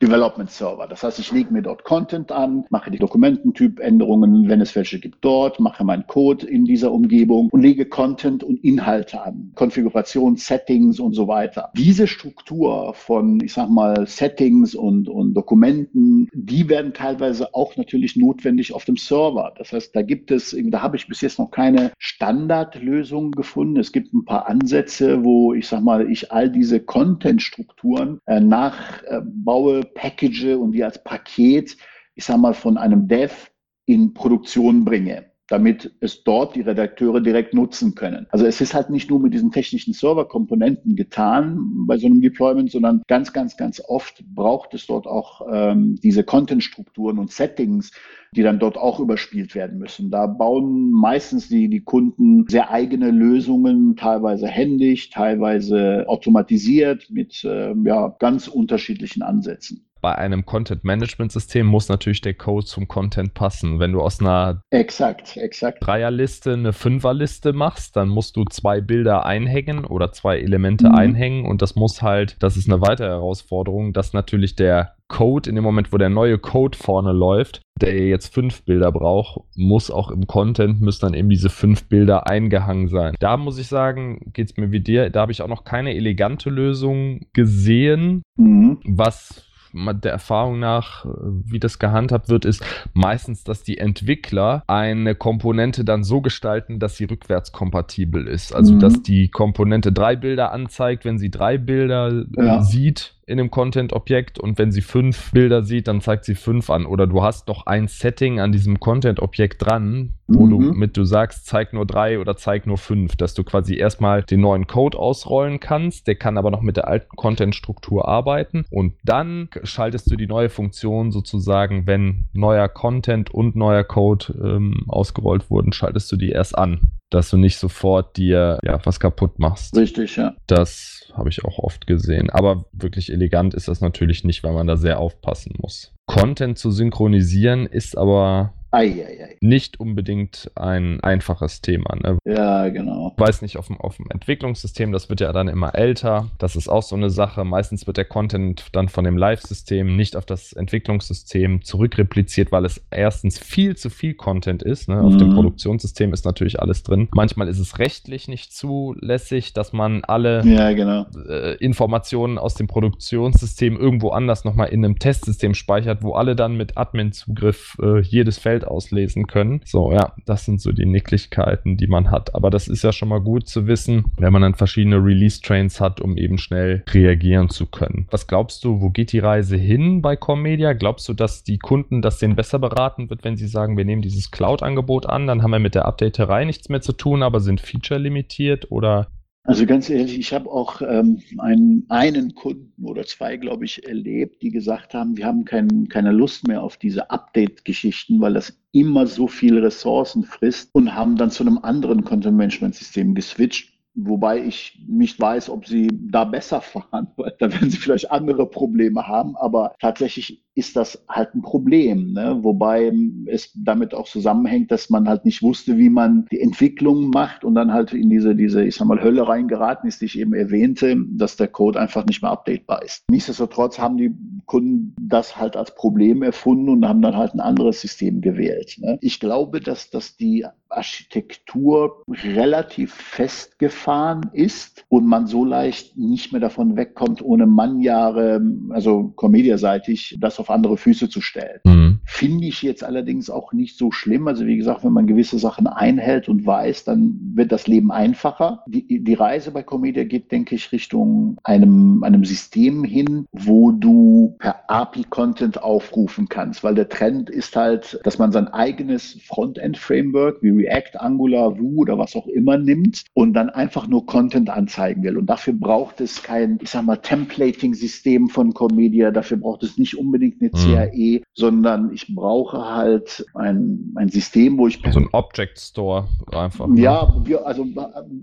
Development 0.00 0.50
Server. 0.50 0.86
Das 0.88 1.02
heißt, 1.02 1.18
ich 1.18 1.30
lege 1.30 1.52
mir 1.52 1.62
dort 1.62 1.84
Content 1.84 2.32
an, 2.32 2.64
mache 2.70 2.90
die 2.90 2.98
Dokumententypänderungen, 2.98 4.48
wenn 4.48 4.60
es 4.60 4.74
welche 4.74 4.93
Cache 4.94 5.00
gibt 5.00 5.24
dort, 5.24 5.60
mache 5.60 5.84
meinen 5.84 6.06
Code 6.06 6.46
in 6.46 6.64
dieser 6.64 6.92
Umgebung 6.92 7.48
und 7.50 7.62
lege 7.62 7.86
Content 7.86 8.44
und 8.44 8.62
Inhalte 8.62 9.22
an, 9.22 9.52
Konfiguration, 9.54 10.36
Settings 10.36 11.00
und 11.00 11.14
so 11.14 11.26
weiter. 11.28 11.70
Diese 11.76 12.06
Struktur 12.06 12.94
von, 12.94 13.40
ich 13.42 13.52
sag 13.52 13.68
mal, 13.70 14.06
Settings 14.06 14.74
und, 14.74 15.08
und 15.08 15.34
Dokumenten, 15.34 16.28
die 16.32 16.68
werden 16.68 16.92
teilweise 16.92 17.54
auch 17.54 17.76
natürlich 17.76 18.16
notwendig 18.16 18.72
auf 18.72 18.84
dem 18.84 18.96
Server. 18.96 19.52
Das 19.58 19.72
heißt, 19.72 19.94
da 19.94 20.02
gibt 20.02 20.30
es, 20.30 20.56
da 20.64 20.82
habe 20.82 20.96
ich 20.96 21.08
bis 21.08 21.20
jetzt 21.20 21.38
noch 21.38 21.50
keine 21.50 21.92
Standardlösung 21.98 23.32
gefunden. 23.32 23.78
Es 23.78 23.92
gibt 23.92 24.12
ein 24.14 24.24
paar 24.24 24.46
Ansätze, 24.46 25.24
wo 25.24 25.54
ich 25.54 25.66
sag 25.66 25.82
mal, 25.82 26.10
ich 26.10 26.30
all 26.32 26.50
diese 26.50 26.80
Content-Strukturen 26.80 28.18
äh, 28.26 28.40
nachbaue, 28.40 29.82
package 29.94 30.56
und 30.56 30.72
die 30.72 30.84
als 30.84 31.02
Paket 31.02 31.76
ich 32.14 32.24
sag 32.24 32.38
mal, 32.38 32.54
von 32.54 32.76
einem 32.76 33.08
Dev 33.08 33.50
in 33.86 34.14
Produktion 34.14 34.84
bringe, 34.84 35.26
damit 35.48 35.94
es 36.00 36.24
dort 36.24 36.56
die 36.56 36.62
Redakteure 36.62 37.20
direkt 37.20 37.52
nutzen 37.52 37.94
können. 37.94 38.26
Also 38.30 38.46
es 38.46 38.60
ist 38.60 38.72
halt 38.72 38.88
nicht 38.88 39.10
nur 39.10 39.20
mit 39.20 39.34
diesen 39.34 39.50
technischen 39.50 39.92
Serverkomponenten 39.92 40.96
getan 40.96 41.86
bei 41.86 41.98
so 41.98 42.06
einem 42.06 42.22
Deployment, 42.22 42.70
sondern 42.70 43.02
ganz, 43.08 43.32
ganz, 43.32 43.56
ganz 43.56 43.82
oft 43.86 44.24
braucht 44.34 44.72
es 44.72 44.86
dort 44.86 45.06
auch 45.06 45.46
ähm, 45.52 45.98
diese 46.02 46.24
Content-Strukturen 46.24 47.18
und 47.18 47.30
Settings, 47.30 47.92
die 48.34 48.42
dann 48.42 48.58
dort 48.58 48.78
auch 48.78 49.00
überspielt 49.00 49.54
werden 49.54 49.78
müssen. 49.78 50.10
Da 50.10 50.26
bauen 50.26 50.90
meistens 50.90 51.48
die, 51.48 51.68
die 51.68 51.82
Kunden 51.82 52.46
sehr 52.48 52.70
eigene 52.70 53.10
Lösungen, 53.10 53.96
teilweise 53.96 54.48
händisch, 54.48 55.10
teilweise 55.10 56.04
automatisiert 56.08 57.10
mit 57.10 57.44
äh, 57.44 57.74
ja, 57.84 58.16
ganz 58.18 58.48
unterschiedlichen 58.48 59.22
Ansätzen 59.22 59.86
bei 60.04 60.16
einem 60.16 60.44
Content-Management-System 60.44 61.66
muss 61.66 61.88
natürlich 61.88 62.20
der 62.20 62.34
Code 62.34 62.66
zum 62.66 62.88
Content 62.88 63.32
passen. 63.32 63.80
Wenn 63.80 63.92
du 63.92 64.02
aus 64.02 64.20
einer 64.20 64.60
exakt, 64.68 65.38
exakt. 65.38 65.78
Dreierliste 65.80 66.52
eine 66.52 66.74
Fünferliste 66.74 67.54
machst, 67.54 67.96
dann 67.96 68.10
musst 68.10 68.36
du 68.36 68.44
zwei 68.44 68.82
Bilder 68.82 69.24
einhängen 69.24 69.86
oder 69.86 70.12
zwei 70.12 70.40
Elemente 70.40 70.90
mhm. 70.90 70.94
einhängen 70.94 71.46
und 71.46 71.62
das 71.62 71.74
muss 71.74 72.02
halt, 72.02 72.36
das 72.40 72.58
ist 72.58 72.70
eine 72.70 72.82
weitere 72.82 73.08
Herausforderung, 73.08 73.94
dass 73.94 74.12
natürlich 74.12 74.56
der 74.56 74.94
Code 75.08 75.48
in 75.48 75.54
dem 75.54 75.64
Moment, 75.64 75.90
wo 75.90 75.96
der 75.96 76.10
neue 76.10 76.38
Code 76.38 76.76
vorne 76.76 77.12
läuft, 77.12 77.62
der 77.80 78.06
jetzt 78.06 78.32
fünf 78.32 78.62
Bilder 78.64 78.92
braucht, 78.92 79.40
muss 79.56 79.90
auch 79.90 80.10
im 80.10 80.26
Content, 80.26 80.80
müssen 80.80 81.02
dann 81.02 81.14
eben 81.14 81.30
diese 81.30 81.48
fünf 81.50 81.88
Bilder 81.88 82.26
eingehangen 82.26 82.88
sein. 82.88 83.14
Da 83.20 83.36
muss 83.36 83.58
ich 83.58 83.68
sagen, 83.68 84.32
geht 84.32 84.50
es 84.50 84.56
mir 84.56 84.70
wie 84.70 84.80
dir, 84.80 85.08
da 85.08 85.22
habe 85.22 85.32
ich 85.32 85.40
auch 85.40 85.48
noch 85.48 85.64
keine 85.64 85.94
elegante 85.94 86.50
Lösung 86.50 87.20
gesehen, 87.32 88.22
mhm. 88.36 88.80
was 88.84 89.43
der 89.74 90.12
Erfahrung 90.12 90.58
nach, 90.58 91.04
äh, 91.04 91.08
wie 91.10 91.58
das 91.58 91.78
gehandhabt 91.78 92.28
wird, 92.28 92.44
ist 92.44 92.64
meistens, 92.92 93.44
dass 93.44 93.62
die 93.62 93.78
Entwickler 93.78 94.62
eine 94.66 95.14
Komponente 95.14 95.84
dann 95.84 96.04
so 96.04 96.20
gestalten, 96.20 96.78
dass 96.78 96.96
sie 96.96 97.04
rückwärtskompatibel 97.04 98.26
ist. 98.26 98.54
Also, 98.54 98.74
mhm. 98.74 98.78
dass 98.80 99.02
die 99.02 99.28
Komponente 99.28 99.92
drei 99.92 100.16
Bilder 100.16 100.52
anzeigt, 100.52 101.04
wenn 101.04 101.18
sie 101.18 101.30
drei 101.30 101.58
Bilder 101.58 102.24
ja. 102.36 102.62
sieht 102.62 103.13
in 103.26 103.38
dem 103.38 103.50
Content-Objekt 103.50 104.38
und 104.38 104.58
wenn 104.58 104.72
sie 104.72 104.80
fünf 104.80 105.32
Bilder 105.32 105.62
sieht, 105.62 105.88
dann 105.88 106.00
zeigt 106.00 106.24
sie 106.24 106.34
fünf 106.34 106.70
an. 106.70 106.86
Oder 106.86 107.06
du 107.06 107.22
hast 107.22 107.48
noch 107.48 107.66
ein 107.66 107.88
Setting 107.88 108.40
an 108.40 108.52
diesem 108.52 108.80
Content-Objekt 108.80 109.64
dran, 109.64 110.14
wo 110.26 110.46
mhm. 110.46 110.50
du 110.50 110.58
mit 110.74 110.96
du 110.96 111.04
sagst, 111.04 111.46
zeig 111.46 111.72
nur 111.72 111.86
drei 111.86 112.18
oder 112.18 112.36
zeig 112.36 112.66
nur 112.66 112.78
fünf, 112.78 113.16
dass 113.16 113.34
du 113.34 113.44
quasi 113.44 113.76
erstmal 113.76 114.22
den 114.22 114.40
neuen 114.40 114.66
Code 114.66 114.98
ausrollen 114.98 115.60
kannst. 115.60 116.06
Der 116.06 116.16
kann 116.16 116.38
aber 116.38 116.50
noch 116.50 116.62
mit 116.62 116.76
der 116.76 116.88
alten 116.88 117.16
Content-Struktur 117.16 118.06
arbeiten 118.08 118.64
und 118.70 118.94
dann 119.04 119.48
schaltest 119.62 120.10
du 120.10 120.16
die 120.16 120.26
neue 120.26 120.48
Funktion 120.48 121.10
sozusagen, 121.10 121.86
wenn 121.86 122.28
neuer 122.32 122.68
Content 122.68 123.32
und 123.32 123.56
neuer 123.56 123.84
Code 123.84 124.34
ähm, 124.42 124.84
ausgerollt 124.88 125.50
wurden, 125.50 125.72
schaltest 125.72 126.10
du 126.12 126.16
die 126.16 126.30
erst 126.30 126.56
an 126.56 126.90
dass 127.14 127.30
du 127.30 127.36
nicht 127.36 127.58
sofort 127.58 128.16
dir 128.16 128.58
ja, 128.64 128.80
was 128.84 128.98
kaputt 128.98 129.38
machst. 129.38 129.76
Richtig, 129.76 130.16
ja. 130.16 130.34
Das 130.48 131.03
habe 131.14 131.28
ich 131.28 131.44
auch 131.44 131.58
oft 131.58 131.86
gesehen. 131.86 132.30
Aber 132.30 132.64
wirklich 132.72 133.10
elegant 133.12 133.54
ist 133.54 133.68
das 133.68 133.80
natürlich 133.80 134.24
nicht, 134.24 134.42
weil 134.44 134.52
man 134.52 134.66
da 134.66 134.76
sehr 134.76 134.98
aufpassen 134.98 135.54
muss. 135.60 135.92
Content 136.06 136.58
zu 136.58 136.70
synchronisieren 136.70 137.66
ist 137.66 137.96
aber 137.96 138.52
Ei, 138.74 139.06
ei, 139.06 139.22
ei. 139.22 139.36
Nicht 139.40 139.78
unbedingt 139.78 140.50
ein 140.56 140.98
einfaches 141.00 141.60
Thema. 141.60 141.94
Ne? 141.94 142.18
Ja, 142.24 142.68
genau. 142.70 143.12
Ich 143.16 143.20
weiß 143.22 143.42
nicht, 143.42 143.56
auf 143.56 143.68
dem, 143.68 143.80
auf 143.80 143.98
dem 143.98 144.06
Entwicklungssystem, 144.10 144.90
das 144.90 145.08
wird 145.08 145.20
ja 145.20 145.32
dann 145.32 145.46
immer 145.46 145.76
älter. 145.76 146.30
Das 146.38 146.56
ist 146.56 146.66
auch 146.68 146.82
so 146.82 146.96
eine 146.96 147.08
Sache. 147.08 147.44
Meistens 147.44 147.86
wird 147.86 147.98
der 147.98 148.04
Content 148.04 148.64
dann 148.72 148.88
von 148.88 149.04
dem 149.04 149.16
Live-System 149.16 149.94
nicht 149.94 150.16
auf 150.16 150.26
das 150.26 150.52
Entwicklungssystem 150.54 151.62
zurückrepliziert, 151.62 152.50
weil 152.50 152.64
es 152.64 152.84
erstens 152.90 153.38
viel 153.38 153.76
zu 153.76 153.90
viel 153.90 154.14
Content 154.14 154.64
ist. 154.64 154.88
Ne? 154.88 154.96
Mhm. 154.96 155.04
Auf 155.04 155.16
dem 155.18 155.28
mhm. 155.28 155.34
Produktionssystem 155.34 156.12
ist 156.12 156.24
natürlich 156.24 156.60
alles 156.60 156.82
drin. 156.82 157.08
Manchmal 157.14 157.46
ist 157.46 157.60
es 157.60 157.78
rechtlich 157.78 158.26
nicht 158.26 158.52
zulässig, 158.52 159.52
dass 159.52 159.72
man 159.72 160.02
alle 160.02 160.44
ja, 160.44 160.72
genau. 160.72 161.06
äh, 161.28 161.54
Informationen 161.58 162.38
aus 162.38 162.54
dem 162.54 162.66
Produktionssystem 162.66 163.76
irgendwo 163.76 164.08
anders 164.08 164.44
nochmal 164.44 164.70
in 164.70 164.84
einem 164.84 164.98
Testsystem 164.98 165.54
speichert, 165.54 166.02
wo 166.02 166.14
alle 166.14 166.34
dann 166.34 166.56
mit 166.56 166.76
Admin-Zugriff 166.76 167.76
äh, 167.80 168.00
jedes 168.00 168.38
Feld 168.38 168.63
auslesen 168.64 169.26
können. 169.26 169.60
So, 169.64 169.92
ja, 169.92 170.12
das 170.26 170.44
sind 170.44 170.60
so 170.60 170.72
die 170.72 170.86
Nicklichkeiten, 170.86 171.76
die 171.76 171.86
man 171.86 172.10
hat. 172.10 172.34
Aber 172.34 172.50
das 172.50 172.68
ist 172.68 172.82
ja 172.82 172.92
schon 172.92 173.08
mal 173.08 173.20
gut 173.20 173.48
zu 173.48 173.66
wissen, 173.66 174.04
wenn 174.18 174.32
man 174.32 174.42
dann 174.42 174.54
verschiedene 174.54 174.96
Release-Trains 174.96 175.80
hat, 175.80 176.00
um 176.00 176.16
eben 176.16 176.38
schnell 176.38 176.82
reagieren 176.90 177.48
zu 177.48 177.66
können. 177.66 178.06
Was 178.10 178.26
glaubst 178.26 178.64
du, 178.64 178.80
wo 178.80 178.90
geht 178.90 179.12
die 179.12 179.18
Reise 179.18 179.56
hin 179.56 180.02
bei 180.02 180.16
Commedia? 180.16 180.72
Glaubst 180.72 181.08
du, 181.08 181.14
dass 181.14 181.44
die 181.44 181.58
Kunden 181.58 182.02
das 182.02 182.18
denen 182.18 182.36
besser 182.36 182.58
beraten 182.58 183.10
wird, 183.10 183.24
wenn 183.24 183.36
sie 183.36 183.48
sagen, 183.48 183.76
wir 183.76 183.84
nehmen 183.84 184.02
dieses 184.02 184.30
Cloud-Angebot 184.30 185.06
an, 185.06 185.26
dann 185.26 185.42
haben 185.42 185.50
wir 185.50 185.58
mit 185.58 185.74
der 185.74 185.86
Updaterei 185.86 186.44
nichts 186.44 186.68
mehr 186.68 186.80
zu 186.80 186.92
tun, 186.92 187.22
aber 187.22 187.40
sind 187.40 187.60
feature-limitiert? 187.60 188.70
Oder 188.70 189.08
Also 189.46 189.66
ganz 189.66 189.90
ehrlich, 189.90 190.18
ich 190.18 190.32
habe 190.32 190.50
auch 190.50 190.80
ähm, 190.80 191.20
einen, 191.36 191.84
einen 191.90 192.34
Kunden 192.34 192.82
oder 192.82 193.04
zwei, 193.04 193.36
glaube 193.36 193.66
ich, 193.66 193.86
erlebt, 193.86 194.40
die 194.40 194.50
gesagt 194.50 194.94
haben, 194.94 195.18
wir 195.18 195.26
haben 195.26 195.44
kein, 195.44 195.86
keine 195.88 196.12
Lust 196.12 196.48
mehr 196.48 196.62
auf 196.62 196.78
diese 196.78 197.10
Update-Geschichten, 197.10 198.20
weil 198.22 198.32
das 198.32 198.58
immer 198.72 199.06
so 199.06 199.28
viele 199.28 199.62
Ressourcen 199.62 200.24
frisst 200.24 200.70
und 200.74 200.94
haben 200.94 201.16
dann 201.16 201.30
zu 201.30 201.42
einem 201.42 201.58
anderen 201.58 202.04
Content-Management-System 202.04 203.14
geswitcht 203.14 203.74
Wobei 203.96 204.44
ich 204.44 204.76
nicht 204.88 205.20
weiß, 205.20 205.50
ob 205.50 205.66
sie 205.66 205.88
da 205.92 206.24
besser 206.24 206.60
fahren, 206.60 207.08
weil 207.16 207.34
da 207.38 207.52
werden 207.52 207.70
sie 207.70 207.78
vielleicht 207.78 208.10
andere 208.10 208.46
Probleme 208.46 209.06
haben. 209.06 209.36
Aber 209.36 209.74
tatsächlich 209.80 210.43
ist 210.54 210.76
das 210.76 211.04
halt 211.08 211.34
ein 211.34 211.42
Problem. 211.42 212.12
Ne? 212.12 212.38
Wobei 212.42 212.92
es 213.26 213.50
damit 213.54 213.94
auch 213.94 214.06
zusammenhängt, 214.06 214.70
dass 214.70 214.88
man 214.88 215.08
halt 215.08 215.24
nicht 215.24 215.42
wusste, 215.42 215.78
wie 215.78 215.90
man 215.90 216.26
die 216.30 216.40
Entwicklung 216.40 217.10
macht 217.10 217.44
und 217.44 217.54
dann 217.54 217.72
halt 217.72 217.92
in 217.92 218.08
diese, 218.08 218.36
diese, 218.36 218.64
ich 218.64 218.76
sag 218.76 218.86
mal, 218.86 219.02
Hölle 219.02 219.26
reingeraten 219.26 219.88
ist, 219.88 220.00
die 220.00 220.06
ich 220.06 220.18
eben 220.18 220.34
erwähnte, 220.34 220.96
dass 221.12 221.36
der 221.36 221.48
Code 221.48 221.80
einfach 221.80 222.06
nicht 222.06 222.22
mehr 222.22 222.30
updatebar 222.30 222.82
ist. 222.82 223.02
Nichtsdestotrotz 223.10 223.78
haben 223.78 223.96
die 223.96 224.14
Kunden 224.46 224.94
das 225.00 225.36
halt 225.36 225.56
als 225.56 225.74
Problem 225.74 226.22
erfunden 226.22 226.68
und 226.68 226.88
haben 226.88 227.02
dann 227.02 227.16
halt 227.16 227.34
ein 227.34 227.40
anderes 227.40 227.80
System 227.80 228.20
gewählt. 228.20 228.76
Ne? 228.78 228.98
Ich 229.00 229.18
glaube, 229.20 229.60
dass, 229.60 229.90
dass 229.90 230.16
die 230.16 230.46
Architektur 230.68 232.02
relativ 232.08 232.94
festgefahren 232.94 234.30
ist 234.32 234.84
und 234.88 235.06
man 235.06 235.26
so 235.26 235.44
leicht 235.44 235.96
nicht 235.96 236.32
mehr 236.32 236.40
davon 236.40 236.76
wegkommt, 236.76 237.22
ohne 237.22 237.46
Mannjahre, 237.46 238.40
also 238.70 239.12
Comedia-seitig, 239.16 240.16
das 240.20 240.38
auf 240.40 240.43
andere 240.50 240.76
Füße 240.76 241.08
zu 241.08 241.20
stellen. 241.20 241.60
Mhm. 241.64 241.83
Finde 242.06 242.46
ich 242.46 242.62
jetzt 242.62 242.84
allerdings 242.84 243.30
auch 243.30 243.52
nicht 243.52 243.76
so 243.76 243.90
schlimm. 243.90 244.28
Also 244.28 244.46
wie 244.46 244.56
gesagt, 244.56 244.84
wenn 244.84 244.92
man 244.92 245.06
gewisse 245.06 245.38
Sachen 245.38 245.66
einhält 245.66 246.28
und 246.28 246.46
weiß, 246.46 246.84
dann 246.84 247.18
wird 247.34 247.52
das 247.52 247.66
Leben 247.66 247.90
einfacher. 247.90 248.62
Die, 248.66 249.02
die 249.02 249.14
Reise 249.14 249.50
bei 249.50 249.62
Comedia 249.62 250.04
geht, 250.04 250.30
denke 250.30 250.54
ich, 250.54 250.72
Richtung 250.72 251.38
einem, 251.42 252.02
einem 252.04 252.24
System 252.24 252.84
hin, 252.84 253.26
wo 253.32 253.72
du 253.72 254.36
per 254.38 254.68
API-Content 254.68 255.62
aufrufen 255.62 256.28
kannst, 256.28 256.62
weil 256.62 256.74
der 256.74 256.88
Trend 256.88 257.30
ist 257.30 257.56
halt, 257.56 257.98
dass 258.04 258.18
man 258.18 258.32
sein 258.32 258.48
eigenes 258.48 259.18
Frontend-Framework 259.26 260.42
wie 260.42 260.50
React, 260.50 261.00
Angular, 261.00 261.58
Vue 261.58 261.78
oder 261.78 261.98
was 261.98 262.14
auch 262.14 262.26
immer 262.26 262.58
nimmt 262.58 263.04
und 263.14 263.32
dann 263.32 263.50
einfach 263.50 263.86
nur 263.86 264.06
Content 264.06 264.50
anzeigen 264.50 265.02
will. 265.02 265.16
Und 265.16 265.26
dafür 265.26 265.54
braucht 265.54 266.00
es 266.00 266.22
kein, 266.22 266.58
ich 266.62 266.70
sag 266.70 266.84
mal, 266.84 266.96
Templating-System 266.96 268.28
von 268.28 268.52
Comedia. 268.52 269.10
Dafür 269.10 269.38
braucht 269.38 269.62
es 269.62 269.78
nicht 269.78 269.96
unbedingt 269.96 270.40
eine 270.40 270.50
mhm. 270.52 270.74
CAE, 270.74 271.22
sondern 271.34 271.93
ich 271.94 272.14
brauche 272.14 272.58
halt 272.58 273.24
ein, 273.34 273.92
ein 273.94 274.08
System, 274.08 274.58
wo 274.58 274.66
ich. 274.66 274.78
So 274.78 274.86
also 274.86 275.00
ein 275.00 275.08
Object 275.12 275.58
Store 275.58 276.08
einfach. 276.32 276.66
Ne? 276.66 276.80
Ja, 276.80 277.12
also 277.44 277.66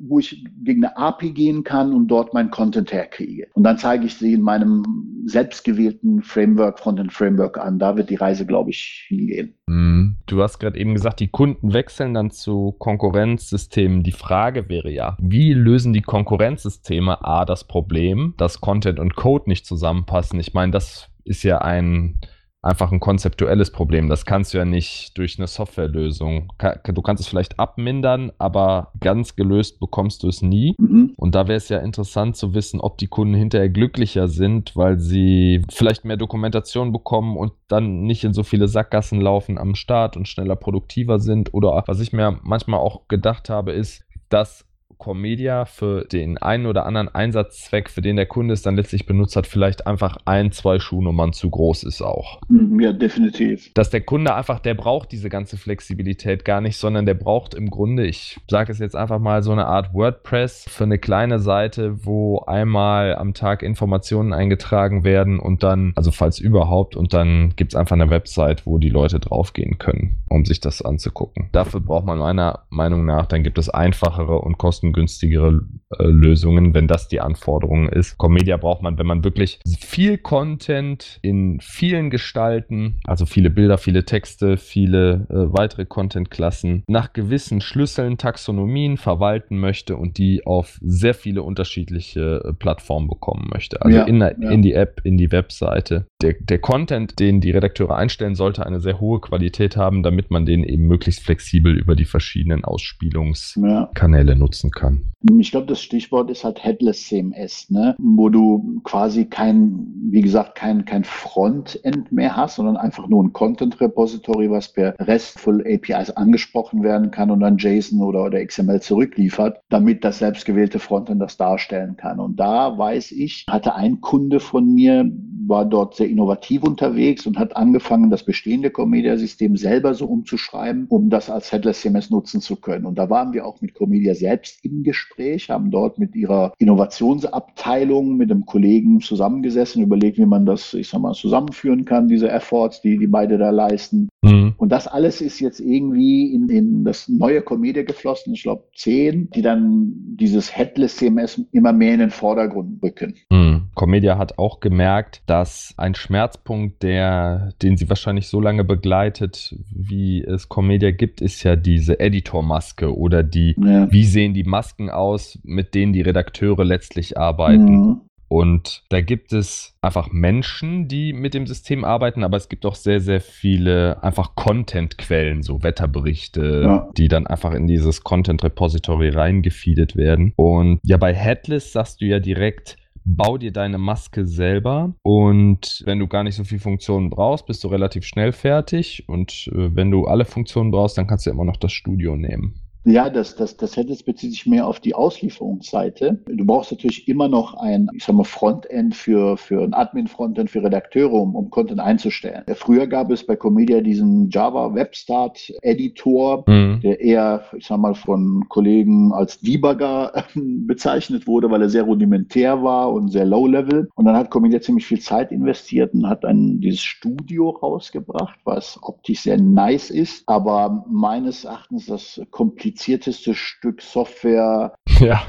wo 0.08 0.20
ich 0.20 0.44
gegen 0.64 0.84
eine 0.84 0.98
API 0.98 1.32
gehen 1.32 1.64
kann 1.64 1.94
und 1.94 2.08
dort 2.08 2.34
meinen 2.34 2.52
Content 2.52 2.92
herkriege. 2.92 3.48
Und 3.54 3.64
dann 3.64 3.78
zeige 3.78 4.06
ich 4.06 4.16
sie 4.16 4.34
in 4.34 4.42
meinem 4.42 4.84
selbstgewählten 5.26 6.22
Framework, 6.22 6.80
Frontend 6.80 7.14
Framework 7.14 7.58
an. 7.58 7.80
Da 7.80 7.96
wird 7.96 8.10
die 8.10 8.16
Reise, 8.16 8.46
glaube 8.46 8.72
ich, 8.72 9.06
hingehen. 9.08 9.56
Mhm. 9.68 10.18
Du 10.26 10.42
hast 10.42 10.60
gerade 10.60 10.78
eben 10.78 10.94
gesagt, 10.94 11.20
die 11.20 11.30
Kunden 11.30 11.74
wechseln 11.74 12.14
dann 12.14 12.32
zu 12.32 12.76
Konkurrenzsystemen. 12.78 14.04
Die 14.04 14.12
Frage 14.12 14.70
wäre 14.70 14.92
ja, 14.92 15.18
wie 15.20 15.54
lösen 15.54 15.94
die 15.94 16.02
Konkurrenzsysteme 16.02 17.24
A 17.24 17.46
das 17.46 17.66
Problem, 17.66 18.34
dass 18.38 18.62
Content 18.62 19.00
und 19.00 19.16
Code 19.16 19.50
nicht 19.50 19.66
zusammenpassen? 19.66 20.40
Ich 20.40 20.54
meine, 20.54 20.72
das 20.72 21.10
ist 21.24 21.44
ja 21.44 21.60
ein 21.60 22.20
einfach 22.62 22.92
ein 22.92 23.00
konzeptuelles 23.00 23.72
Problem. 23.72 24.08
Das 24.08 24.26
kannst 24.26 24.54
du 24.54 24.60
ja 24.60 24.66
nicht 24.66 25.18
durch 25.18 25.38
eine 25.38 25.48
Softwarelösung. 25.48 26.54
Du 26.86 27.02
kannst 27.02 27.22
es 27.22 27.28
vielleicht 27.28 27.60
abmindern, 27.60 28.32
aber 28.38 28.92
ganz 29.00 29.36
gelöst 29.36 29.80
bekommst 29.80 30.24
du 30.24 30.28
es 30.28 30.42
nie. 30.42 30.76
Mhm. 30.78 31.14
Und 31.18 31.34
da 31.34 31.48
wäre 31.48 31.58
es 31.58 31.70
ja 31.70 31.80
interessant 31.80 32.36
zu 32.36 32.54
wissen, 32.54 32.80
ob 32.80 32.98
die 32.98 33.08
Kunden 33.08 33.34
hinterher 33.34 33.70
glücklicher 33.70 34.28
sind, 34.28 34.76
weil 34.76 35.00
sie 35.00 35.64
vielleicht 35.72 36.06
mehr 36.06 36.18
Dokumentation 36.18 36.92
bekommen 36.92 37.36
und 37.36 37.54
dann 37.68 38.02
nicht 38.02 38.24
in 38.24 38.34
so 38.34 38.44
viele 38.44 38.68
Sackgassen 38.68 39.20
laufen 39.20 39.58
am 39.58 39.74
Start 39.76 40.16
und 40.16 40.28
schneller 40.28 40.56
produktiver 40.56 41.20
sind. 41.20 41.54
Oder 41.54 41.84
was 41.88 42.00
ich 42.00 42.14
mir 42.14 42.40
manchmal 42.44 42.80
auch 42.80 43.08
gedacht 43.08 43.50
habe, 43.50 43.72
ist, 43.72 44.06
dass 44.30 44.66
Comedia 45.02 45.66
für 45.66 46.06
den 46.06 46.38
einen 46.38 46.68
oder 46.68 46.86
anderen 46.86 47.10
Einsatzzweck, 47.10 47.90
für 47.90 48.02
den 48.02 48.18
der 48.18 48.28
Kunde 48.28 48.54
es 48.54 48.62
dann 48.62 48.76
letztlich 48.76 49.08
benutzt 49.08 49.36
hat, 49.36 49.48
vielleicht 49.48 49.88
einfach 49.88 50.18
ein, 50.26 50.52
zwei 50.52 50.80
Schuhnummern 50.80 51.34
zu 51.34 51.50
groß 51.50 51.84
ist 51.84 52.04
auch. 52.04 52.40
Mhm, 52.50 52.80
ja, 52.80 52.94
definitiv. 52.94 53.74
Dass 53.74 53.90
der 53.90 54.02
Kunde 54.02 54.36
einfach, 54.36 54.60
der 54.60 54.76
braucht 54.76 55.12
diese 55.12 55.30
ganze 55.30 55.58
Flexibilität 55.58 56.46
gar 56.46 56.62
nicht, 56.62 56.78
sondern 56.78 57.08
der 57.08 57.16
braucht 57.16 57.56
im 57.56 57.72
Grunde, 57.72 58.06
ich 58.06 58.40
sage 58.48 58.72
es 58.72 58.78
jetzt 58.78 58.96
einfach 58.96 59.18
mal, 59.18 59.42
so 59.42 59.52
eine 59.52 59.66
Art 59.66 59.92
WordPress 59.96 60.66
für 60.70 60.84
eine 60.84 61.00
kleine 61.00 61.40
Seite, 61.40 62.06
wo 62.06 62.40
einmal 62.42 63.16
am 63.16 63.34
Tag 63.34 63.64
Informationen 63.64 64.34
eingetragen 64.34 65.04
werden 65.04 65.40
und 65.40 65.64
dann, 65.64 65.94
also 65.96 66.12
falls 66.12 66.38
überhaupt, 66.38 66.96
und 66.96 67.14
dann 67.16 67.54
gibt 67.56 67.74
es 67.74 67.76
einfach 67.76 67.96
eine 67.96 68.12
Website, 68.12 68.68
wo 68.68 68.78
die 68.78 68.90
Leute 68.90 69.20
draufgehen 69.20 69.80
können, 69.80 70.18
um 70.30 70.46
sich 70.46 70.60
das 70.60 70.84
anzugucken. 70.84 71.50
Dafür 71.54 71.80
braucht 71.80 72.06
man 72.06 72.20
meiner 72.20 72.60
Meinung 72.70 73.04
nach, 73.04 73.26
dann 73.26 73.42
gibt 73.42 73.58
es 73.58 73.68
einfachere 73.68 74.40
und 74.40 74.60
kostenlose 74.60 74.91
kostengünstigere 74.92 75.62
äh, 75.98 76.04
Lösungen, 76.04 76.74
wenn 76.74 76.88
das 76.88 77.08
die 77.08 77.22
Anforderung 77.22 77.90
ist. 77.90 78.18
Comedia 78.18 78.58
braucht 78.58 78.82
man, 78.82 78.98
wenn 78.98 79.06
man 79.06 79.24
wirklich 79.24 79.60
viel 79.80 80.18
Content 80.18 81.20
in 81.22 81.60
vielen 81.62 82.10
Gestalten, 82.10 83.00
also 83.06 83.26
viele 83.26 83.50
Bilder, 83.50 83.78
viele 83.78 84.06
Texte, 84.06 84.58
viele 84.58 85.28
äh, 85.30 85.54
weitere 85.54 85.86
Content-Klassen 85.86 86.84
nach 86.88 87.14
gewissen 87.14 87.62
Schlüsseln, 87.62 88.18
Taxonomien 88.18 88.98
verwalten 88.98 89.60
möchte 89.60 89.96
und 89.96 90.18
die 90.18 90.46
auf 90.46 90.78
sehr 90.82 91.14
viele 91.14 91.44
unterschiedliche 91.44 92.44
äh, 92.46 92.54
Plattformen 92.54 93.08
bekommen 93.08 93.50
möchte. 93.52 93.82
Also 93.82 93.98
ja, 93.98 94.04
in, 94.04 94.20
ja. 94.20 94.30
in, 94.30 94.62
die 94.62 94.74
App, 94.74 95.02
in 95.04 95.18
die 95.18 95.32
Webseite. 95.32 96.06
Der, 96.22 96.36
der 96.40 96.60
Content, 96.60 97.20
den 97.20 97.42
die 97.42 97.52
Redakteure 97.52 97.96
einstellen, 97.96 98.36
sollte 98.36 98.66
eine 98.66 98.80
sehr 98.80 99.00
hohe 99.00 99.20
Qualität 99.20 99.76
haben, 99.76 100.04
damit 100.04 100.32
man 100.32 100.46
den 100.46 100.64
eben 100.64 100.84
möglichst 100.84 101.24
flexibel 101.24 101.78
über 101.78 101.96
die 101.96 102.06
verschiedenen 102.06 102.64
Ausspielungskanäle 102.64 104.32
ja. 104.32 104.38
nutzen 104.38 104.72
kann 104.72 104.81
kann. 104.82 105.12
Ich 105.40 105.52
glaube, 105.52 105.68
das 105.68 105.82
Stichwort 105.82 106.32
ist 106.32 106.44
halt 106.44 106.64
Headless 106.64 107.08
CMS, 107.08 107.70
ne? 107.70 107.96
wo 108.00 108.30
du 108.30 108.82
quasi 108.84 109.26
kein, 109.26 109.86
wie 110.10 110.22
gesagt, 110.22 110.56
kein, 110.56 110.84
kein 110.86 111.04
Frontend 111.04 112.12
mehr 112.12 112.36
hast, 112.36 112.56
sondern 112.56 112.76
einfach 112.76 113.08
nur 113.08 113.24
ein 113.24 113.32
Content 113.32 113.80
Repository, 113.80 114.50
was 114.50 114.74
per 114.74 114.96
RESTful 115.00 115.64
APIs 115.68 116.10
angesprochen 116.10 116.82
werden 116.82 117.12
kann 117.12 117.30
und 117.30 117.42
dann 117.42 117.58
JSON 117.58 118.02
oder, 118.02 118.26
oder 118.26 118.44
XML 118.44 118.82
zurückliefert, 118.82 119.62
damit 119.70 120.04
das 120.04 120.18
selbstgewählte 120.18 120.80
Frontend 120.80 121.22
das 121.22 121.38
darstellen 121.38 121.98
kann. 121.98 122.20
Und 122.20 122.40
da 122.40 122.76
weiß 122.76 123.12
ich, 123.12 123.46
hatte 123.48 123.76
ein 123.76 124.02
Kunde 124.02 124.40
von 124.40 124.74
mir, 124.74 125.06
war 125.46 125.66
dort 125.66 125.96
sehr 125.96 126.10
innovativ 126.10 126.64
unterwegs 126.64 127.28
und 127.28 127.38
hat 127.38 127.56
angefangen, 127.56 128.10
das 128.10 128.24
bestehende 128.24 128.72
Comedia-System 128.72 129.56
selber 129.56 129.94
so 129.94 130.06
umzuschreiben, 130.06 130.88
um 130.88 131.10
das 131.12 131.30
als 131.30 131.52
Headless 131.52 131.82
CMS 131.82 132.10
nutzen 132.10 132.42
zu 132.42 132.56
können. 132.56 132.86
Und 132.86 132.96
da 132.98 133.10
waren 133.10 133.34
wir 133.34 133.46
auch 133.46 133.62
mit 133.62 133.76
Comedia 133.76 134.16
selbst 134.16 134.64
im 134.72 134.84
Gespräch, 134.84 135.50
haben 135.50 135.70
dort 135.70 136.00
mit 136.00 136.16
ihrer 136.16 136.54
Innovationsabteilung, 136.58 138.18
mit 138.18 138.32
einem 138.32 138.46
Kollegen 138.46 139.02
zusammengesessen, 139.02 139.84
überlegt, 139.84 140.18
wie 140.18 140.26
man 140.26 140.46
das, 140.46 140.74
ich 140.74 140.90
sag 140.90 141.02
mal, 141.02 141.14
zusammenführen 141.14 141.86
kann, 141.86 142.08
diese 142.08 142.30
Efforts, 142.30 142.82
die 142.82 142.98
die 142.98 143.08
beide 143.08 143.38
da 143.38 143.50
leisten. 143.50 144.10
Mhm. 144.22 144.54
Und 144.58 144.70
das 144.70 144.88
alles 144.88 145.22
ist 145.22 145.40
jetzt 145.40 145.60
irgendwie 145.60 146.34
in, 146.34 146.50
in 146.50 146.84
das 146.84 147.10
neue 147.10 147.42
Comedia 147.42 147.84
geflossen, 147.84 148.34
ich 148.34 148.44
glaube 148.44 148.64
zehn, 148.76 149.30
die 149.32 149.42
dann 149.42 149.94
dieses 150.16 150.56
Headless 150.56 150.98
CMS 150.98 151.42
immer 151.52 151.74
mehr 151.74 151.94
in 151.94 152.00
den 152.00 152.10
Vordergrund 152.12 152.82
rücken. 152.82 153.16
Mhm. 153.30 153.64
Comedia 153.74 154.18
hat 154.18 154.38
auch 154.38 154.60
gemerkt, 154.60 155.24
dass 155.26 155.74
ein 155.78 155.96
Schmerzpunkt, 155.96 156.84
der, 156.84 157.54
den 157.62 157.78
sie 157.78 157.90
wahrscheinlich 157.90 158.28
so 158.28 158.40
lange 158.40 158.64
begleitet, 158.64 159.56
wie 159.74 160.24
es 160.24 160.50
Comedia 160.50 160.92
gibt, 160.92 161.22
ist 161.22 161.44
ja 161.44 161.56
diese 161.56 162.00
Editor-Maske 162.00 162.96
oder 162.96 163.24
die, 163.24 163.56
ja. 163.58 163.92
wie 163.92 164.04
sehen 164.04 164.34
die 164.34 164.44
Masken 164.52 164.92
aus, 164.92 165.40
mit 165.44 165.74
denen 165.74 165.94
die 165.94 166.02
Redakteure 166.02 166.64
letztlich 166.64 167.18
arbeiten. 167.18 167.76
Mhm. 167.76 168.02
Und 168.32 168.84
da 168.88 169.02
gibt 169.02 169.34
es 169.34 169.78
einfach 169.82 170.14
Menschen, 170.14 170.88
die 170.88 171.12
mit 171.12 171.34
dem 171.34 171.48
System 171.48 171.84
arbeiten, 171.84 172.24
aber 172.24 172.38
es 172.38 172.48
gibt 172.48 172.66
auch 172.66 172.76
sehr, 172.76 173.02
sehr 173.02 173.20
viele 173.20 174.02
einfach 174.04 174.36
Content-Quellen, 174.36 175.44
so 175.44 175.64
Wetterberichte, 175.64 176.62
ja. 176.64 176.90
die 176.96 177.10
dann 177.10 177.28
einfach 177.28 177.54
in 177.54 177.68
dieses 177.68 178.06
Content-Repository 178.06 179.10
reingefeedet 179.10 179.98
werden. 179.98 180.32
Und 180.38 180.80
ja, 180.84 180.96
bei 180.96 181.14
Headless 181.14 181.74
sagst 181.74 182.00
du 182.00 182.06
ja 182.06 182.20
direkt, 182.20 182.78
bau 183.04 183.38
dir 183.38 183.52
deine 183.52 183.78
Maske 183.78 184.26
selber 184.26 184.94
und 185.02 185.82
wenn 185.86 186.00
du 186.00 186.08
gar 186.08 186.24
nicht 186.24 186.36
so 186.36 186.46
viel 186.46 186.60
Funktionen 186.60 187.10
brauchst, 187.10 187.46
bist 187.48 187.64
du 187.66 187.68
relativ 187.68 188.06
schnell 188.06 188.32
fertig 188.32 189.10
und 189.10 189.50
äh, 189.54 189.76
wenn 189.76 189.92
du 189.92 190.06
alle 190.06 190.24
Funktionen 190.24 190.72
brauchst, 190.72 190.98
dann 190.98 191.08
kannst 191.08 191.26
du 191.26 191.32
immer 191.32 191.44
noch 191.46 191.58
das 191.58 191.74
Studio 191.74 192.16
nehmen. 192.16 192.62
Ja, 192.84 193.10
das, 193.12 193.36
das, 193.36 193.58
das 193.58 193.78
hätte 193.78 193.94
es 193.94 194.02
bezieht 194.02 194.32
sich 194.32 194.48
mehr 194.48 194.66
auf 194.66 194.80
die 194.80 194.96
Auslieferungsseite. 194.96 196.20
Du 196.26 196.46
brauchst 196.46 196.72
natürlich 196.72 197.08
immer 197.08 197.28
noch 197.28 197.54
ein, 197.54 197.88
ich 197.94 198.04
sag 198.04 198.16
mal, 198.16 198.24
Frontend 198.24 198.96
für, 198.96 199.38
für 199.38 199.62
ein 199.64 199.74
Admin-Frontend 199.74 200.50
für 200.50 200.64
Redakteure, 200.64 201.14
um, 201.14 201.36
um 201.36 201.50
Content 201.52 201.80
einzustellen. 201.80 202.44
Früher 202.56 202.88
gab 202.88 203.12
es 203.12 203.26
bei 203.26 203.36
Comedia 203.36 203.82
diesen 203.82 204.30
Java 204.30 204.74
Webstart 204.74 205.54
Editor, 205.62 206.44
mhm. 206.48 206.80
der 206.82 207.00
eher, 207.00 207.44
ich 207.56 207.68
sag 207.68 207.78
mal, 207.78 207.94
von 207.94 208.46
Kollegen 208.50 209.14
als 209.14 209.40
Debugger 209.40 210.12
äh, 210.16 210.40
bezeichnet 210.66 211.28
wurde, 211.28 211.52
weil 211.52 211.62
er 211.62 211.70
sehr 211.70 211.84
rudimentär 211.84 212.64
war 212.64 212.92
und 212.92 213.10
sehr 213.10 213.26
low-level. 213.26 213.90
Und 213.94 214.06
dann 214.06 214.16
hat 214.16 214.32
Comedia 214.32 214.60
ziemlich 214.60 214.88
viel 214.88 215.00
Zeit 215.00 215.32
investiert 215.32 215.94
und 215.94 216.10
hat 216.10 216.24
dann 216.24 216.60
dieses 216.60 216.82
Studio 216.82 217.50
rausgebracht, 217.50 218.40
was 218.44 218.80
optisch 218.82 219.22
sehr 219.22 219.40
nice 219.40 219.92
ist, 219.92 220.24
aber 220.28 220.84
meines 220.90 221.44
Erachtens 221.44 221.86
das 221.86 222.20
komplett 222.32 222.71
komplizierteste 222.72 223.34
Stück 223.34 223.82
Software. 223.82 224.74
Ja. 225.00 225.24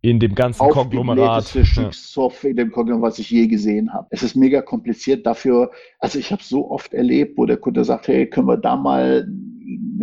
In 0.00 0.20
dem 0.20 0.34
ganzen 0.34 0.68
Konglomerat. 0.68 1.46
Stück 1.46 1.76
ja. 1.76 1.90
Software 1.92 2.50
in 2.50 2.56
dem 2.56 2.70
Konglomerat, 2.70 3.12
was 3.12 3.18
ich 3.18 3.30
je 3.30 3.46
gesehen 3.46 3.92
habe. 3.92 4.06
Es 4.10 4.22
ist 4.22 4.36
mega 4.36 4.60
kompliziert 4.60 5.26
dafür. 5.26 5.70
Also 5.98 6.18
ich 6.18 6.30
habe 6.30 6.42
so 6.42 6.70
oft 6.70 6.92
erlebt, 6.92 7.38
wo 7.38 7.46
der 7.46 7.56
Kunde 7.56 7.84
sagt, 7.84 8.08
hey, 8.08 8.28
können 8.28 8.46
wir 8.46 8.58
da 8.58 8.76
mal 8.76 9.26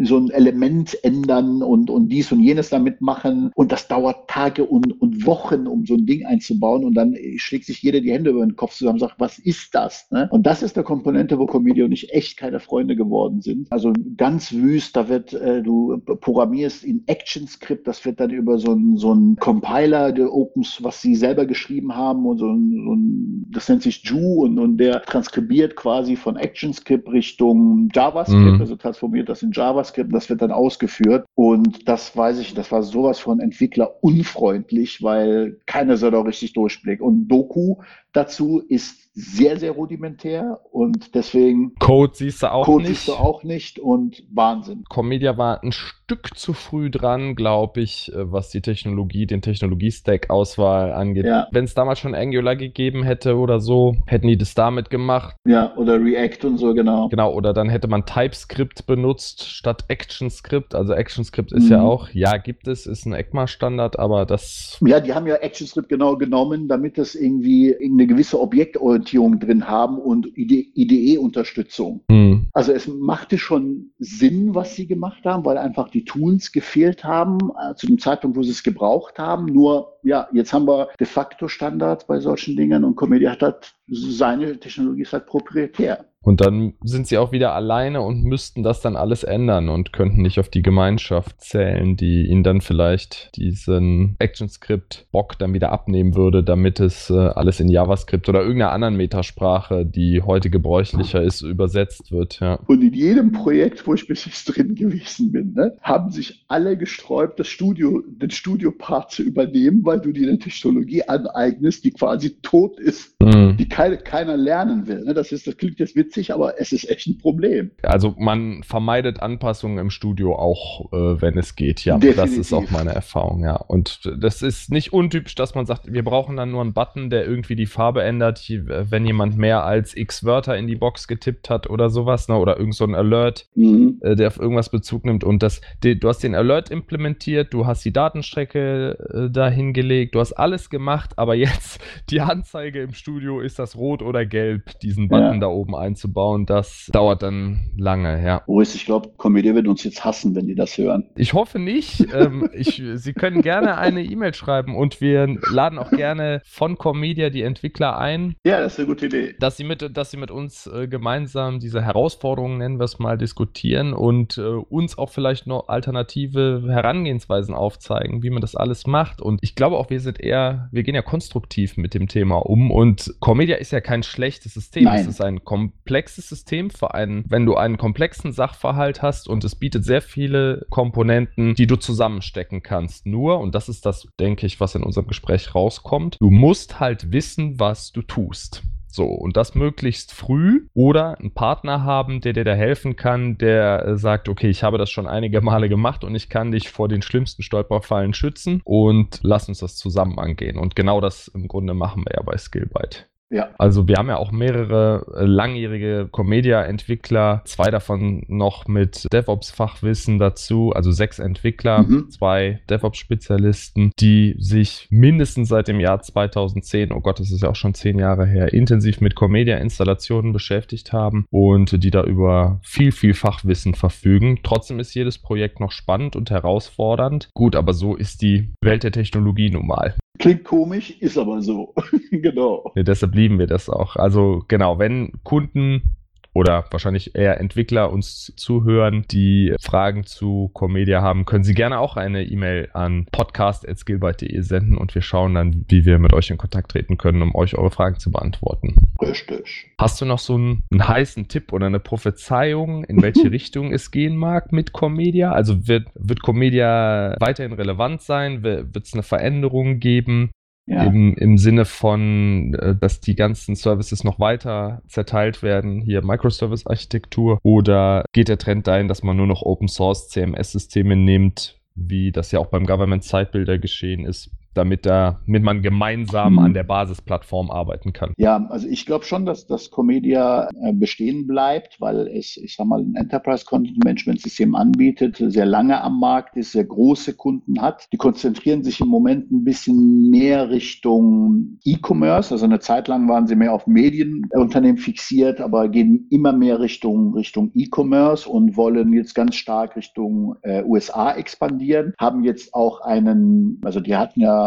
so 0.03 0.17
ein 0.17 0.29
Element 0.29 0.97
ändern 1.03 1.61
und, 1.61 1.89
und 1.89 2.09
dies 2.09 2.31
und 2.31 2.41
jenes 2.41 2.69
damit 2.69 3.01
machen. 3.01 3.51
Und 3.55 3.71
das 3.71 3.87
dauert 3.87 4.29
Tage 4.29 4.65
und, 4.65 4.99
und 5.01 5.25
Wochen, 5.25 5.67
um 5.67 5.85
so 5.85 5.95
ein 5.95 6.05
Ding 6.05 6.25
einzubauen. 6.25 6.83
Und 6.83 6.95
dann 6.95 7.15
schlägt 7.37 7.65
sich 7.65 7.81
jeder 7.81 8.01
die 8.01 8.11
Hände 8.11 8.31
über 8.31 8.45
den 8.45 8.55
Kopf 8.55 8.75
zusammen 8.75 8.95
und 8.95 8.99
sagt, 8.99 9.19
was 9.19 9.39
ist 9.39 9.75
das? 9.75 10.07
Ne? 10.11 10.27
Und 10.31 10.45
das 10.45 10.63
ist 10.63 10.75
der 10.75 10.83
Komponente, 10.83 11.37
wo 11.39 11.45
Comedia 11.45 11.85
und 11.85 11.91
ich 11.91 12.13
echt 12.13 12.37
keine 12.37 12.59
Freunde 12.59 12.95
geworden 12.95 13.41
sind. 13.41 13.71
Also 13.71 13.93
ganz 14.17 14.53
wüst, 14.53 14.95
da 14.95 15.09
wird, 15.09 15.33
äh, 15.33 15.61
du 15.61 15.99
programmierst 15.99 16.83
in 16.83 17.03
ActionScript, 17.07 17.87
das 17.87 18.03
wird 18.05 18.19
dann 18.19 18.31
über 18.31 18.57
so 18.57 18.73
ein, 18.73 18.97
so 18.97 19.13
ein 19.13 19.35
Compiler, 19.37 20.11
der 20.11 20.33
Opens, 20.33 20.83
was 20.83 21.01
sie 21.01 21.15
selber 21.15 21.45
geschrieben 21.45 21.95
haben 21.95 22.25
und 22.25 22.37
so 22.37 22.47
ein, 22.47 22.83
so 22.83 22.93
ein 22.95 23.21
das 23.51 23.67
nennt 23.69 23.83
sich 23.83 24.03
Ju 24.03 24.43
und, 24.43 24.57
und 24.59 24.77
der 24.77 25.01
transkribiert 25.03 25.75
quasi 25.75 26.15
von 26.15 26.37
ActionScript 26.37 27.09
Richtung 27.09 27.89
JavaScript, 27.93 28.55
mhm. 28.55 28.61
also 28.61 28.75
transformiert 28.75 29.29
das 29.29 29.43
in 29.43 29.50
JavaScript, 29.51 30.13
das 30.13 30.29
wird 30.29 30.41
dann 30.41 30.51
ausgeführt. 30.51 31.25
Und 31.35 31.87
das 31.87 32.15
weiß 32.15 32.39
ich, 32.39 32.53
das 32.53 32.71
war 32.71 32.83
sowas 32.83 33.19
von 33.19 33.39
Entwickler 33.39 34.03
unfreundlich, 34.03 35.01
weil 35.03 35.59
keiner 35.65 35.97
soll 35.97 36.11
da 36.11 36.21
richtig 36.21 36.53
durchblicken. 36.53 37.05
Und 37.05 37.27
Doku 37.27 37.77
dazu 38.13 38.61
ist 38.67 39.01
sehr, 39.13 39.57
sehr 39.57 39.71
rudimentär 39.71 40.61
und 40.71 41.15
deswegen. 41.15 41.73
Code 41.79 42.13
siehst 42.15 42.43
du 42.43 42.51
auch 42.51 42.65
Code 42.65 42.83
nicht. 42.83 42.95
siehst 42.95 43.07
du 43.09 43.13
auch 43.13 43.43
nicht 43.43 43.77
und 43.77 44.23
Wahnsinn. 44.33 44.85
Comedia 44.87 45.37
war 45.37 45.61
ein 45.63 45.73
Stück 45.73 46.37
zu 46.37 46.53
früh 46.53 46.89
dran, 46.89 47.35
glaube 47.35 47.81
ich, 47.81 48.11
äh, 48.13 48.31
was 48.31 48.49
die 48.49 48.61
Technologie, 48.61 49.25
den 49.25 49.41
Technologie-Stack-Auswahl 49.41 50.93
angeht. 50.93 51.25
Ja. 51.25 51.47
Wenn 51.51 51.65
es 51.65 51.73
damals 51.73 51.99
schon 51.99 52.15
Angular 52.15 52.55
gegeben 52.55 53.03
hätte 53.03 53.35
oder 53.35 53.59
so, 53.59 53.95
hätten 54.05 54.27
die 54.27 54.37
das 54.37 54.53
damit 54.53 54.89
gemacht. 54.89 55.35
Ja, 55.45 55.75
oder 55.75 56.01
React 56.01 56.47
und 56.47 56.57
so, 56.57 56.73
genau. 56.73 57.09
Genau, 57.09 57.33
oder 57.33 57.53
dann 57.53 57.69
hätte 57.69 57.89
man 57.89 58.05
TypeScript 58.05 58.85
benutzt 58.85 59.43
statt 59.43 59.85
ActionScript. 59.89 60.73
Also 60.73 60.93
ActionScript 60.93 61.51
ist 61.51 61.65
mhm. 61.65 61.71
ja 61.71 61.81
auch, 61.81 62.09
ja, 62.09 62.37
gibt 62.37 62.67
es, 62.69 62.85
ist 62.85 63.05
ein 63.05 63.13
ECMA-Standard, 63.13 63.99
aber 63.99 64.25
das. 64.25 64.77
Ja, 64.85 65.01
die 65.01 65.13
haben 65.13 65.27
ja 65.27 65.35
ActionScript 65.35 65.89
genau 65.89 66.15
genommen, 66.15 66.69
damit 66.69 66.97
das 66.97 67.15
irgendwie 67.15 67.75
eine 68.01 68.07
gewisse 68.07 68.39
Objektorientierung 68.39 69.39
drin 69.39 69.67
haben 69.67 69.97
und 69.97 70.27
IDE-Unterstützung. 70.35 72.03
Mhm. 72.09 72.47
Also 72.53 72.71
es 72.71 72.87
machte 72.87 73.37
schon 73.37 73.91
Sinn, 73.99 74.55
was 74.55 74.75
sie 74.75 74.87
gemacht 74.87 75.23
haben, 75.23 75.45
weil 75.45 75.57
einfach 75.57 75.89
die 75.89 76.03
Tools 76.03 76.51
gefehlt 76.51 77.03
haben 77.03 77.37
äh, 77.61 77.75
zu 77.75 77.85
dem 77.87 77.99
Zeitpunkt, 77.99 78.35
wo 78.37 78.43
sie 78.43 78.51
es 78.51 78.63
gebraucht 78.63 79.19
haben. 79.19 79.45
Nur, 79.45 79.99
ja, 80.03 80.27
jetzt 80.33 80.51
haben 80.51 80.67
wir 80.67 80.89
de 80.99 81.07
facto 81.07 81.47
Standards 81.47 82.05
bei 82.07 82.19
solchen 82.19 82.55
Dingen 82.55 82.83
und 82.83 82.95
Comedia 82.95 83.31
hat 83.31 83.41
halt 83.41 83.73
seine 83.91 84.57
Technologie 84.57 85.01
ist 85.01 85.13
halt 85.13 85.25
proprietär. 85.25 86.05
Und 86.23 86.39
dann 86.39 86.73
sind 86.83 87.07
sie 87.07 87.17
auch 87.17 87.31
wieder 87.31 87.55
alleine 87.55 88.01
und 88.01 88.23
müssten 88.23 88.61
das 88.61 88.79
dann 88.79 88.95
alles 88.95 89.23
ändern 89.23 89.69
und 89.69 89.91
könnten 89.91 90.21
nicht 90.21 90.39
auf 90.39 90.49
die 90.49 90.61
Gemeinschaft 90.61 91.41
zählen, 91.41 91.97
die 91.97 92.27
ihnen 92.27 92.43
dann 92.43 92.61
vielleicht 92.61 93.35
diesen 93.35 94.17
ActionScript-Bock 94.19 95.39
dann 95.39 95.55
wieder 95.55 95.71
abnehmen 95.71 96.15
würde, 96.15 96.43
damit 96.43 96.79
es 96.79 97.09
äh, 97.09 97.15
alles 97.15 97.59
in 97.59 97.69
JavaScript 97.69 98.29
oder 98.29 98.41
irgendeiner 98.41 98.71
anderen 98.71 98.97
Metasprache, 98.97 99.83
die 99.83 100.21
heute 100.21 100.51
gebräuchlicher 100.51 101.23
ist, 101.23 101.41
übersetzt 101.41 102.11
wird. 102.11 102.39
Ja. 102.39 102.59
Und 102.67 102.83
in 102.83 102.93
jedem 102.93 103.31
Projekt, 103.31 103.87
wo 103.87 103.95
ich 103.95 104.07
bis 104.07 104.25
jetzt 104.25 104.45
drin 104.45 104.75
gewesen 104.75 105.31
bin, 105.31 105.53
ne, 105.53 105.75
haben 105.81 106.11
sich 106.11 106.45
alle 106.47 106.77
gesträubt, 106.77 107.39
das 107.39 107.47
Studio, 107.47 108.03
den 108.07 108.29
Studio-Part 108.29 109.09
zu 109.09 109.23
übernehmen, 109.23 109.83
weil 109.85 109.99
du 109.99 110.11
dir 110.11 110.29
eine 110.29 110.37
Technologie 110.37 111.01
aneignest, 111.01 111.83
die 111.83 111.91
quasi 111.91 112.37
tot 112.43 112.79
ist, 112.79 113.19
mhm. 113.23 113.40
Die 113.57 113.69
keine, 113.69 113.97
keiner 113.97 114.37
lernen 114.37 114.87
will. 114.87 115.03
Ne? 115.03 115.13
Das, 115.13 115.31
ist, 115.31 115.47
das 115.47 115.57
klingt 115.57 115.79
jetzt 115.79 115.95
witzig, 115.95 116.33
aber 116.33 116.59
es 116.59 116.71
ist 116.71 116.89
echt 116.89 117.07
ein 117.07 117.17
Problem. 117.17 117.71
Also 117.83 118.15
man 118.17 118.63
vermeidet 118.63 119.21
Anpassungen 119.21 119.77
im 119.77 119.89
Studio 119.89 120.35
auch, 120.35 120.91
äh, 120.91 121.21
wenn 121.21 121.37
es 121.37 121.55
geht. 121.55 121.85
Ja, 121.85 121.97
Definitiv. 121.97 122.21
das 122.21 122.31
ist 122.37 122.53
auch 122.53 122.69
meine 122.71 122.91
Erfahrung, 122.91 123.43
ja. 123.43 123.55
Und 123.55 124.11
das 124.19 124.41
ist 124.41 124.71
nicht 124.71 124.93
untypisch, 124.93 125.35
dass 125.35 125.55
man 125.55 125.65
sagt, 125.65 125.91
wir 125.91 126.03
brauchen 126.03 126.37
dann 126.37 126.51
nur 126.51 126.61
einen 126.61 126.73
Button, 126.73 127.09
der 127.09 127.25
irgendwie 127.25 127.55
die 127.55 127.65
Farbe 127.65 128.03
ändert, 128.03 128.49
wenn 128.49 129.05
jemand 129.05 129.37
mehr 129.37 129.63
als 129.63 129.95
x 129.95 130.23
Wörter 130.23 130.57
in 130.57 130.67
die 130.67 130.75
Box 130.75 131.07
getippt 131.07 131.49
hat 131.49 131.69
oder 131.69 131.89
sowas, 131.89 132.27
ne? 132.27 132.37
oder 132.37 132.57
irgend 132.57 132.75
so 132.75 132.85
ein 132.85 132.95
Alert, 132.95 133.47
mhm. 133.55 133.99
äh, 134.01 134.15
der 134.15 134.27
auf 134.27 134.39
irgendwas 134.39 134.69
Bezug 134.69 135.05
nimmt. 135.05 135.23
Und 135.23 135.43
das, 135.43 135.61
die, 135.83 135.99
du 135.99 136.07
hast 136.09 136.19
den 136.19 136.35
Alert 136.35 136.71
implementiert, 136.71 137.53
du 137.53 137.65
hast 137.65 137.83
die 137.83 137.93
Datenstrecke 137.93 138.97
äh, 139.13 139.29
dahingelegt, 139.29 140.15
du 140.15 140.19
hast 140.19 140.33
alles 140.33 140.69
gemacht, 140.69 141.17
aber 141.17 141.35
jetzt 141.35 141.79
die 142.09 142.21
Anzeige 142.21 142.81
im 142.81 142.93
Studio 142.93 143.40
ist 143.41 143.59
das 143.59 143.75
rot 143.75 144.01
oder 144.01 144.25
gelb, 144.25 144.79
diesen 144.79 145.09
Button 145.09 145.33
ja. 145.33 145.39
da 145.39 145.47
oben 145.47 145.75
einzubauen, 145.75 146.45
das 146.45 146.89
dauert 146.91 147.23
dann 147.23 147.71
lange, 147.77 148.23
ja. 148.23 148.43
Boris, 148.45 148.75
ich 148.75 148.85
glaube, 148.85 149.09
Comedia 149.17 149.53
wird 149.55 149.67
uns 149.67 149.83
jetzt 149.83 150.03
hassen, 150.03 150.35
wenn 150.35 150.47
die 150.47 150.55
das 150.55 150.77
hören. 150.77 151.09
Ich 151.15 151.33
hoffe 151.33 151.59
nicht. 151.59 152.05
ähm, 152.13 152.49
ich, 152.53 152.81
Sie 152.95 153.13
können 153.13 153.41
gerne 153.41 153.77
eine 153.77 154.03
E-Mail 154.03 154.33
schreiben 154.33 154.75
und 154.75 155.01
wir 155.01 155.27
laden 155.51 155.79
auch 155.79 155.91
gerne 155.91 156.41
von 156.45 156.77
Comedia 156.77 157.29
die 157.29 157.41
Entwickler 157.41 157.97
ein. 157.97 158.35
Ja, 158.45 158.59
das 158.59 158.73
ist 158.73 158.79
eine 158.79 158.87
gute 158.87 159.07
Idee. 159.07 159.35
Dass 159.39 159.57
sie 159.57 159.63
mit, 159.63 159.95
dass 159.95 160.11
sie 160.11 160.17
mit 160.17 160.31
uns 160.31 160.67
äh, 160.67 160.87
gemeinsam 160.87 161.59
diese 161.59 161.81
Herausforderungen, 161.81 162.57
nennen 162.57 162.79
wir 162.79 162.85
es 162.85 162.99
mal, 162.99 163.17
diskutieren 163.17 163.93
und 163.93 164.37
äh, 164.37 164.41
uns 164.41 164.97
auch 164.97 165.09
vielleicht 165.09 165.47
noch 165.47 165.67
alternative 165.67 166.63
Herangehensweisen 166.67 167.53
aufzeigen, 167.55 168.23
wie 168.23 168.29
man 168.29 168.41
das 168.41 168.55
alles 168.55 168.87
macht. 168.87 169.21
Und 169.21 169.39
ich 169.41 169.55
glaube 169.55 169.77
auch, 169.77 169.89
wir 169.89 169.99
sind 169.99 170.19
eher, 170.19 170.69
wir 170.71 170.83
gehen 170.83 170.95
ja 170.95 171.01
konstruktiv 171.01 171.77
mit 171.77 171.93
dem 171.93 172.07
Thema 172.07 172.37
um 172.37 172.71
und 172.71 173.13
Comedia 173.31 173.55
ist 173.55 173.71
ja 173.71 173.79
kein 173.79 174.03
schlechtes 174.03 174.55
System. 174.55 174.83
Nein. 174.83 174.99
Es 174.99 175.07
ist 175.07 175.21
ein 175.21 175.45
komplexes 175.45 176.27
System 176.27 176.69
für 176.69 176.93
einen, 176.93 177.23
wenn 177.29 177.45
du 177.45 177.55
einen 177.55 177.77
komplexen 177.77 178.33
Sachverhalt 178.33 179.01
hast 179.01 179.29
und 179.29 179.45
es 179.45 179.55
bietet 179.55 179.85
sehr 179.85 180.01
viele 180.01 180.65
Komponenten, 180.69 181.55
die 181.55 181.65
du 181.65 181.77
zusammenstecken 181.77 182.61
kannst. 182.61 183.05
Nur, 183.05 183.39
und 183.39 183.55
das 183.55 183.69
ist 183.69 183.85
das, 183.85 184.05
denke 184.19 184.45
ich, 184.45 184.59
was 184.59 184.75
in 184.75 184.83
unserem 184.83 185.07
Gespräch 185.07 185.55
rauskommt, 185.55 186.17
du 186.19 186.29
musst 186.29 186.81
halt 186.81 187.13
wissen, 187.13 187.57
was 187.57 187.93
du 187.93 188.01
tust. 188.01 188.63
So, 188.89 189.05
und 189.05 189.37
das 189.37 189.55
möglichst 189.55 190.11
früh 190.11 190.67
oder 190.73 191.17
einen 191.17 191.33
Partner 191.33 191.85
haben, 191.85 192.19
der 192.19 192.33
dir 192.33 192.43
da 192.43 192.53
helfen 192.53 192.97
kann, 192.97 193.37
der 193.37 193.85
äh, 193.85 193.97
sagt, 193.97 194.27
okay, 194.27 194.49
ich 194.49 194.63
habe 194.63 194.77
das 194.77 194.91
schon 194.91 195.07
einige 195.07 195.39
Male 195.39 195.69
gemacht 195.69 196.03
und 196.03 196.15
ich 196.15 196.27
kann 196.27 196.51
dich 196.51 196.69
vor 196.69 196.89
den 196.89 197.01
schlimmsten 197.01 197.43
Stolperfallen 197.43 198.13
schützen 198.13 198.59
und 198.65 199.21
lass 199.23 199.47
uns 199.47 199.59
das 199.59 199.77
zusammen 199.77 200.19
angehen. 200.19 200.57
Und 200.57 200.75
genau 200.75 200.99
das 200.99 201.29
im 201.29 201.47
Grunde 201.47 201.73
machen 201.73 202.03
wir 202.03 202.17
ja 202.17 202.23
bei 202.23 202.37
Skillbyte. 202.37 203.07
Ja. 203.31 203.49
Also 203.57 203.87
wir 203.87 203.95
haben 203.95 204.09
ja 204.09 204.17
auch 204.17 204.31
mehrere 204.31 205.05
äh, 205.15 205.25
langjährige 205.25 206.09
Comedia-Entwickler, 206.11 207.41
zwei 207.45 207.71
davon 207.71 208.23
noch 208.27 208.67
mit 208.67 209.07
DevOps-Fachwissen 209.11 210.19
dazu, 210.19 210.71
also 210.75 210.91
sechs 210.91 211.17
Entwickler, 211.17 211.83
mhm. 211.83 212.09
zwei 212.09 212.59
DevOps-Spezialisten, 212.69 213.91
die 213.99 214.35
sich 214.37 214.87
mindestens 214.91 215.47
seit 215.47 215.69
dem 215.69 215.79
Jahr 215.79 216.01
2010, 216.01 216.91
oh 216.91 216.99
Gott, 216.99 217.19
das 217.19 217.31
ist 217.31 217.41
ja 217.41 217.49
auch 217.49 217.55
schon 217.55 217.73
zehn 217.73 217.97
Jahre 217.97 218.25
her, 218.25 218.51
intensiv 218.53 218.99
mit 218.99 219.15
Comedia-Installationen 219.15 220.33
beschäftigt 220.33 220.91
haben 220.91 221.25
und 221.31 221.83
die 221.83 221.91
da 221.91 222.03
über 222.03 222.59
viel, 222.63 222.91
viel 222.91 223.13
Fachwissen 223.13 223.75
verfügen. 223.75 224.39
Trotzdem 224.43 224.79
ist 224.79 224.93
jedes 224.93 225.17
Projekt 225.17 225.61
noch 225.61 225.71
spannend 225.71 226.17
und 226.17 226.31
herausfordernd. 226.31 227.29
Gut, 227.33 227.55
aber 227.55 227.73
so 227.73 227.95
ist 227.95 228.21
die 228.21 228.53
Welt 228.61 228.83
der 228.83 228.91
Technologie 228.91 229.49
nun 229.49 229.67
mal. 229.67 229.95
Klingt 230.19 230.43
komisch, 230.43 230.91
ist 230.99 231.17
aber 231.17 231.41
so. 231.41 231.73
genau. 232.11 232.71
Ja, 232.75 232.83
deshalb 232.83 233.15
lieben 233.21 233.37
wir 233.37 233.47
das 233.47 233.69
auch. 233.69 233.95
Also 233.95 234.43
genau, 234.47 234.79
wenn 234.79 235.11
Kunden 235.23 235.95
oder 236.33 236.65
wahrscheinlich 236.71 237.13
eher 237.15 237.39
Entwickler 237.39 237.91
uns 237.91 238.33
zuhören, 238.37 239.05
die 239.11 239.53
Fragen 239.59 240.05
zu 240.05 240.49
Comedia 240.53 241.01
haben, 241.01 241.25
können 241.25 241.43
Sie 241.43 241.53
gerne 241.53 241.79
auch 241.79 241.97
eine 241.97 242.23
E-Mail 242.23 242.69
an 242.73 243.05
podcast.skillbyte.de 243.11 244.41
senden 244.41 244.77
und 244.77 244.95
wir 244.95 245.01
schauen 245.01 245.35
dann, 245.35 245.65
wie 245.67 245.85
wir 245.85 245.99
mit 245.99 246.13
euch 246.13 246.29
in 246.29 246.37
Kontakt 246.37 246.71
treten 246.71 246.97
können, 246.97 247.21
um 247.21 247.35
euch 247.35 247.55
eure 247.55 247.69
Fragen 247.69 247.99
zu 247.99 248.11
beantworten. 248.11 248.75
Richtig. 249.01 249.71
Hast 249.77 249.99
du 249.99 250.05
noch 250.05 250.19
so 250.19 250.35
einen, 250.35 250.63
einen 250.71 250.87
heißen 250.87 251.27
Tipp 251.27 251.51
oder 251.51 251.65
eine 251.65 251.79
Prophezeiung, 251.79 252.85
in 252.85 253.01
welche 253.01 253.29
Richtung 253.31 253.73
es 253.73 253.91
gehen 253.91 254.15
mag 254.15 254.53
mit 254.53 254.71
Comedia? 254.71 255.33
Also 255.33 255.67
wird, 255.67 255.89
wird 255.95 256.21
Comedia 256.21 257.15
weiterhin 257.19 257.53
relevant 257.53 258.01
sein? 258.01 258.41
Wird 258.41 258.77
es 258.77 258.93
eine 258.93 259.03
Veränderung 259.03 259.79
geben? 259.79 260.31
Ja. 260.67 260.83
Im, 260.83 261.15
Im 261.15 261.37
Sinne 261.37 261.65
von, 261.65 262.53
äh, 262.53 262.75
dass 262.75 263.01
die 263.01 263.15
ganzen 263.15 263.55
Services 263.55 264.03
noch 264.03 264.19
weiter 264.19 264.81
zerteilt 264.87 265.43
werden, 265.43 265.81
hier 265.81 266.03
Microservice-Architektur, 266.03 267.39
oder 267.43 268.05
geht 268.13 268.29
der 268.29 268.37
Trend 268.37 268.67
dahin, 268.67 268.87
dass 268.87 269.03
man 269.03 269.17
nur 269.17 269.27
noch 269.27 269.41
Open 269.41 269.67
Source 269.67 270.09
CMS-Systeme 270.09 270.95
nimmt, 270.95 271.59
wie 271.75 272.11
das 272.11 272.31
ja 272.31 272.39
auch 272.39 272.47
beim 272.47 272.65
Government 272.65 273.03
Sidebuilder 273.03 273.57
geschehen 273.57 274.05
ist, 274.05 274.29
damit, 274.53 274.85
da, 274.85 275.19
damit 275.25 275.43
man 275.43 275.61
gemeinsam 275.61 276.39
an 276.39 276.53
der 276.53 276.63
Basisplattform 276.63 277.49
arbeiten 277.51 277.93
kann. 277.93 278.13
Ja, 278.17 278.45
also 278.49 278.67
ich 278.67 278.85
glaube 278.85 279.05
schon, 279.05 279.25
dass 279.25 279.47
das 279.47 279.71
Comedia 279.71 280.49
äh, 280.61 280.73
bestehen 280.73 281.27
bleibt, 281.27 281.79
weil 281.79 282.07
es, 282.07 282.37
ich 282.37 282.55
sag 282.55 282.67
mal, 282.67 282.81
ein 282.81 282.95
Enterprise 282.95 283.45
Content 283.45 283.83
Management 283.83 284.21
System 284.21 284.55
anbietet, 284.55 285.17
sehr 285.17 285.45
lange 285.45 285.81
am 285.81 285.99
Markt 285.99 286.35
ist, 286.35 286.51
sehr 286.51 286.65
große 286.65 287.13
Kunden 287.13 287.61
hat. 287.61 287.87
Die 287.93 287.97
konzentrieren 287.97 288.63
sich 288.63 288.81
im 288.81 288.87
Moment 288.87 289.31
ein 289.31 289.43
bisschen 289.43 290.09
mehr 290.09 290.49
Richtung 290.49 291.59
E-Commerce. 291.63 292.33
Also 292.33 292.45
eine 292.45 292.59
Zeit 292.59 292.87
lang 292.87 293.07
waren 293.07 293.27
sie 293.27 293.35
mehr 293.35 293.53
auf 293.53 293.67
Medienunternehmen 293.67 294.77
fixiert, 294.77 295.39
aber 295.39 295.69
gehen 295.69 296.07
immer 296.09 296.33
mehr 296.33 296.59
Richtung 296.59 297.13
Richtung 297.13 297.51
E-Commerce 297.53 298.27
und 298.27 298.57
wollen 298.57 298.93
jetzt 298.93 299.15
ganz 299.15 299.35
stark 299.35 299.75
Richtung 299.75 300.35
äh, 300.41 300.63
USA 300.63 301.13
expandieren. 301.13 301.93
Haben 301.99 302.23
jetzt 302.23 302.53
auch 302.53 302.81
einen, 302.81 303.61
also 303.63 303.79
die 303.79 303.95
hatten 303.95 304.19
ja 304.19 304.40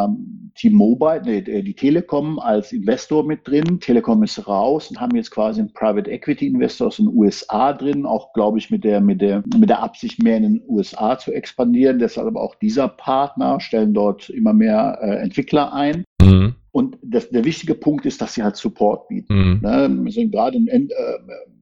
T-Mobile, 0.55 1.23
nee, 1.25 1.43
die 1.43 1.75
Telekom 1.75 2.39
als 2.39 2.73
Investor 2.73 3.25
mit 3.25 3.47
drin. 3.47 3.81
Telekom 3.81 4.23
ist 4.23 4.47
raus 4.47 4.89
und 4.91 5.01
haben 5.01 5.17
jetzt 5.17 5.31
quasi 5.31 5.61
einen 5.61 5.73
Private 5.73 6.11
Equity 6.11 6.47
Investor 6.47 6.89
aus 6.89 6.97
den 6.97 7.09
USA 7.09 7.73
drin, 7.73 8.07
auch 8.07 8.33
glaube 8.33 8.59
ich 8.59 8.71
mit 8.71 8.85
der, 8.85 9.01
mit 9.01 9.21
der, 9.21 9.43
mit 9.57 9.69
der 9.69 9.83
Absicht 9.83 10.23
mehr 10.23 10.37
in 10.37 10.43
den 10.45 10.63
USA 10.69 11.19
zu 11.19 11.33
expandieren. 11.33 11.99
Deshalb 11.99 12.29
aber 12.29 12.41
auch 12.41 12.55
dieser 12.55 12.89
Partner 12.89 13.59
stellen 13.61 13.95
dort 13.95 14.31
immer 14.31 14.53
mehr 14.53 14.99
äh, 15.03 15.17
Entwickler 15.17 15.73
ein. 15.73 16.05
Mhm. 16.23 16.55
Und 16.75 16.99
das, 17.03 17.31
der 17.31 17.45
wichtige 17.45 17.77
Punkt 17.77 18.05
ist, 18.05 18.21
dass 18.21 18.35
sie 18.35 18.43
halt 18.43 18.57
Support 18.57 19.07
bieten. 19.07 19.33
Mhm. 19.33 19.61
Ne? 19.63 20.03
Also 20.07 20.29
gerade 20.29 20.57
in 20.57 20.67
äh, 20.67 20.93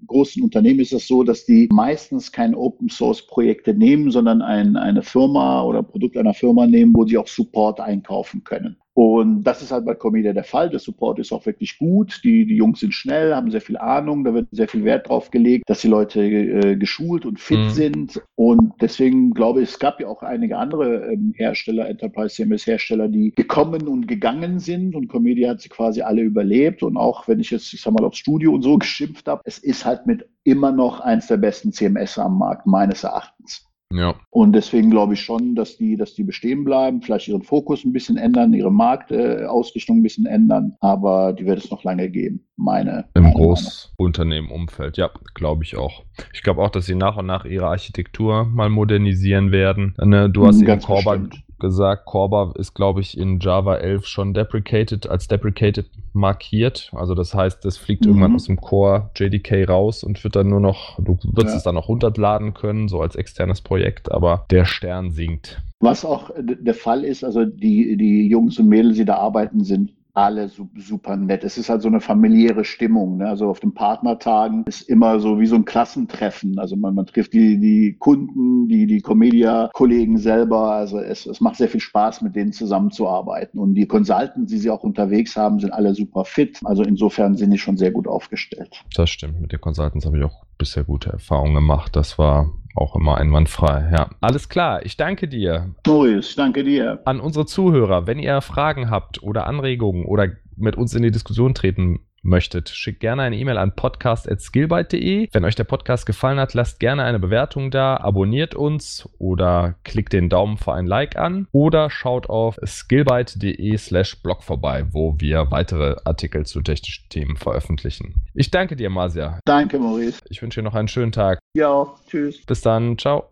großen 0.07 0.43
Unternehmen 0.43 0.81
ist 0.81 0.95
es 0.95 1.07
so, 1.07 1.23
dass 1.23 1.45
die 1.45 1.69
meistens 1.71 2.33
keine 2.33 2.57
Open 2.57 2.89
Source 2.89 3.27
Projekte 3.27 3.75
nehmen, 3.75 4.11
sondern 4.11 4.41
ein, 4.41 4.75
eine 4.75 5.03
Firma 5.03 5.65
oder 5.65 5.83
Produkt 5.83 6.17
einer 6.17 6.33
Firma 6.33 6.67
nehmen, 6.67 6.95
wo 6.95 7.05
sie 7.05 7.19
auch 7.19 7.27
Support 7.27 7.79
einkaufen 7.79 8.43
können. 8.43 8.79
Und 8.95 9.45
das 9.45 9.63
ist 9.63 9.73
halt 9.73 9.87
bei 9.87 9.95
Comedia 9.95 10.35
der 10.35 10.45
Fall. 10.45 10.69
Der 10.69 10.79
Support 10.79 11.19
ist 11.19 11.33
auch 11.33 11.47
wirklich 11.47 11.79
gut. 11.79 12.21
Die, 12.25 12.45
die 12.45 12.57
Jungs 12.57 12.81
sind 12.81 12.93
schnell, 12.93 13.35
haben 13.35 13.51
sehr 13.51 13.63
viel 13.63 13.79
Ahnung. 13.79 14.23
Da 14.23 14.35
wird 14.35 14.49
sehr 14.51 14.69
viel 14.69 14.85
Wert 14.85 15.09
drauf 15.09 15.31
gelegt, 15.31 15.65
dass 15.67 15.81
die 15.81 15.89
Leute 15.89 16.23
äh, 16.23 16.77
geschult 16.77 17.25
und 17.25 17.41
fit 17.41 17.59
mhm. 17.59 17.71
sind. 17.71 18.23
Und 18.35 18.75
deswegen 18.83 19.33
glaube 19.33 19.63
ich, 19.63 19.71
es 19.71 19.79
gab 19.79 19.99
ja 19.99 20.09
auch 20.09 20.23
einige 20.23 20.59
andere 20.59 21.11
ähm, 21.11 21.33
Hersteller, 21.35 21.89
Enterprise 21.89 22.35
CMS 22.35 22.67
Hersteller, 22.67 23.09
die 23.09 23.33
gekommen 23.35 23.89
und 23.89 24.07
gegangen 24.09 24.59
sind. 24.59 24.95
Und 24.95 25.09
Comedia 25.09 25.51
hat 25.51 25.63
sie 25.63 25.71
quasi 25.71 26.03
alle 26.03 26.21
überlebt. 26.21 26.83
Und 26.83 26.99
auch 26.99 27.27
wenn 27.29 27.41
ich 27.41 27.51
jetzt, 27.51 27.73
ich 27.73 27.81
sag 27.81 27.95
mal, 27.95 28.05
aufs 28.05 28.19
Studio 28.19 28.53
und 28.53 28.61
so 28.61 28.77
geschimpft 28.79 29.27
habe, 29.27 29.41
es 29.47 29.57
ist 29.57 29.87
halt 29.87 30.07
mit 30.07 30.29
immer 30.45 30.71
noch 30.71 31.01
eins 31.01 31.29
der 31.29 31.39
besten 31.39 31.73
CMS 31.73 32.19
am 32.19 32.39
Markt, 32.39 32.67
meines 32.67 33.05
Erachtens. 33.05 33.72
Ja. 33.97 34.15
Und 34.31 34.53
deswegen 34.53 34.91
glaube 34.91 35.15
ich 35.15 35.21
schon, 35.21 35.55
dass 35.55 35.77
die, 35.77 35.97
dass 35.97 36.15
die 36.15 36.25
bestehen 36.25 36.65
bleiben, 36.65 37.03
vielleicht 37.03 37.29
ihren 37.29 37.43
Fokus 37.43 37.85
ein 37.85 37.93
bisschen 37.93 38.17
ändern, 38.17 38.53
ihre 38.55 38.73
Marktausrichtung 38.73 39.97
äh, 39.97 40.01
ein 40.01 40.03
bisschen 40.03 40.27
ändern, 40.27 40.75
aber 40.81 41.33
die 41.33 41.47
wird 41.47 41.59
es 41.59 41.71
noch 41.71 41.85
lange 41.85 42.09
geben. 42.11 42.45
Meine. 42.57 43.07
Im 43.15 43.33
Großunternehmenumfeld, 43.33 44.97
ja, 44.97 45.11
glaube 45.35 45.65
ich 45.65 45.77
auch. 45.77 46.05
Ich 46.33 46.43
glaube 46.43 46.63
auch, 46.63 46.71
dass 46.71 46.87
sie 46.87 46.95
nach 46.95 47.17
und 47.17 47.27
nach 47.27 47.45
ihre 47.45 47.67
Architektur 47.67 48.45
mal 48.45 48.69
modernisieren 48.69 49.51
werden. 49.51 49.95
Ne, 50.01 50.31
du 50.31 50.47
hast 50.47 50.61
hm, 50.61 50.69
eben 50.69 50.81
Corba, 50.81 51.19
gesagt, 51.63 52.05
Corba 52.05 52.53
ist, 52.57 52.75
glaube 52.75 53.01
ich, 53.01 53.17
in 53.17 53.41
Java 53.41 53.77
11 53.77 54.07
schon 54.07 54.35
deprecated, 54.35 55.09
als 55.09 55.29
deprecated 55.29 55.87
markiert. 56.13 56.91
Also 56.95 57.15
das 57.15 57.35
heißt, 57.35 57.65
das 57.65 57.79
fliegt 57.79 58.05
mhm. 58.05 58.11
irgendwann 58.11 58.35
aus 58.35 58.45
dem 58.45 58.61
Core 58.61 59.11
JDK 59.17 59.67
raus 59.67 60.05
und 60.05 60.23
wird 60.23 60.37
dann 60.37 60.51
nur 60.51 60.61
noch, 60.61 60.99
du 60.99 61.17
wirst 61.33 61.49
ja. 61.49 61.57
es 61.57 61.63
dann 61.63 61.77
noch 61.77 61.89
runterladen 61.89 62.53
können, 62.53 62.89
so 62.89 63.01
als 63.01 63.17
externes 63.17 63.63
Projekt, 63.63 64.13
aber 64.13 64.45
der 64.51 64.67
Stern 64.67 65.11
sinkt. 65.11 65.63
Was 65.81 66.05
auch 66.05 66.31
der 66.39 66.75
Fall 66.75 67.05
ist, 67.05 67.25
also 67.25 67.47
die, 67.47 67.97
die 67.97 68.29
Jungs 68.29 68.59
und 68.59 68.69
Mädels, 68.69 68.97
die 68.97 69.05
da 69.07 69.17
arbeiten, 69.17 69.65
sind 69.65 69.93
alle 70.15 70.49
super 70.49 71.17
nett. 71.17 71.43
Es 71.43 71.57
ist 71.57 71.71
halt 71.71 71.83
so 71.83 71.89
eine 71.89 72.01
familiäre 72.01 72.65
Stimmung. 72.65 73.19
Ne? 73.19 73.29
Also 73.29 73.49
auf 73.49 73.61
den 73.61 73.73
Partnertagen 73.73 74.65
ist 74.67 74.83
immer 74.83 75.21
so 75.21 75.41
wie 75.41 75.47
so 75.47 75.57
ein 75.57 75.65
Klassentreffen. 75.65 76.59
Also 76.59 76.77
man, 76.77 76.95
man 76.95 77.07
trifft 77.07 77.33
die, 77.33 77.59
die 77.59 77.97
Kunden, 77.99 78.69
die, 78.69 78.87
die 78.87 79.01
Comedia-Kollegen 79.01 80.19
selber. 80.19 80.73
Also 80.73 80.99
es, 80.99 81.25
es 81.27 81.41
macht 81.41 81.57
sehr 81.57 81.69
viel 81.69 81.81
Spaß, 81.81 82.21
mit 82.23 82.37
denen 82.37 82.53
zusammenzuarbeiten. 82.53 83.59
Und 83.59 83.75
die 83.75 83.87
Consultants, 83.87 84.53
die 84.53 84.59
sie 84.59 84.71
auch 84.71 84.83
unterwegs 84.83 85.37
haben, 85.37 85.61
sind 85.61 85.73
alle 85.73 85.95
super 85.95 86.25
fit. 86.25 86.61
Also 86.65 86.83
insofern 86.83 87.37
sind 87.37 87.51
die 87.51 87.59
schon 87.59 87.79
sehr 87.79 87.91
gut 87.91 88.07
aufgestellt. 88.07 88.85
Das 88.95 89.09
stimmt. 89.09 89.41
Mit 89.41 89.53
den 89.53 89.61
Consultants 89.61 90.05
habe 90.05 90.19
ich 90.19 90.25
auch 90.25 90.45
bisher 90.59 90.85
gute 90.85 91.11
Erfahrungen 91.11 91.55
gemacht. 91.55 91.97
Das 91.97 92.19
war 92.19 92.51
auch 92.75 92.97
immer 92.97 93.19
einwandfrei. 93.19 93.91
Ja, 93.93 94.11
alles 94.21 94.49
klar. 94.49 94.85
Ich 94.85 94.97
danke 94.97 95.29
dir. 95.29 95.75
Maurice, 95.87 96.31
ich 96.31 96.37
danke 96.37 96.65
dir. 96.65 97.01
An 97.05 97.21
unsere 97.21 97.47
Zuhörer, 97.47 98.07
wenn 98.07 98.19
ihr 98.19 98.41
Fragen 98.41 98.91
habt 98.91 99.23
oder 99.23 99.47
Anregungen 99.47 100.05
oder 100.05 100.29
mit 100.57 100.77
uns 100.77 100.95
in 100.95 101.03
die 101.03 101.11
Diskussion 101.11 101.55
treten 101.55 102.01
möchtet, 102.23 102.69
schickt 102.69 103.01
gerne 103.01 103.23
eine 103.23 103.37
E-Mail 103.37 103.59
an 103.59 103.75
podcast.skillbyte.de. 103.75 105.29
Wenn 105.33 105.45
euch 105.45 105.55
der 105.55 105.65
Podcast 105.65 106.07
gefallen 106.07 106.39
hat, 106.39 106.55
lasst 106.55 106.81
gerne 106.81 107.05
eine 107.05 107.19
Bewertung 107.19 107.71
da, 107.71 107.97
abonniert 107.97 108.55
uns 108.55 109.09
oder 109.19 109.75
klickt 109.85 110.13
den 110.13 110.29
Daumen 110.29 110.57
für 110.57 110.73
ein 110.73 110.87
Like 110.87 111.17
an 111.17 111.47
oder 111.53 111.91
schaut 111.91 112.29
auf 112.29 112.59
skillbyte.de 112.65 113.77
slash 113.77 114.23
blog 114.23 114.43
vorbei, 114.43 114.87
wo 114.91 115.17
wir 115.19 115.51
weitere 115.51 115.97
Artikel 116.05 116.47
zu 116.47 116.63
technischen 116.63 117.09
Themen 117.09 117.37
veröffentlichen. 117.37 118.15
Ich 118.35 118.51
danke 118.51 118.77
dir, 118.77 118.91
Masia. 118.91 119.41
Danke, 119.45 119.79
Maurice. 119.79 120.21
Ich 120.29 120.43
wünsche 120.43 120.61
dir 120.61 120.65
noch 120.65 120.75
einen 120.75 120.89
schönen 120.89 121.13
Tag. 121.13 121.39
Ja, 121.55 121.87
tschüss. 122.09 122.45
Bis 122.47 122.61
dann, 122.63 122.99
ciao. 122.99 123.29